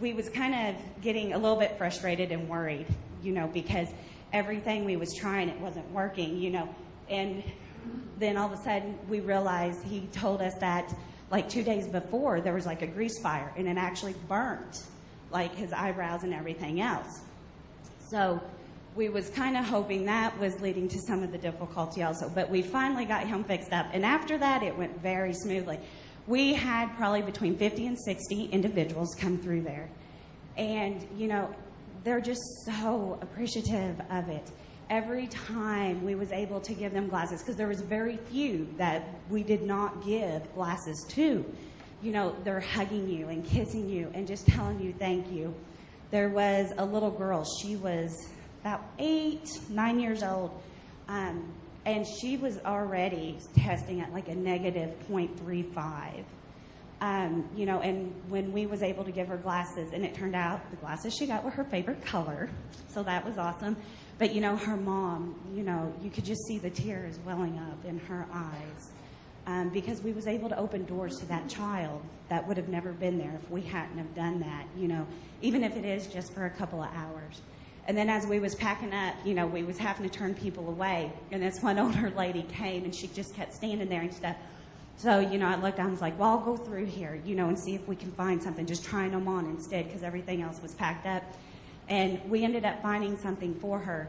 we 0.00 0.12
was 0.12 0.28
kind 0.28 0.54
of 0.54 1.02
getting 1.02 1.32
a 1.32 1.38
little 1.38 1.58
bit 1.58 1.76
frustrated 1.78 2.32
and 2.32 2.48
worried, 2.48 2.86
you 3.22 3.32
know, 3.32 3.48
because 3.48 3.88
everything 4.32 4.84
we 4.84 4.96
was 4.96 5.14
trying 5.14 5.48
it 5.48 5.58
wasn't 5.60 5.88
working, 5.92 6.36
you 6.36 6.50
know, 6.50 6.68
and 7.08 7.42
then 8.18 8.36
all 8.36 8.52
of 8.52 8.58
a 8.58 8.62
sudden 8.62 8.98
we 9.08 9.20
realized 9.20 9.82
he 9.84 10.00
told 10.12 10.40
us 10.40 10.54
that 10.56 10.94
like 11.30 11.48
two 11.48 11.62
days 11.62 11.86
before 11.86 12.40
there 12.40 12.54
was 12.54 12.66
like 12.66 12.82
a 12.82 12.86
grease 12.86 13.18
fire 13.20 13.52
and 13.56 13.68
it 13.68 13.76
actually 13.76 14.14
burnt 14.28 14.84
like 15.30 15.54
his 15.54 15.72
eyebrows 15.72 16.22
and 16.22 16.32
everything 16.32 16.80
else. 16.80 17.20
So 18.08 18.40
we 18.94 19.08
was 19.08 19.28
kind 19.30 19.56
of 19.56 19.64
hoping 19.64 20.04
that 20.04 20.38
was 20.38 20.60
leading 20.60 20.88
to 20.88 20.98
some 21.00 21.22
of 21.22 21.32
the 21.32 21.38
difficulty 21.38 22.02
also. 22.02 22.28
But 22.28 22.48
we 22.48 22.62
finally 22.62 23.04
got 23.04 23.26
him 23.26 23.42
fixed 23.42 23.72
up. 23.72 23.86
And 23.92 24.04
after 24.04 24.38
that, 24.38 24.62
it 24.62 24.76
went 24.76 25.00
very 25.02 25.34
smoothly. 25.34 25.80
We 26.26 26.54
had 26.54 26.94
probably 26.96 27.22
between 27.22 27.56
50 27.56 27.86
and 27.86 27.98
60 27.98 28.46
individuals 28.46 29.14
come 29.14 29.38
through 29.38 29.62
there. 29.62 29.88
And, 30.56 31.06
you 31.16 31.28
know, 31.28 31.54
they're 32.04 32.20
just 32.20 32.42
so 32.64 33.18
appreciative 33.20 34.00
of 34.10 34.28
it. 34.28 34.50
Every 34.90 35.26
time 35.26 36.04
we 36.04 36.14
was 36.14 36.30
able 36.32 36.60
to 36.60 36.74
give 36.74 36.92
them 36.92 37.08
glasses, 37.08 37.40
because 37.40 37.56
there 37.56 37.68
was 37.68 37.80
very 37.80 38.18
few 38.30 38.68
that 38.76 39.08
we 39.30 39.42
did 39.42 39.62
not 39.62 40.04
give 40.04 40.42
glasses 40.54 41.04
to. 41.10 41.44
You 42.02 42.12
know, 42.12 42.36
they're 42.44 42.60
hugging 42.60 43.08
you 43.08 43.28
and 43.28 43.44
kissing 43.44 43.88
you 43.88 44.10
and 44.14 44.26
just 44.26 44.46
telling 44.46 44.80
you 44.80 44.94
thank 44.98 45.30
you. 45.32 45.54
There 46.10 46.28
was 46.28 46.72
a 46.76 46.84
little 46.84 47.10
girl, 47.10 47.44
she 47.44 47.76
was 47.76 48.28
about 48.60 48.82
eight, 48.98 49.58
nine 49.70 49.98
years 49.98 50.22
old, 50.22 50.50
um, 51.08 51.52
and 51.86 52.06
she 52.06 52.36
was 52.36 52.58
already 52.64 53.38
testing 53.56 54.00
at 54.00 54.12
like 54.12 54.28
a 54.28 54.34
negative 54.34 54.90
0.35. 55.08 56.24
Um, 57.00 57.48
you 57.54 57.66
know, 57.66 57.80
and 57.80 58.14
when 58.28 58.52
we 58.52 58.66
was 58.66 58.82
able 58.82 59.04
to 59.04 59.12
give 59.12 59.28
her 59.28 59.36
glasses, 59.36 59.90
and 59.92 60.04
it 60.04 60.14
turned 60.14 60.34
out 60.34 60.70
the 60.70 60.76
glasses 60.76 61.14
she 61.18 61.26
got 61.26 61.44
were 61.44 61.50
her 61.50 61.64
favorite 61.64 62.02
color, 62.04 62.48
so 62.88 63.02
that 63.02 63.24
was 63.24 63.36
awesome. 63.36 63.76
But 64.18 64.34
you 64.34 64.40
know, 64.40 64.56
her 64.56 64.76
mom, 64.76 65.34
you 65.54 65.62
know, 65.62 65.92
you 66.02 66.08
could 66.08 66.24
just 66.24 66.46
see 66.46 66.58
the 66.58 66.70
tears 66.70 67.18
welling 67.26 67.58
up 67.58 67.84
in 67.84 67.98
her 67.98 68.26
eyes 68.32 68.90
um, 69.46 69.68
because 69.70 70.02
we 70.02 70.12
was 70.12 70.26
able 70.26 70.48
to 70.48 70.58
open 70.58 70.84
doors 70.84 71.18
to 71.18 71.26
that 71.26 71.48
child 71.48 72.00
that 72.28 72.46
would 72.46 72.56
have 72.56 72.68
never 72.68 72.92
been 72.92 73.18
there 73.18 73.38
if 73.42 73.50
we 73.50 73.60
hadn't 73.60 73.98
have 73.98 74.14
done 74.14 74.40
that. 74.40 74.66
You 74.76 74.88
know, 74.88 75.06
even 75.42 75.62
if 75.62 75.76
it 75.76 75.84
is 75.84 76.06
just 76.06 76.32
for 76.32 76.46
a 76.46 76.50
couple 76.50 76.82
of 76.82 76.88
hours. 76.94 77.42
And 77.86 77.96
then 77.96 78.08
as 78.08 78.26
we 78.26 78.38
was 78.38 78.54
packing 78.54 78.94
up, 78.94 79.14
you 79.24 79.34
know, 79.34 79.46
we 79.46 79.62
was 79.62 79.76
having 79.76 80.08
to 80.08 80.18
turn 80.18 80.34
people 80.34 80.68
away. 80.68 81.12
And 81.30 81.42
this 81.42 81.60
one 81.60 81.78
older 81.80 82.10
lady 82.16 82.42
came 82.42 82.84
and 82.84 82.94
she 82.94 83.08
just 83.08 83.34
kept 83.34 83.54
standing 83.54 83.88
there 83.88 84.00
and 84.00 84.14
stuff. 84.14 84.36
So, 84.96 85.18
you 85.18 85.38
know, 85.38 85.48
I 85.48 85.56
looked 85.56 85.78
and 85.78 85.90
was 85.90 86.00
like, 86.00 86.18
well, 86.18 86.30
I'll 86.30 86.40
go 86.40 86.56
through 86.56 86.86
here, 86.86 87.20
you 87.24 87.34
know, 87.34 87.48
and 87.48 87.58
see 87.58 87.74
if 87.74 87.86
we 87.88 87.96
can 87.96 88.12
find 88.12 88.42
something, 88.42 88.64
just 88.64 88.84
trying 88.84 89.10
them 89.10 89.26
on 89.26 89.46
instead 89.46 89.86
because 89.86 90.02
everything 90.02 90.40
else 90.40 90.62
was 90.62 90.74
packed 90.74 91.06
up. 91.06 91.22
And 91.88 92.20
we 92.30 92.44
ended 92.44 92.64
up 92.64 92.80
finding 92.80 93.18
something 93.18 93.54
for 93.56 93.78
her. 93.78 94.08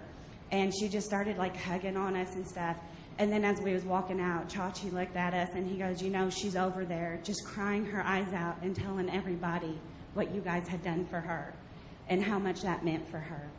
And 0.52 0.72
she 0.80 0.88
just 0.88 1.08
started 1.08 1.38
like 1.38 1.58
hugging 1.58 1.98
on 1.98 2.16
us 2.16 2.36
and 2.36 2.48
stuff. 2.48 2.78
And 3.18 3.32
then 3.32 3.44
as 3.44 3.60
we 3.62 3.74
was 3.74 3.84
walking 3.84 4.20
out, 4.20 4.48
Chachi 4.48 4.92
looked 4.94 5.16
at 5.16 5.34
us 5.34 5.50
and 5.56 5.68
he 5.68 5.78
goes, 5.78 6.02
you 6.02 6.10
know, 6.10 6.30
she's 6.30 6.56
over 6.56 6.86
there 6.86 7.20
just 7.24 7.46
crying 7.46 7.86
her 7.86 8.04
eyes 8.04 8.32
out 8.34 8.58
and 8.62 8.76
telling 8.76 9.10
everybody 9.10 9.80
what 10.14 10.34
you 10.34 10.42
guys 10.42 10.68
had 10.68 10.84
done 10.84 11.06
for 11.06 11.20
her 11.20 11.54
and 12.10 12.24
how 12.24 12.38
much 12.38 12.62
that 12.62 12.86
meant 12.86 13.10
for 13.10 13.18
her. 13.18 13.50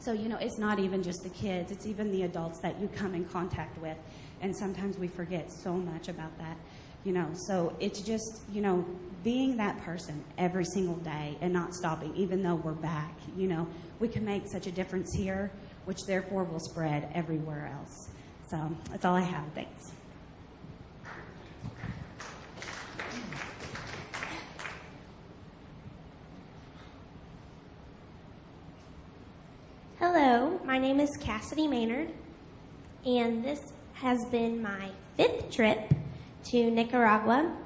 So, 0.00 0.12
you 0.12 0.30
know, 0.30 0.38
it's 0.38 0.58
not 0.58 0.78
even 0.78 1.02
just 1.02 1.22
the 1.22 1.28
kids, 1.28 1.70
it's 1.70 1.86
even 1.86 2.10
the 2.10 2.22
adults 2.22 2.58
that 2.60 2.80
you 2.80 2.88
come 2.88 3.14
in 3.14 3.26
contact 3.26 3.78
with. 3.78 3.98
And 4.40 4.56
sometimes 4.56 4.96
we 4.96 5.08
forget 5.08 5.52
so 5.52 5.74
much 5.74 6.08
about 6.08 6.36
that, 6.38 6.56
you 7.04 7.12
know. 7.12 7.28
So 7.46 7.76
it's 7.80 8.00
just, 8.00 8.40
you 8.50 8.62
know, 8.62 8.82
being 9.22 9.58
that 9.58 9.78
person 9.82 10.24
every 10.38 10.64
single 10.64 10.96
day 10.96 11.36
and 11.42 11.52
not 11.52 11.74
stopping, 11.74 12.16
even 12.16 12.42
though 12.42 12.54
we're 12.54 12.72
back, 12.72 13.14
you 13.36 13.46
know, 13.46 13.68
we 13.98 14.08
can 14.08 14.24
make 14.24 14.44
such 14.50 14.66
a 14.66 14.72
difference 14.72 15.14
here, 15.14 15.50
which 15.84 15.98
therefore 16.06 16.44
will 16.44 16.60
spread 16.60 17.10
everywhere 17.14 17.70
else. 17.78 18.08
So 18.48 18.74
that's 18.90 19.04
all 19.04 19.14
I 19.14 19.20
have. 19.20 19.44
Thanks. 19.54 19.92
Hello, 30.12 30.60
my 30.64 30.76
name 30.76 30.98
is 30.98 31.16
Cassidy 31.18 31.68
Maynard, 31.68 32.08
and 33.06 33.44
this 33.44 33.60
has 33.92 34.18
been 34.32 34.60
my 34.60 34.90
fifth 35.16 35.52
trip 35.52 35.94
to 36.46 36.68
Nicaragua. 36.68 37.56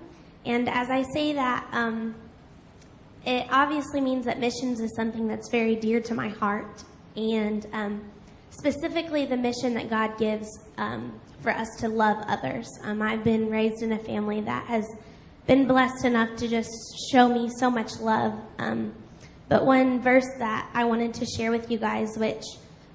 And 0.45 0.69
as 0.69 0.91
I 0.91 1.05
say 1.15 1.33
that, 1.33 1.67
um, 1.73 2.15
it 3.25 3.47
obviously 3.51 4.03
means 4.03 4.27
that 4.27 4.41
missions 4.41 4.81
is 4.81 4.95
something 4.95 5.27
that's 5.27 5.49
very 5.51 5.75
dear 5.75 6.01
to 6.03 6.15
my 6.15 6.29
heart, 6.29 6.85
and 7.17 7.67
um, 7.73 8.05
specifically 8.51 9.25
the 9.25 9.39
mission 9.39 9.73
that 9.73 9.89
God 9.89 10.19
gives 10.19 10.47
um, 10.77 11.19
for 11.41 11.51
us 11.51 11.69
to 11.79 11.89
love 11.89 12.23
others. 12.29 12.69
Um, 12.83 13.01
I've 13.01 13.25
been 13.25 13.49
raised 13.49 13.83
in 13.83 13.93
a 13.93 13.99
family 13.99 14.43
that 14.43 14.67
has 14.67 14.85
been 15.47 15.67
blessed 15.67 16.05
enough 16.05 16.37
to 16.37 16.47
just 16.47 16.71
show 17.11 17.27
me 17.27 17.49
so 17.59 17.71
much 17.71 17.99
love. 18.01 18.39
Um, 18.59 18.93
but 19.55 19.65
one 19.65 20.01
verse 20.01 20.27
that 20.41 20.69
I 20.75 20.83
wanted 20.83 21.15
to 21.15 21.25
share 21.25 21.53
with 21.53 21.71
you 21.71 21.79
guys, 21.79 22.19
which 22.19 22.43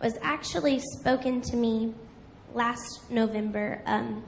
was 0.03 0.15
actually 0.21 0.81
spoken 0.99 1.39
to 1.43 1.55
me 1.55 1.93
last 2.53 3.09
November, 3.09 3.81
um, 3.85 4.21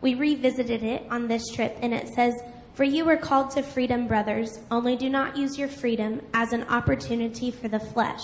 we 0.00 0.14
revisited 0.14 0.84
it 0.84 1.02
on 1.10 1.26
this 1.26 1.42
trip, 1.48 1.76
and 1.82 1.92
it 1.92 2.06
says, 2.14 2.34
For 2.74 2.84
you 2.84 3.04
were 3.04 3.16
called 3.16 3.50
to 3.50 3.64
freedom, 3.64 4.06
brothers, 4.06 4.60
only 4.70 4.94
do 4.94 5.10
not 5.10 5.36
use 5.36 5.58
your 5.58 5.66
freedom 5.66 6.22
as 6.34 6.52
an 6.52 6.62
opportunity 6.68 7.50
for 7.50 7.66
the 7.66 7.80
flesh, 7.80 8.22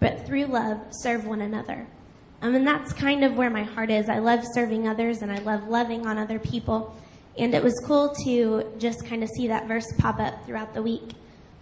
but 0.00 0.24
through 0.24 0.46
love 0.46 0.80
serve 1.02 1.26
one 1.26 1.42
another. 1.42 1.86
Um, 2.40 2.54
and 2.54 2.66
that's 2.66 2.94
kind 2.94 3.22
of 3.22 3.36
where 3.36 3.50
my 3.50 3.64
heart 3.64 3.90
is. 3.90 4.08
I 4.08 4.20
love 4.20 4.46
serving 4.54 4.88
others 4.88 5.20
and 5.20 5.30
I 5.30 5.40
love 5.40 5.68
loving 5.68 6.06
on 6.06 6.16
other 6.16 6.38
people. 6.38 6.96
And 7.36 7.54
it 7.54 7.62
was 7.62 7.78
cool 7.84 8.14
to 8.24 8.64
just 8.78 9.04
kind 9.04 9.22
of 9.22 9.28
see 9.36 9.48
that 9.48 9.68
verse 9.68 9.92
pop 9.98 10.20
up 10.20 10.46
throughout 10.46 10.72
the 10.72 10.80
week. 10.82 11.12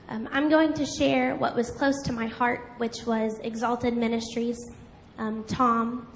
Um, 0.09 0.29
I'm 0.31 0.49
going 0.49 0.73
to 0.75 0.87
share 0.87 1.35
what 1.35 1.57
was 1.57 1.71
close 1.71 2.01
to 2.05 2.13
my 2.13 2.27
heart, 2.27 2.71
which 2.77 3.05
was 3.07 3.41
Exalted 3.41 3.97
Ministries. 3.97 4.57
Um, 5.19 5.43
Tom 5.49 6.07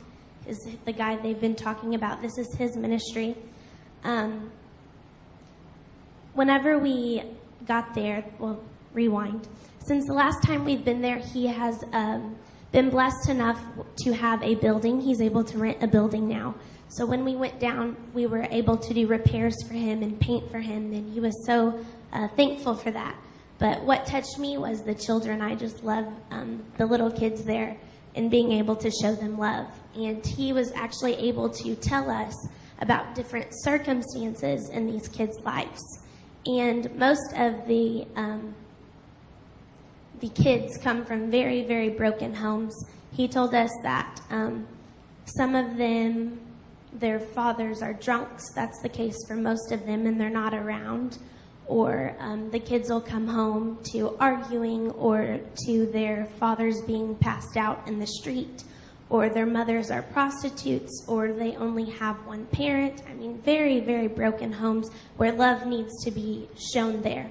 is 0.46 0.58
the 0.84 0.92
guy 0.92 1.16
they've 1.16 1.40
been 1.40 1.56
talking 1.56 1.96
about. 1.96 2.22
This 2.22 2.38
is 2.38 2.54
his 2.56 2.76
ministry. 2.76 3.36
Um, 4.04 4.52
whenever 6.34 6.78
we 6.78 7.22
got 7.66 7.92
there, 7.94 8.24
well, 8.38 8.62
rewind. 8.94 9.48
Since 9.80 10.06
the 10.06 10.14
last 10.14 10.40
time 10.44 10.64
we've 10.64 10.84
been 10.84 11.00
there, 11.00 11.18
he 11.18 11.48
has 11.48 11.82
um, 11.92 12.36
been 12.70 12.90
blessed 12.90 13.28
enough 13.28 13.60
to 14.04 14.12
have 14.12 14.40
a 14.44 14.54
building. 14.54 15.00
He's 15.00 15.20
able 15.20 15.42
to 15.42 15.58
rent 15.58 15.82
a 15.82 15.88
building 15.88 16.28
now. 16.28 16.54
So 16.88 17.06
when 17.06 17.24
we 17.24 17.34
went 17.34 17.58
down, 17.58 17.96
we 18.14 18.26
were 18.26 18.46
able 18.50 18.76
to 18.76 18.94
do 18.94 19.08
repairs 19.08 19.56
for 19.66 19.74
him 19.74 20.04
and 20.04 20.20
paint 20.20 20.48
for 20.50 20.60
him, 20.60 20.92
and 20.92 21.12
he 21.12 21.18
was 21.18 21.34
so 21.44 21.84
uh, 22.12 22.28
thankful 22.36 22.76
for 22.76 22.92
that. 22.92 23.16
But 23.60 23.82
what 23.84 24.06
touched 24.06 24.38
me 24.38 24.58
was 24.58 24.82
the 24.82 24.94
children. 24.94 25.40
I 25.42 25.54
just 25.54 25.84
love 25.84 26.06
um, 26.30 26.64
the 26.78 26.86
little 26.86 27.10
kids 27.10 27.44
there 27.44 27.76
and 28.16 28.30
being 28.30 28.52
able 28.52 28.74
to 28.76 28.90
show 28.90 29.14
them 29.14 29.38
love. 29.38 29.66
And 29.94 30.26
he 30.26 30.52
was 30.52 30.72
actually 30.72 31.14
able 31.16 31.50
to 31.50 31.76
tell 31.76 32.10
us 32.10 32.34
about 32.80 33.14
different 33.14 33.48
circumstances 33.50 34.70
in 34.70 34.86
these 34.86 35.06
kids' 35.08 35.38
lives. 35.44 35.82
And 36.46 36.92
most 36.96 37.34
of 37.36 37.68
the 37.68 38.06
um, 38.16 38.54
the 40.20 40.28
kids 40.30 40.76
come 40.76 41.04
from 41.04 41.30
very, 41.30 41.62
very 41.62 41.88
broken 41.88 42.34
homes. 42.34 42.74
He 43.12 43.26
told 43.26 43.54
us 43.54 43.70
that 43.82 44.20
um, 44.30 44.66
some 45.24 45.54
of 45.54 45.76
them, 45.76 46.40
their 46.92 47.18
fathers 47.18 47.80
are 47.82 47.94
drunks. 47.94 48.52
That's 48.54 48.80
the 48.82 48.88
case 48.88 49.16
for 49.26 49.34
most 49.34 49.72
of 49.72 49.86
them, 49.86 50.06
and 50.06 50.20
they're 50.20 50.28
not 50.28 50.54
around. 50.54 51.18
Or 51.70 52.16
um, 52.18 52.50
the 52.50 52.58
kids 52.58 52.90
will 52.90 53.00
come 53.00 53.28
home 53.28 53.78
to 53.92 54.16
arguing 54.18 54.90
or 54.90 55.38
to 55.66 55.86
their 55.86 56.26
fathers 56.40 56.82
being 56.82 57.14
passed 57.14 57.56
out 57.56 57.86
in 57.86 58.00
the 58.00 58.08
street, 58.08 58.64
or 59.08 59.28
their 59.28 59.46
mothers 59.46 59.88
are 59.88 60.02
prostitutes, 60.02 61.04
or 61.06 61.32
they 61.32 61.54
only 61.54 61.88
have 61.90 62.16
one 62.26 62.46
parent. 62.46 63.02
I 63.08 63.14
mean, 63.14 63.40
very, 63.42 63.78
very 63.78 64.08
broken 64.08 64.52
homes 64.52 64.90
where 65.16 65.30
love 65.30 65.64
needs 65.64 65.92
to 66.04 66.10
be 66.10 66.48
shown 66.74 67.02
there. 67.02 67.30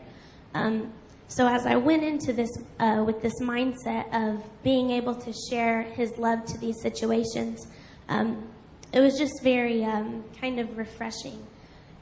Um, 0.53 0.93
so 1.27 1.45
as 1.45 1.65
I 1.65 1.75
went 1.75 2.03
into 2.03 2.31
this 2.31 2.49
uh, 2.79 3.03
with 3.05 3.21
this 3.21 3.41
mindset 3.41 4.05
of 4.13 4.41
being 4.63 4.89
able 4.91 5.15
to 5.15 5.33
share 5.49 5.83
His 5.83 6.17
love 6.17 6.45
to 6.45 6.57
these 6.59 6.81
situations, 6.81 7.67
um, 8.07 8.47
it 8.93 9.01
was 9.01 9.17
just 9.17 9.43
very 9.43 9.83
um, 9.83 10.23
kind 10.39 10.61
of 10.61 10.77
refreshing. 10.77 11.45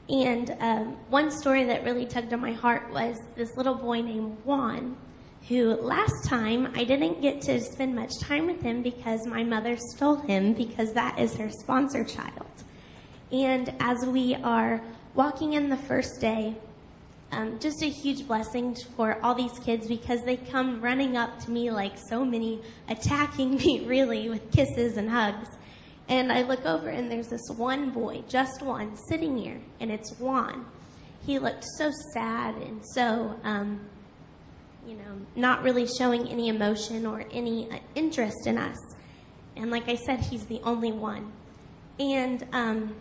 And 0.08 0.56
um, 0.60 0.96
one 1.10 1.30
story 1.30 1.64
that 1.64 1.84
really 1.84 2.06
tugged 2.06 2.32
on 2.32 2.40
my 2.40 2.52
heart 2.52 2.90
was 2.90 3.18
this 3.36 3.56
little 3.56 3.74
boy 3.74 4.00
named 4.00 4.38
Juan, 4.44 4.96
who 5.48 5.74
last 5.74 6.24
time 6.24 6.72
I 6.74 6.84
didn't 6.84 7.20
get 7.20 7.42
to 7.42 7.60
spend 7.60 7.94
much 7.94 8.18
time 8.20 8.46
with 8.46 8.62
him 8.62 8.82
because 8.82 9.26
my 9.26 9.44
mother 9.44 9.76
stole 9.76 10.16
him 10.16 10.54
because 10.54 10.94
that 10.94 11.18
is 11.18 11.36
her 11.36 11.50
sponsor 11.50 12.04
child. 12.04 12.46
And 13.30 13.74
as 13.80 14.06
we 14.06 14.34
are 14.36 14.80
walking 15.14 15.52
in 15.52 15.68
the 15.68 15.76
first 15.76 16.20
day, 16.20 16.56
um, 17.30 17.58
just 17.58 17.82
a 17.82 17.88
huge 17.90 18.26
blessing 18.26 18.74
for 18.96 19.18
all 19.22 19.34
these 19.34 19.58
kids 19.58 19.86
because 19.86 20.22
they 20.22 20.38
come 20.38 20.80
running 20.80 21.18
up 21.18 21.38
to 21.40 21.50
me 21.50 21.70
like 21.70 21.98
so 21.98 22.24
many, 22.24 22.62
attacking 22.88 23.56
me 23.64 23.84
really 23.84 24.30
with 24.30 24.50
kisses 24.52 24.96
and 24.96 25.10
hugs. 25.10 25.48
And 26.08 26.32
I 26.32 26.42
look 26.42 26.64
over 26.64 26.88
and 26.88 27.10
there's 27.10 27.28
this 27.28 27.48
one 27.56 27.90
boy, 27.90 28.22
just 28.28 28.62
one, 28.62 28.96
sitting 29.08 29.36
here, 29.36 29.60
and 29.80 29.90
it's 29.90 30.12
Juan. 30.18 30.64
He 31.26 31.38
looked 31.38 31.64
so 31.76 31.90
sad 32.14 32.54
and 32.54 32.80
so, 32.94 33.38
um, 33.44 33.80
you 34.86 34.94
know, 34.94 35.20
not 35.36 35.62
really 35.62 35.86
showing 35.86 36.26
any 36.28 36.48
emotion 36.48 37.04
or 37.04 37.24
any 37.30 37.70
uh, 37.70 37.78
interest 37.94 38.46
in 38.46 38.56
us. 38.56 38.78
And 39.54 39.70
like 39.70 39.88
I 39.88 39.96
said, 39.96 40.20
he's 40.20 40.46
the 40.46 40.60
only 40.64 40.92
one. 40.92 41.30
And 42.00 42.46
um, 42.52 42.94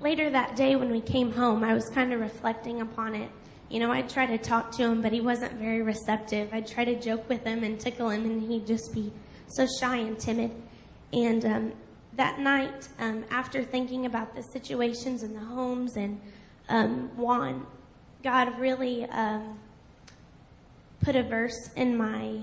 later 0.00 0.30
that 0.30 0.56
day 0.56 0.76
when 0.76 0.90
we 0.90 1.02
came 1.02 1.32
home, 1.32 1.62
I 1.62 1.74
was 1.74 1.90
kind 1.90 2.14
of 2.14 2.20
reflecting 2.20 2.80
upon 2.80 3.14
it. 3.14 3.30
You 3.68 3.80
know, 3.80 3.90
I'd 3.90 4.08
try 4.08 4.24
to 4.24 4.38
talk 4.38 4.70
to 4.76 4.84
him, 4.84 5.02
but 5.02 5.12
he 5.12 5.20
wasn't 5.20 5.52
very 5.54 5.82
receptive. 5.82 6.48
I'd 6.52 6.66
try 6.66 6.84
to 6.84 6.98
joke 6.98 7.28
with 7.28 7.44
him 7.44 7.64
and 7.64 7.78
tickle 7.78 8.08
him, 8.08 8.24
and 8.24 8.42
he'd 8.50 8.66
just 8.66 8.94
be 8.94 9.12
so 9.48 9.66
shy 9.80 9.96
and 9.96 10.18
timid. 10.18 10.50
And 11.14 11.44
um, 11.44 11.72
that 12.16 12.40
night, 12.40 12.88
um, 12.98 13.24
after 13.30 13.62
thinking 13.62 14.04
about 14.06 14.34
the 14.34 14.42
situations 14.42 15.22
in 15.22 15.32
the 15.32 15.40
homes 15.40 15.96
and 15.96 16.20
um, 16.68 17.10
Juan, 17.16 17.66
God 18.24 18.58
really 18.58 19.04
um, 19.04 19.58
put 21.02 21.14
a 21.14 21.22
verse 21.22 21.70
in 21.76 21.96
my 21.96 22.40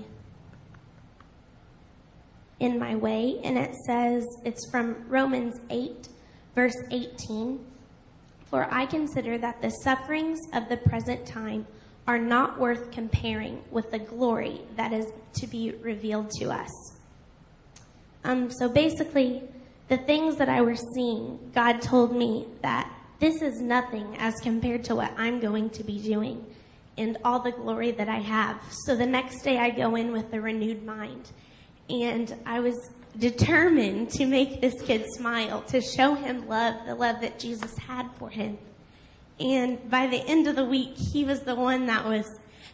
in 2.60 2.78
my 2.78 2.94
way, 2.94 3.40
and 3.42 3.58
it 3.58 3.74
says 3.86 4.24
it's 4.44 4.70
from 4.70 5.04
Romans 5.08 5.60
eight, 5.68 6.08
verse 6.54 6.76
18 6.92 7.58
For 8.44 8.72
I 8.72 8.86
consider 8.86 9.36
that 9.38 9.60
the 9.60 9.70
sufferings 9.82 10.38
of 10.54 10.68
the 10.68 10.76
present 10.76 11.26
time 11.26 11.66
are 12.06 12.18
not 12.18 12.58
worth 12.60 12.90
comparing 12.92 13.62
with 13.70 13.90
the 13.90 13.98
glory 13.98 14.60
that 14.76 14.92
is 14.92 15.06
to 15.34 15.46
be 15.48 15.72
revealed 15.82 16.30
to 16.38 16.50
us. 16.50 17.01
Um, 18.24 18.50
so 18.50 18.68
basically, 18.68 19.42
the 19.88 19.98
things 19.98 20.36
that 20.36 20.48
I 20.48 20.62
was 20.62 20.82
seeing, 20.94 21.38
God 21.54 21.82
told 21.82 22.14
me 22.14 22.46
that 22.62 22.90
this 23.18 23.42
is 23.42 23.60
nothing 23.60 24.16
as 24.18 24.34
compared 24.40 24.84
to 24.84 24.94
what 24.94 25.12
I'm 25.16 25.40
going 25.40 25.70
to 25.70 25.84
be 25.84 26.00
doing 26.00 26.44
and 26.96 27.18
all 27.24 27.40
the 27.40 27.52
glory 27.52 27.90
that 27.92 28.08
I 28.08 28.18
have. 28.18 28.60
So 28.86 28.96
the 28.96 29.06
next 29.06 29.42
day 29.42 29.58
I 29.58 29.70
go 29.70 29.94
in 29.96 30.12
with 30.12 30.32
a 30.32 30.40
renewed 30.40 30.84
mind. 30.84 31.30
And 31.88 32.34
I 32.46 32.60
was 32.60 32.90
determined 33.18 34.10
to 34.10 34.26
make 34.26 34.60
this 34.60 34.80
kid 34.82 35.04
smile, 35.16 35.62
to 35.62 35.80
show 35.80 36.14
him 36.14 36.48
love, 36.48 36.86
the 36.86 36.94
love 36.94 37.20
that 37.20 37.38
Jesus 37.38 37.76
had 37.76 38.08
for 38.18 38.28
him. 38.28 38.58
And 39.40 39.90
by 39.90 40.06
the 40.06 40.18
end 40.18 40.46
of 40.46 40.56
the 40.56 40.64
week, 40.64 40.96
he 40.96 41.24
was 41.24 41.40
the 41.40 41.54
one 41.54 41.86
that 41.86 42.04
was, 42.04 42.26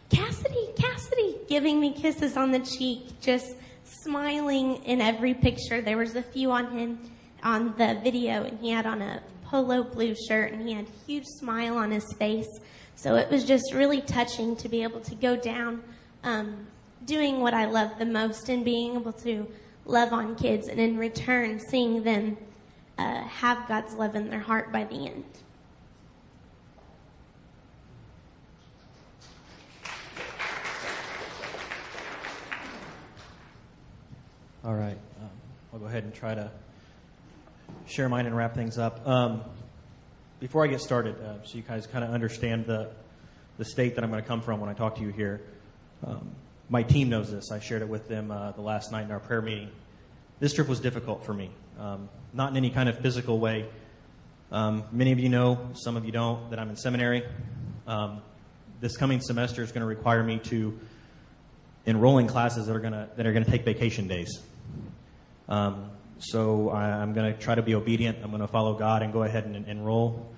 Cassidy, 0.09 0.69
Cassidy, 0.77 1.37
giving 1.47 1.79
me 1.79 1.93
kisses 1.93 2.37
on 2.37 2.51
the 2.51 2.59
cheek, 2.59 3.19
just 3.21 3.55
smiling 4.03 4.83
in 4.85 5.01
every 5.01 5.33
picture. 5.33 5.81
There 5.81 5.97
was 5.97 6.15
a 6.15 6.23
few 6.23 6.51
on 6.51 6.71
him 6.71 6.99
on 7.43 7.73
the 7.77 7.99
video, 8.03 8.43
and 8.43 8.59
he 8.59 8.69
had 8.69 8.85
on 8.85 9.01
a 9.01 9.21
polo 9.45 9.83
blue 9.83 10.15
shirt, 10.27 10.51
and 10.51 10.67
he 10.67 10.73
had 10.73 10.85
a 10.85 11.05
huge 11.05 11.25
smile 11.25 11.77
on 11.77 11.91
his 11.91 12.13
face. 12.13 12.59
So 12.95 13.15
it 13.15 13.29
was 13.31 13.45
just 13.45 13.73
really 13.73 14.01
touching 14.01 14.55
to 14.57 14.69
be 14.69 14.83
able 14.83 14.99
to 15.01 15.15
go 15.15 15.35
down 15.35 15.83
um, 16.23 16.67
doing 17.05 17.39
what 17.39 17.53
I 17.53 17.65
love 17.65 17.97
the 17.97 18.05
most 18.05 18.49
and 18.49 18.65
being 18.65 18.95
able 18.95 19.13
to 19.13 19.47
love 19.85 20.13
on 20.13 20.35
kids, 20.35 20.67
and 20.67 20.79
in 20.79 20.97
return, 20.97 21.59
seeing 21.59 22.03
them 22.03 22.37
uh, 22.97 23.23
have 23.23 23.67
God's 23.67 23.95
love 23.95 24.15
in 24.15 24.29
their 24.29 24.39
heart 24.39 24.71
by 24.71 24.83
the 24.83 25.07
end. 25.07 25.25
All 34.61 34.73
right. 34.73 34.97
Um, 35.21 35.29
I'll 35.71 35.79
go 35.79 35.85
ahead 35.85 36.03
and 36.03 36.13
try 36.13 36.35
to 36.35 36.51
share 37.87 38.09
mine 38.09 38.25
and 38.25 38.35
wrap 38.35 38.55
things 38.55 38.77
up. 38.77 39.07
Um, 39.07 39.41
before 40.41 40.65
I 40.65 40.67
get 40.67 40.81
started, 40.81 41.15
uh, 41.21 41.41
so 41.45 41.55
you 41.55 41.63
guys 41.63 41.87
kind 41.87 42.03
of 42.03 42.11
understand 42.11 42.65
the, 42.65 42.89
the 43.57 43.63
state 43.63 43.95
that 43.95 44.03
I'm 44.03 44.09
going 44.09 44.21
to 44.21 44.27
come 44.27 44.41
from 44.41 44.59
when 44.59 44.69
I 44.69 44.73
talk 44.73 44.97
to 44.97 45.01
you 45.01 45.11
here, 45.11 45.39
um, 46.05 46.31
my 46.67 46.83
team 46.83 47.07
knows 47.07 47.31
this. 47.31 47.53
I 47.53 47.61
shared 47.61 47.83
it 47.83 47.87
with 47.87 48.09
them 48.09 48.31
uh, 48.31 48.51
the 48.51 48.59
last 48.59 48.91
night 48.91 49.05
in 49.05 49.11
our 49.11 49.21
prayer 49.21 49.41
meeting. 49.41 49.69
This 50.41 50.51
trip 50.51 50.67
was 50.67 50.81
difficult 50.81 51.25
for 51.25 51.33
me, 51.33 51.51
um, 51.79 52.09
not 52.33 52.51
in 52.51 52.57
any 52.57 52.69
kind 52.69 52.89
of 52.89 52.99
physical 52.99 53.39
way. 53.39 53.65
Um, 54.51 54.83
many 54.91 55.13
of 55.13 55.19
you 55.19 55.29
know, 55.29 55.69
some 55.73 55.95
of 55.95 56.03
you 56.03 56.11
don't, 56.11 56.49
that 56.49 56.59
I'm 56.59 56.69
in 56.69 56.75
seminary. 56.75 57.23
Um, 57.87 58.21
this 58.81 58.97
coming 58.97 59.21
semester 59.21 59.63
is 59.63 59.71
going 59.71 59.83
to 59.83 59.87
require 59.87 60.21
me 60.21 60.39
to 60.45 60.77
enroll 61.85 62.17
in 62.17 62.27
classes 62.27 62.67
that 62.67 62.75
are 62.75 62.79
going 62.79 62.93
to 62.93 63.09
that 63.15 63.25
are 63.25 63.33
to 63.33 63.43
take 63.43 63.65
vacation 63.65 64.07
days. 64.07 64.41
Um, 65.47 65.89
so 66.19 66.69
I, 66.69 66.83
I'm 66.83 67.13
going 67.13 67.33
to 67.33 67.39
try 67.39 67.55
to 67.55 67.61
be 67.61 67.75
obedient. 67.75 68.19
I'm 68.23 68.29
going 68.29 68.41
to 68.41 68.47
follow 68.47 68.73
God 68.73 69.01
and 69.01 69.11
go 69.13 69.23
ahead 69.23 69.45
and 69.45 69.67
enroll. 69.67 70.29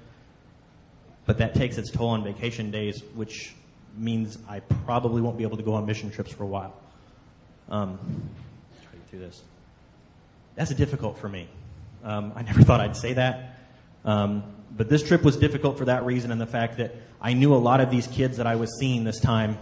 But 1.26 1.40
that 1.40 1.56
takes 1.56 1.78
its 1.78 1.92
toll 1.92 2.10
on 2.10 2.24
vacation 2.24 2.72
days, 2.72 3.04
which 3.16 3.54
means 3.98 4.38
I 4.48 4.60
probably 4.60 5.22
won't 5.22 5.38
be 5.38 5.44
able 5.44 5.58
to 5.58 5.64
go 5.64 5.74
on 5.74 5.86
mission 5.86 6.12
trips 6.12 6.32
for 6.32 6.44
a 6.44 6.48
while. 6.48 6.74
Um, 7.70 7.98
try 8.82 8.92
to 8.92 8.98
get 8.98 9.10
through 9.10 9.20
this. 9.20 9.42
That's 10.56 10.74
difficult 10.74 11.18
for 11.18 11.30
me. 11.30 11.48
Um, 12.04 12.34
I 12.36 12.42
never 12.44 12.62
thought 12.64 12.82
I'd 12.82 12.98
say 12.98 13.14
that. 13.14 13.60
Um, 14.06 14.44
but 14.76 14.90
this 14.90 15.04
trip 15.04 15.24
was 15.24 15.38
difficult 15.38 15.78
for 15.78 15.86
that 15.86 16.06
reason 16.06 16.32
and 16.32 16.40
the 16.40 16.48
fact 16.48 16.78
that 16.78 16.96
I 17.22 17.34
knew 17.34 17.54
a 17.54 17.58
lot 17.58 17.82
of 17.82 17.92
these 17.92 18.08
kids 18.08 18.38
that 18.38 18.48
I 18.48 18.56
was 18.56 18.80
seeing 18.80 19.04
this 19.04 19.20
time 19.20 19.58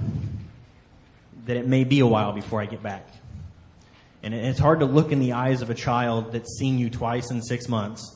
that 1.50 1.58
it 1.58 1.66
may 1.66 1.84
be 1.84 2.00
a 2.00 2.06
while 2.06 2.32
before 2.32 2.62
I 2.62 2.68
get 2.68 2.84
back. 2.84 3.08
And 4.22 4.36
it's 4.36 4.60
hard 4.60 4.82
to 4.82 4.86
look 4.86 5.12
in 5.12 5.20
the 5.20 5.34
eyes 5.34 5.64
of 5.64 5.72
a 5.72 5.74
child 5.74 6.32
that's 6.32 6.60
seen 6.60 6.78
you 6.78 6.92
twice 6.92 7.32
in 7.32 7.42
six 7.42 7.68
months 7.68 8.16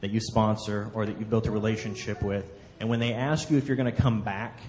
that 0.00 0.12
you 0.12 0.20
sponsor 0.20 0.88
or 0.94 1.04
that 1.04 1.18
you've 1.18 1.28
built 1.28 1.48
a 1.48 1.50
relationship 1.50 2.22
with. 2.22 2.48
And 2.78 2.88
when 2.88 3.00
they 3.00 3.14
ask 3.14 3.50
you 3.50 3.58
if 3.58 3.66
you're 3.66 3.76
going 3.76 3.92
to 3.92 4.00
come 4.00 4.22
back 4.22 4.60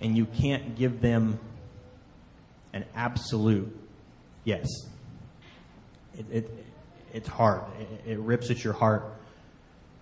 and 0.00 0.16
you 0.16 0.24
can't 0.24 0.76
give 0.76 1.00
them 1.00 1.40
an 2.72 2.84
absolute 2.94 3.76
yes, 4.44 4.68
it, 6.16 6.26
it 6.30 6.64
it's 7.12 7.28
hard. 7.28 7.62
It, 8.06 8.12
it, 8.12 8.18
rips 8.20 8.52
at 8.52 8.62
your 8.62 8.72
heart. 8.72 9.12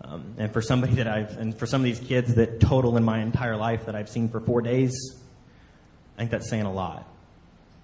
Um, 0.03 0.35
and 0.37 0.53
for 0.53 0.61
somebody 0.61 0.97
that 0.97 1.09
I've, 1.09 1.39
and 1.39 1.59
for 1.59 1.65
some 1.65 1.81
of 1.81 1.85
these 1.87 2.01
kids 2.01 2.35
that 2.35 2.61
total 2.61 2.99
in 2.99 3.03
my 3.03 3.21
entire 3.21 3.57
life 3.57 3.87
that 3.87 3.95
I've 3.95 4.11
seen 4.11 4.29
for 4.29 4.41
four 4.41 4.61
days, 4.61 5.22
think 6.23 6.31
that's 6.31 6.49
saying 6.49 6.67
a 6.67 6.73
lot. 6.73 7.05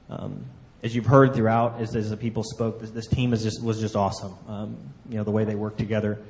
Um, 0.08 0.44
as 0.84 0.94
you've 0.94 1.06
heard 1.06 1.34
throughout, 1.34 1.80
as, 1.80 1.96
as 1.96 2.08
the 2.08 2.16
people 2.16 2.44
spoke, 2.44 2.80
this, 2.80 2.90
this 2.90 3.08
team 3.08 3.32
is 3.32 3.42
just 3.42 3.60
was 3.60 3.80
just 3.80 3.96
awesome. 3.96 4.32
Um, 4.46 4.76
you 5.08 5.16
know 5.16 5.24
the 5.24 5.32
way 5.32 5.44
they 5.44 5.56
work 5.56 5.76
together 5.76 6.20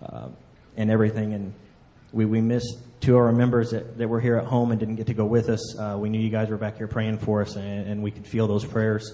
uh, 0.00 0.28
and 0.76 0.88
everything. 0.88 1.34
And 1.34 1.52
we 2.12 2.26
we 2.26 2.40
missed 2.40 2.78
two 3.00 3.16
of 3.16 3.22
our 3.22 3.32
members 3.32 3.72
that, 3.72 3.98
that 3.98 4.08
were 4.08 4.20
here 4.20 4.36
at 4.36 4.44
home 4.44 4.70
and 4.70 4.78
didn't 4.78 4.96
get 4.96 5.08
to 5.08 5.14
go 5.14 5.24
with 5.24 5.48
us. 5.48 5.76
Uh, 5.76 5.96
we 5.98 6.08
knew 6.08 6.20
you 6.20 6.30
guys 6.30 6.48
were 6.48 6.56
back 6.56 6.76
here 6.76 6.86
praying 6.86 7.18
for 7.18 7.42
us, 7.42 7.56
and, 7.56 7.88
and 7.88 8.02
we 8.04 8.12
could 8.12 8.26
feel 8.26 8.46
those 8.46 8.64
prayers. 8.64 9.12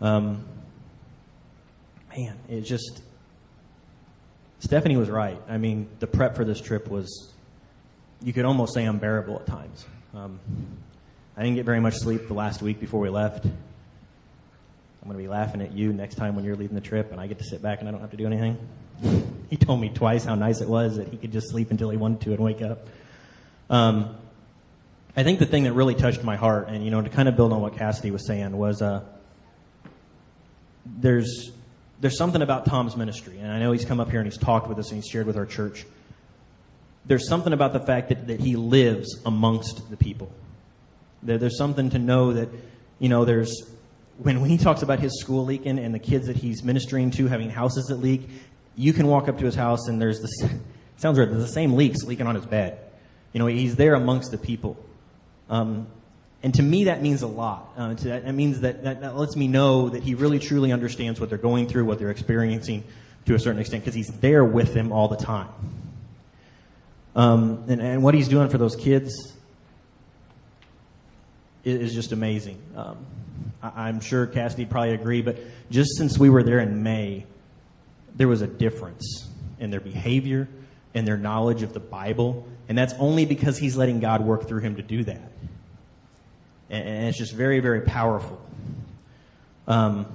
Um, 0.00 0.44
man, 2.16 2.36
it 2.48 2.62
just 2.62 3.02
Stephanie 4.58 4.96
was 4.96 5.08
right. 5.08 5.40
I 5.48 5.58
mean, 5.58 5.88
the 6.00 6.08
prep 6.08 6.34
for 6.34 6.44
this 6.44 6.60
trip 6.60 6.88
was 6.88 7.32
you 8.20 8.32
could 8.32 8.44
almost 8.44 8.74
say 8.74 8.84
unbearable 8.84 9.38
at 9.38 9.46
times. 9.46 9.86
Um, 10.12 10.40
I 11.40 11.42
didn't 11.44 11.56
get 11.56 11.64
very 11.64 11.80
much 11.80 11.94
sleep 11.94 12.28
the 12.28 12.34
last 12.34 12.60
week 12.60 12.80
before 12.80 13.00
we 13.00 13.08
left. 13.08 13.46
I'm 13.46 13.52
going 15.06 15.16
to 15.16 15.22
be 15.22 15.26
laughing 15.26 15.62
at 15.62 15.72
you 15.72 15.90
next 15.90 16.16
time 16.16 16.36
when 16.36 16.44
you're 16.44 16.54
leading 16.54 16.74
the 16.74 16.82
trip 16.82 17.12
and 17.12 17.18
I 17.18 17.28
get 17.28 17.38
to 17.38 17.44
sit 17.44 17.62
back 17.62 17.80
and 17.80 17.88
I 17.88 17.92
don't 17.92 18.02
have 18.02 18.10
to 18.10 18.18
do 18.18 18.26
anything. 18.26 18.58
he 19.48 19.56
told 19.56 19.80
me 19.80 19.88
twice 19.88 20.22
how 20.22 20.34
nice 20.34 20.60
it 20.60 20.68
was 20.68 20.98
that 20.98 21.08
he 21.08 21.16
could 21.16 21.32
just 21.32 21.48
sleep 21.48 21.70
until 21.70 21.88
he 21.88 21.96
wanted 21.96 22.20
to 22.20 22.34
and 22.34 22.40
wake 22.40 22.60
up. 22.60 22.86
Um, 23.70 24.14
I 25.16 25.22
think 25.22 25.38
the 25.38 25.46
thing 25.46 25.64
that 25.64 25.72
really 25.72 25.94
touched 25.94 26.22
my 26.22 26.36
heart, 26.36 26.68
and 26.68 26.84
you 26.84 26.90
know, 26.90 27.00
to 27.00 27.08
kind 27.08 27.26
of 27.26 27.36
build 27.36 27.54
on 27.54 27.62
what 27.62 27.74
Cassidy 27.74 28.10
was 28.10 28.26
saying, 28.26 28.54
was 28.54 28.82
uh, 28.82 29.00
there's 30.84 31.52
there's 32.02 32.18
something 32.18 32.42
about 32.42 32.66
Tom's 32.66 32.98
ministry, 32.98 33.38
and 33.38 33.50
I 33.50 33.60
know 33.60 33.72
he's 33.72 33.86
come 33.86 33.98
up 33.98 34.10
here 34.10 34.20
and 34.20 34.30
he's 34.30 34.36
talked 34.36 34.68
with 34.68 34.78
us 34.78 34.90
and 34.90 35.02
he's 35.02 35.10
shared 35.10 35.26
with 35.26 35.38
our 35.38 35.46
church. 35.46 35.86
There's 37.06 37.26
something 37.26 37.54
about 37.54 37.72
the 37.72 37.80
fact 37.80 38.10
that, 38.10 38.26
that 38.26 38.40
he 38.40 38.56
lives 38.56 39.18
amongst 39.24 39.88
the 39.88 39.96
people. 39.96 40.30
There, 41.22 41.38
there's 41.38 41.58
something 41.58 41.90
to 41.90 41.98
know 41.98 42.32
that, 42.32 42.48
you 42.98 43.08
know, 43.08 43.24
there's, 43.24 43.62
when, 44.18 44.40
when 44.40 44.50
he 44.50 44.58
talks 44.58 44.82
about 44.82 45.00
his 45.00 45.20
school 45.20 45.44
leaking 45.44 45.78
and 45.78 45.94
the 45.94 45.98
kids 45.98 46.26
that 46.26 46.36
he's 46.36 46.62
ministering 46.62 47.10
to 47.12 47.26
having 47.26 47.50
houses 47.50 47.86
that 47.86 47.96
leak, 47.96 48.28
you 48.76 48.92
can 48.92 49.06
walk 49.06 49.28
up 49.28 49.38
to 49.38 49.44
his 49.44 49.54
house 49.54 49.88
and 49.88 50.00
there's 50.00 50.20
this, 50.20 50.50
sounds 50.96 51.18
weird, 51.18 51.30
there's 51.30 51.42
the 51.42 51.52
same 51.52 51.74
leaks 51.74 52.02
leaking 52.04 52.26
on 52.26 52.34
his 52.34 52.46
bed. 52.46 52.78
You 53.32 53.38
know, 53.38 53.46
he's 53.46 53.76
there 53.76 53.94
amongst 53.94 54.30
the 54.30 54.38
people. 54.38 54.76
Um, 55.48 55.86
and 56.42 56.54
to 56.54 56.62
me, 56.62 56.84
that 56.84 57.02
means 57.02 57.22
a 57.22 57.26
lot. 57.26 57.72
Uh, 57.76 57.94
that, 57.94 58.24
that, 58.24 58.34
means 58.34 58.60
that, 58.60 58.82
that, 58.84 59.02
that 59.02 59.16
lets 59.16 59.36
me 59.36 59.46
know 59.46 59.90
that 59.90 60.02
he 60.02 60.14
really 60.14 60.38
truly 60.38 60.72
understands 60.72 61.20
what 61.20 61.28
they're 61.28 61.38
going 61.38 61.68
through, 61.68 61.84
what 61.84 61.98
they're 61.98 62.10
experiencing 62.10 62.84
to 63.26 63.34
a 63.34 63.38
certain 63.38 63.60
extent, 63.60 63.84
because 63.84 63.94
he's 63.94 64.08
there 64.20 64.44
with 64.44 64.72
them 64.72 64.90
all 64.90 65.08
the 65.08 65.16
time. 65.16 65.48
Um, 67.14 67.64
and, 67.68 67.80
and 67.80 68.02
what 68.02 68.14
he's 68.14 68.28
doing 68.28 68.48
for 68.48 68.56
those 68.56 68.76
kids 68.76 69.34
is 71.64 71.94
just 71.94 72.12
amazing. 72.12 72.60
Um, 72.76 72.98
I, 73.62 73.88
am 73.88 74.00
sure 74.00 74.26
Cassidy 74.26 74.64
probably 74.64 74.94
agree, 74.94 75.22
but 75.22 75.38
just 75.70 75.96
since 75.96 76.18
we 76.18 76.30
were 76.30 76.42
there 76.42 76.60
in 76.60 76.82
May, 76.82 77.26
there 78.14 78.28
was 78.28 78.42
a 78.42 78.46
difference 78.46 79.28
in 79.58 79.70
their 79.70 79.80
behavior 79.80 80.48
and 80.94 81.06
their 81.06 81.16
knowledge 81.16 81.62
of 81.62 81.72
the 81.72 81.80
Bible, 81.80 82.46
and 82.68 82.76
that's 82.76 82.94
only 82.98 83.26
because 83.26 83.58
he's 83.58 83.76
letting 83.76 84.00
God 84.00 84.22
work 84.22 84.48
through 84.48 84.60
him 84.60 84.76
to 84.76 84.82
do 84.82 85.04
that. 85.04 85.32
And, 86.70 87.08
it's 87.08 87.18
just 87.18 87.32
very, 87.32 87.60
very 87.60 87.82
powerful. 87.82 88.40
Um, 89.68 90.06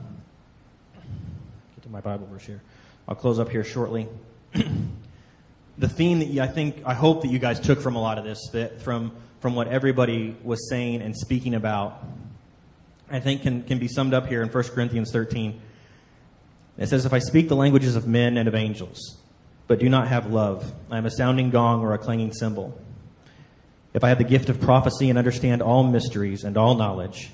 get 1.76 1.84
to 1.84 1.89
my 1.89 2.02
Bible 2.02 2.28
verse 2.32 2.46
here. 2.46 2.62
I'll 3.08 3.16
close 3.16 3.39
up 3.39 3.50
here 3.50 3.64
shortly. 3.64 4.08
the 5.78 5.89
theme 5.89 6.20
that 6.20 6.43
I 6.43 6.48
think, 6.48 6.82
I 6.86 6.93
hope 6.93 7.22
that 7.22 7.30
you 7.30 7.39
guys 7.39 7.60
took 7.60 7.82
from 7.82 7.96
a 7.96 8.02
lot 8.02 8.18
of 8.18 8.24
this, 8.24 8.50
that 8.54 8.82
from 8.82 9.12
from 9.46 9.54
what 9.54 9.68
everybody 9.68 10.36
was 10.43 10.68
saying 10.72 11.04
and 11.04 11.16
speaking 11.16 11.54
about, 11.54 12.04
I 13.12 13.20
think 13.20 13.43
can, 13.43 13.62
can 13.62 13.78
be 13.78 13.88
summed 13.88 14.16
up 14.16 14.26
here 14.26 14.41
in 14.41 14.50
1 14.50 14.64
Corinthians 14.70 15.12
13. 15.12 15.62
It 16.80 16.88
says, 16.88 17.06
If 17.06 17.14
I 17.14 17.20
speak 17.20 17.48
the 17.48 17.56
languages 17.56 17.96
of 17.96 18.08
men 18.08 18.38
and 18.38 18.48
of 18.48 18.56
angels, 18.56 19.20
but 19.68 19.78
do 19.78 19.88
not 19.88 20.08
have 20.08 20.32
love, 20.34 20.74
I 20.89 20.98
am 20.98 21.06
a 21.06 21.12
sounding 21.12 21.52
gong 21.52 21.82
or 21.82 21.93
a 21.93 22.00
clanging 22.00 22.34
cymbal. 22.34 22.76
If 23.93 24.04
I 24.04 24.10
have 24.10 24.18
the 24.18 24.24
gift 24.24 24.50
of 24.50 24.60
prophecy 24.60 25.12
and 25.12 25.20
understand 25.20 25.62
all 25.62 25.84
mysteries 25.84 26.43
and 26.43 26.58
all 26.58 26.74
knowledge, 26.74 27.30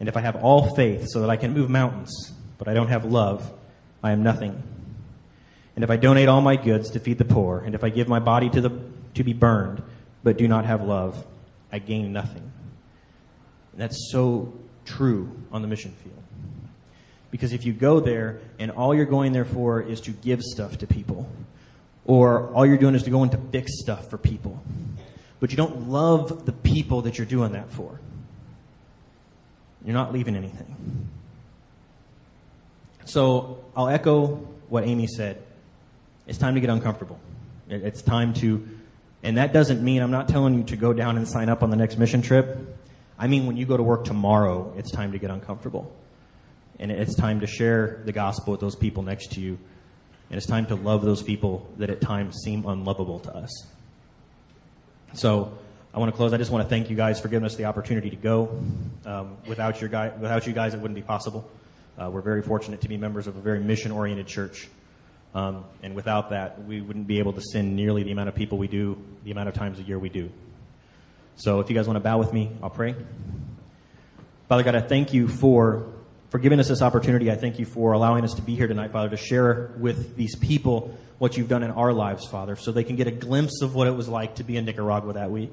and 0.00 0.08
if 0.08 0.16
I 0.16 0.22
have 0.22 0.42
all 0.42 0.74
faith 0.74 1.06
so 1.06 1.20
that 1.20 1.30
I 1.30 1.36
can 1.36 1.54
move 1.54 1.70
mountains, 1.70 2.32
but 2.58 2.66
I 2.66 2.74
don't 2.74 2.88
have 2.88 3.04
love, 3.04 3.48
I 4.02 4.10
am 4.10 4.24
nothing. 4.24 4.60
And 5.76 5.84
if 5.84 5.90
I 5.92 5.96
donate 5.96 6.26
all 6.26 6.40
my 6.40 6.56
goods 6.56 6.90
to 6.90 6.98
feed 6.98 7.18
the 7.18 7.24
poor, 7.24 7.60
and 7.60 7.76
if 7.76 7.84
I 7.84 7.90
give 7.90 8.08
my 8.08 8.18
body 8.18 8.50
to, 8.50 8.60
the, 8.60 8.80
to 9.14 9.22
be 9.22 9.32
burned, 9.32 9.80
but 10.24 10.36
do 10.36 10.48
not 10.48 10.64
have 10.64 10.82
love, 10.82 11.24
I 11.72 11.78
gain 11.78 12.12
nothing. 12.12 12.52
And 13.72 13.80
that's 13.80 14.10
so 14.10 14.52
true 14.84 15.30
on 15.52 15.62
the 15.62 15.68
mission 15.68 15.92
field. 16.02 16.22
Because 17.30 17.52
if 17.52 17.66
you 17.66 17.72
go 17.72 18.00
there 18.00 18.40
and 18.58 18.70
all 18.70 18.94
you're 18.94 19.04
going 19.04 19.32
there 19.32 19.44
for 19.44 19.82
is 19.82 20.00
to 20.02 20.10
give 20.10 20.42
stuff 20.42 20.78
to 20.78 20.86
people, 20.86 21.28
or 22.06 22.52
all 22.54 22.64
you're 22.64 22.78
doing 22.78 22.94
is 22.94 23.02
to 23.02 23.10
go 23.10 23.22
in 23.24 23.30
to 23.30 23.38
fix 23.50 23.80
stuff 23.80 24.08
for 24.08 24.16
people, 24.16 24.62
but 25.40 25.50
you 25.50 25.56
don't 25.56 25.90
love 25.90 26.46
the 26.46 26.52
people 26.52 27.02
that 27.02 27.18
you're 27.18 27.26
doing 27.26 27.52
that 27.52 27.70
for, 27.70 28.00
you're 29.84 29.94
not 29.94 30.12
leaving 30.12 30.36
anything. 30.36 31.08
So 33.04 33.64
I'll 33.76 33.88
echo 33.88 34.36
what 34.68 34.84
Amy 34.84 35.06
said. 35.06 35.42
It's 36.26 36.38
time 36.38 36.54
to 36.54 36.60
get 36.60 36.70
uncomfortable. 36.70 37.20
It's 37.68 38.02
time 38.02 38.34
to 38.34 38.66
and 39.26 39.38
that 39.38 39.52
doesn't 39.52 39.82
mean 39.82 40.02
I'm 40.02 40.12
not 40.12 40.28
telling 40.28 40.54
you 40.54 40.62
to 40.66 40.76
go 40.76 40.92
down 40.92 41.16
and 41.16 41.26
sign 41.26 41.48
up 41.48 41.64
on 41.64 41.70
the 41.70 41.76
next 41.76 41.98
mission 41.98 42.22
trip. 42.22 42.78
I 43.18 43.26
mean, 43.26 43.48
when 43.48 43.56
you 43.56 43.66
go 43.66 43.76
to 43.76 43.82
work 43.82 44.04
tomorrow, 44.04 44.72
it's 44.76 44.92
time 44.92 45.10
to 45.10 45.18
get 45.18 45.32
uncomfortable. 45.32 45.92
And 46.78 46.92
it's 46.92 47.16
time 47.16 47.40
to 47.40 47.46
share 47.48 48.02
the 48.04 48.12
gospel 48.12 48.52
with 48.52 48.60
those 48.60 48.76
people 48.76 49.02
next 49.02 49.32
to 49.32 49.40
you. 49.40 49.58
And 50.30 50.36
it's 50.36 50.46
time 50.46 50.66
to 50.66 50.76
love 50.76 51.02
those 51.02 51.24
people 51.24 51.68
that 51.78 51.90
at 51.90 52.00
times 52.00 52.36
seem 52.44 52.68
unlovable 52.68 53.18
to 53.18 53.34
us. 53.34 53.66
So 55.14 55.58
I 55.92 55.98
want 55.98 56.12
to 56.12 56.16
close. 56.16 56.32
I 56.32 56.36
just 56.36 56.52
want 56.52 56.62
to 56.62 56.68
thank 56.68 56.88
you 56.88 56.94
guys 56.94 57.18
for 57.18 57.26
giving 57.26 57.46
us 57.46 57.56
the 57.56 57.64
opportunity 57.64 58.10
to 58.10 58.16
go. 58.16 58.62
Um, 59.04 59.38
without, 59.48 59.80
your 59.80 59.90
guy, 59.90 60.12
without 60.16 60.46
you 60.46 60.52
guys, 60.52 60.72
it 60.72 60.78
wouldn't 60.78 60.94
be 60.94 61.02
possible. 61.02 61.50
Uh, 61.98 62.10
we're 62.12 62.22
very 62.22 62.42
fortunate 62.42 62.80
to 62.82 62.88
be 62.88 62.96
members 62.96 63.26
of 63.26 63.36
a 63.36 63.40
very 63.40 63.58
mission 63.58 63.90
oriented 63.90 64.28
church. 64.28 64.68
Um, 65.36 65.66
and 65.82 65.94
without 65.94 66.30
that, 66.30 66.64
we 66.64 66.80
wouldn't 66.80 67.06
be 67.06 67.18
able 67.18 67.34
to 67.34 67.42
send 67.42 67.76
nearly 67.76 68.02
the 68.02 68.10
amount 68.10 68.30
of 68.30 68.34
people 68.34 68.56
we 68.56 68.68
do, 68.68 68.96
the 69.22 69.32
amount 69.32 69.50
of 69.50 69.54
times 69.54 69.78
a 69.78 69.82
year 69.82 69.98
we 69.98 70.08
do. 70.08 70.30
So 71.36 71.60
if 71.60 71.68
you 71.68 71.76
guys 71.76 71.86
want 71.86 71.98
to 71.98 72.00
bow 72.00 72.16
with 72.16 72.32
me, 72.32 72.50
I'll 72.62 72.70
pray. 72.70 72.94
Father 74.48 74.62
God, 74.62 74.74
I 74.74 74.80
thank 74.80 75.12
you 75.12 75.28
for, 75.28 75.92
for 76.30 76.38
giving 76.38 76.58
us 76.58 76.68
this 76.68 76.80
opportunity. 76.80 77.30
I 77.30 77.34
thank 77.34 77.58
you 77.58 77.66
for 77.66 77.92
allowing 77.92 78.24
us 78.24 78.32
to 78.34 78.42
be 78.42 78.54
here 78.56 78.66
tonight, 78.66 78.92
Father, 78.92 79.10
to 79.10 79.18
share 79.18 79.72
with 79.78 80.16
these 80.16 80.34
people 80.36 80.96
what 81.18 81.36
you've 81.36 81.50
done 81.50 81.62
in 81.62 81.70
our 81.70 81.92
lives, 81.92 82.26
Father, 82.26 82.56
so 82.56 82.72
they 82.72 82.84
can 82.84 82.96
get 82.96 83.06
a 83.06 83.10
glimpse 83.10 83.60
of 83.60 83.74
what 83.74 83.88
it 83.88 83.94
was 83.94 84.08
like 84.08 84.36
to 84.36 84.42
be 84.42 84.56
in 84.56 84.64
Nicaragua 84.64 85.12
that 85.12 85.30
week. 85.30 85.52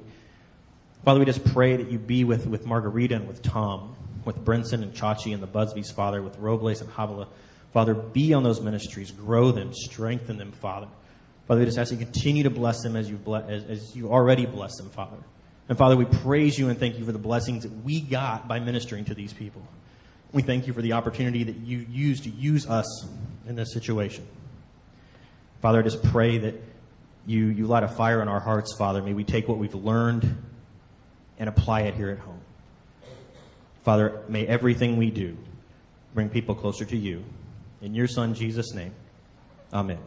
Father, 1.04 1.20
we 1.20 1.26
just 1.26 1.44
pray 1.44 1.76
that 1.76 1.90
you 1.90 1.98
be 1.98 2.24
with, 2.24 2.46
with 2.46 2.64
Margarita 2.64 3.16
and 3.16 3.28
with 3.28 3.42
Tom, 3.42 3.94
with 4.24 4.42
Brinson 4.46 4.82
and 4.82 4.94
Chachi 4.94 5.34
and 5.34 5.42
the 5.42 5.46
Busbys, 5.46 5.92
Father, 5.92 6.22
with 6.22 6.38
Robles 6.38 6.80
and 6.80 6.88
Havala. 6.88 7.26
Father, 7.74 7.92
be 7.92 8.32
on 8.32 8.44
those 8.44 8.60
ministries, 8.60 9.10
grow 9.10 9.50
them, 9.50 9.74
strengthen 9.74 10.38
them, 10.38 10.52
Father. 10.52 10.86
Father, 11.48 11.60
we 11.60 11.66
just 11.66 11.76
ask 11.76 11.90
you 11.90 11.98
continue 11.98 12.44
to 12.44 12.50
bless 12.50 12.80
them 12.82 12.94
as 12.94 13.10
you 13.10 13.18
as, 13.48 13.64
as 13.64 13.96
you 13.96 14.10
already 14.10 14.46
bless 14.46 14.76
them, 14.76 14.88
Father. 14.90 15.16
And 15.68 15.76
Father, 15.76 15.96
we 15.96 16.04
praise 16.04 16.56
you 16.56 16.68
and 16.68 16.78
thank 16.78 16.98
you 16.98 17.04
for 17.04 17.10
the 17.10 17.18
blessings 17.18 17.64
that 17.64 17.72
we 17.84 18.00
got 18.00 18.46
by 18.46 18.60
ministering 18.60 19.04
to 19.06 19.14
these 19.14 19.32
people. 19.32 19.60
We 20.32 20.42
thank 20.42 20.68
you 20.68 20.72
for 20.72 20.82
the 20.82 20.92
opportunity 20.92 21.42
that 21.42 21.56
you 21.56 21.84
used 21.90 22.24
to 22.24 22.30
use 22.30 22.68
us 22.68 23.06
in 23.46 23.56
this 23.56 23.72
situation. 23.72 24.26
Father, 25.60 25.80
I 25.80 25.82
just 25.82 26.02
pray 26.04 26.38
that 26.38 26.54
you, 27.26 27.46
you 27.46 27.66
light 27.66 27.82
a 27.82 27.88
fire 27.88 28.22
in 28.22 28.28
our 28.28 28.40
hearts, 28.40 28.76
Father. 28.76 29.02
May 29.02 29.14
we 29.14 29.24
take 29.24 29.48
what 29.48 29.58
we've 29.58 29.74
learned 29.74 30.36
and 31.40 31.48
apply 31.48 31.82
it 31.82 31.94
here 31.94 32.10
at 32.10 32.18
home. 32.18 32.40
Father, 33.82 34.22
may 34.28 34.46
everything 34.46 34.96
we 34.96 35.10
do 35.10 35.36
bring 36.14 36.28
people 36.28 36.54
closer 36.54 36.84
to 36.84 36.96
you. 36.96 37.24
In 37.84 37.92
your 37.92 38.06
Son, 38.08 38.32
Jesus' 38.32 38.72
name, 38.72 38.94
amen. 39.70 39.98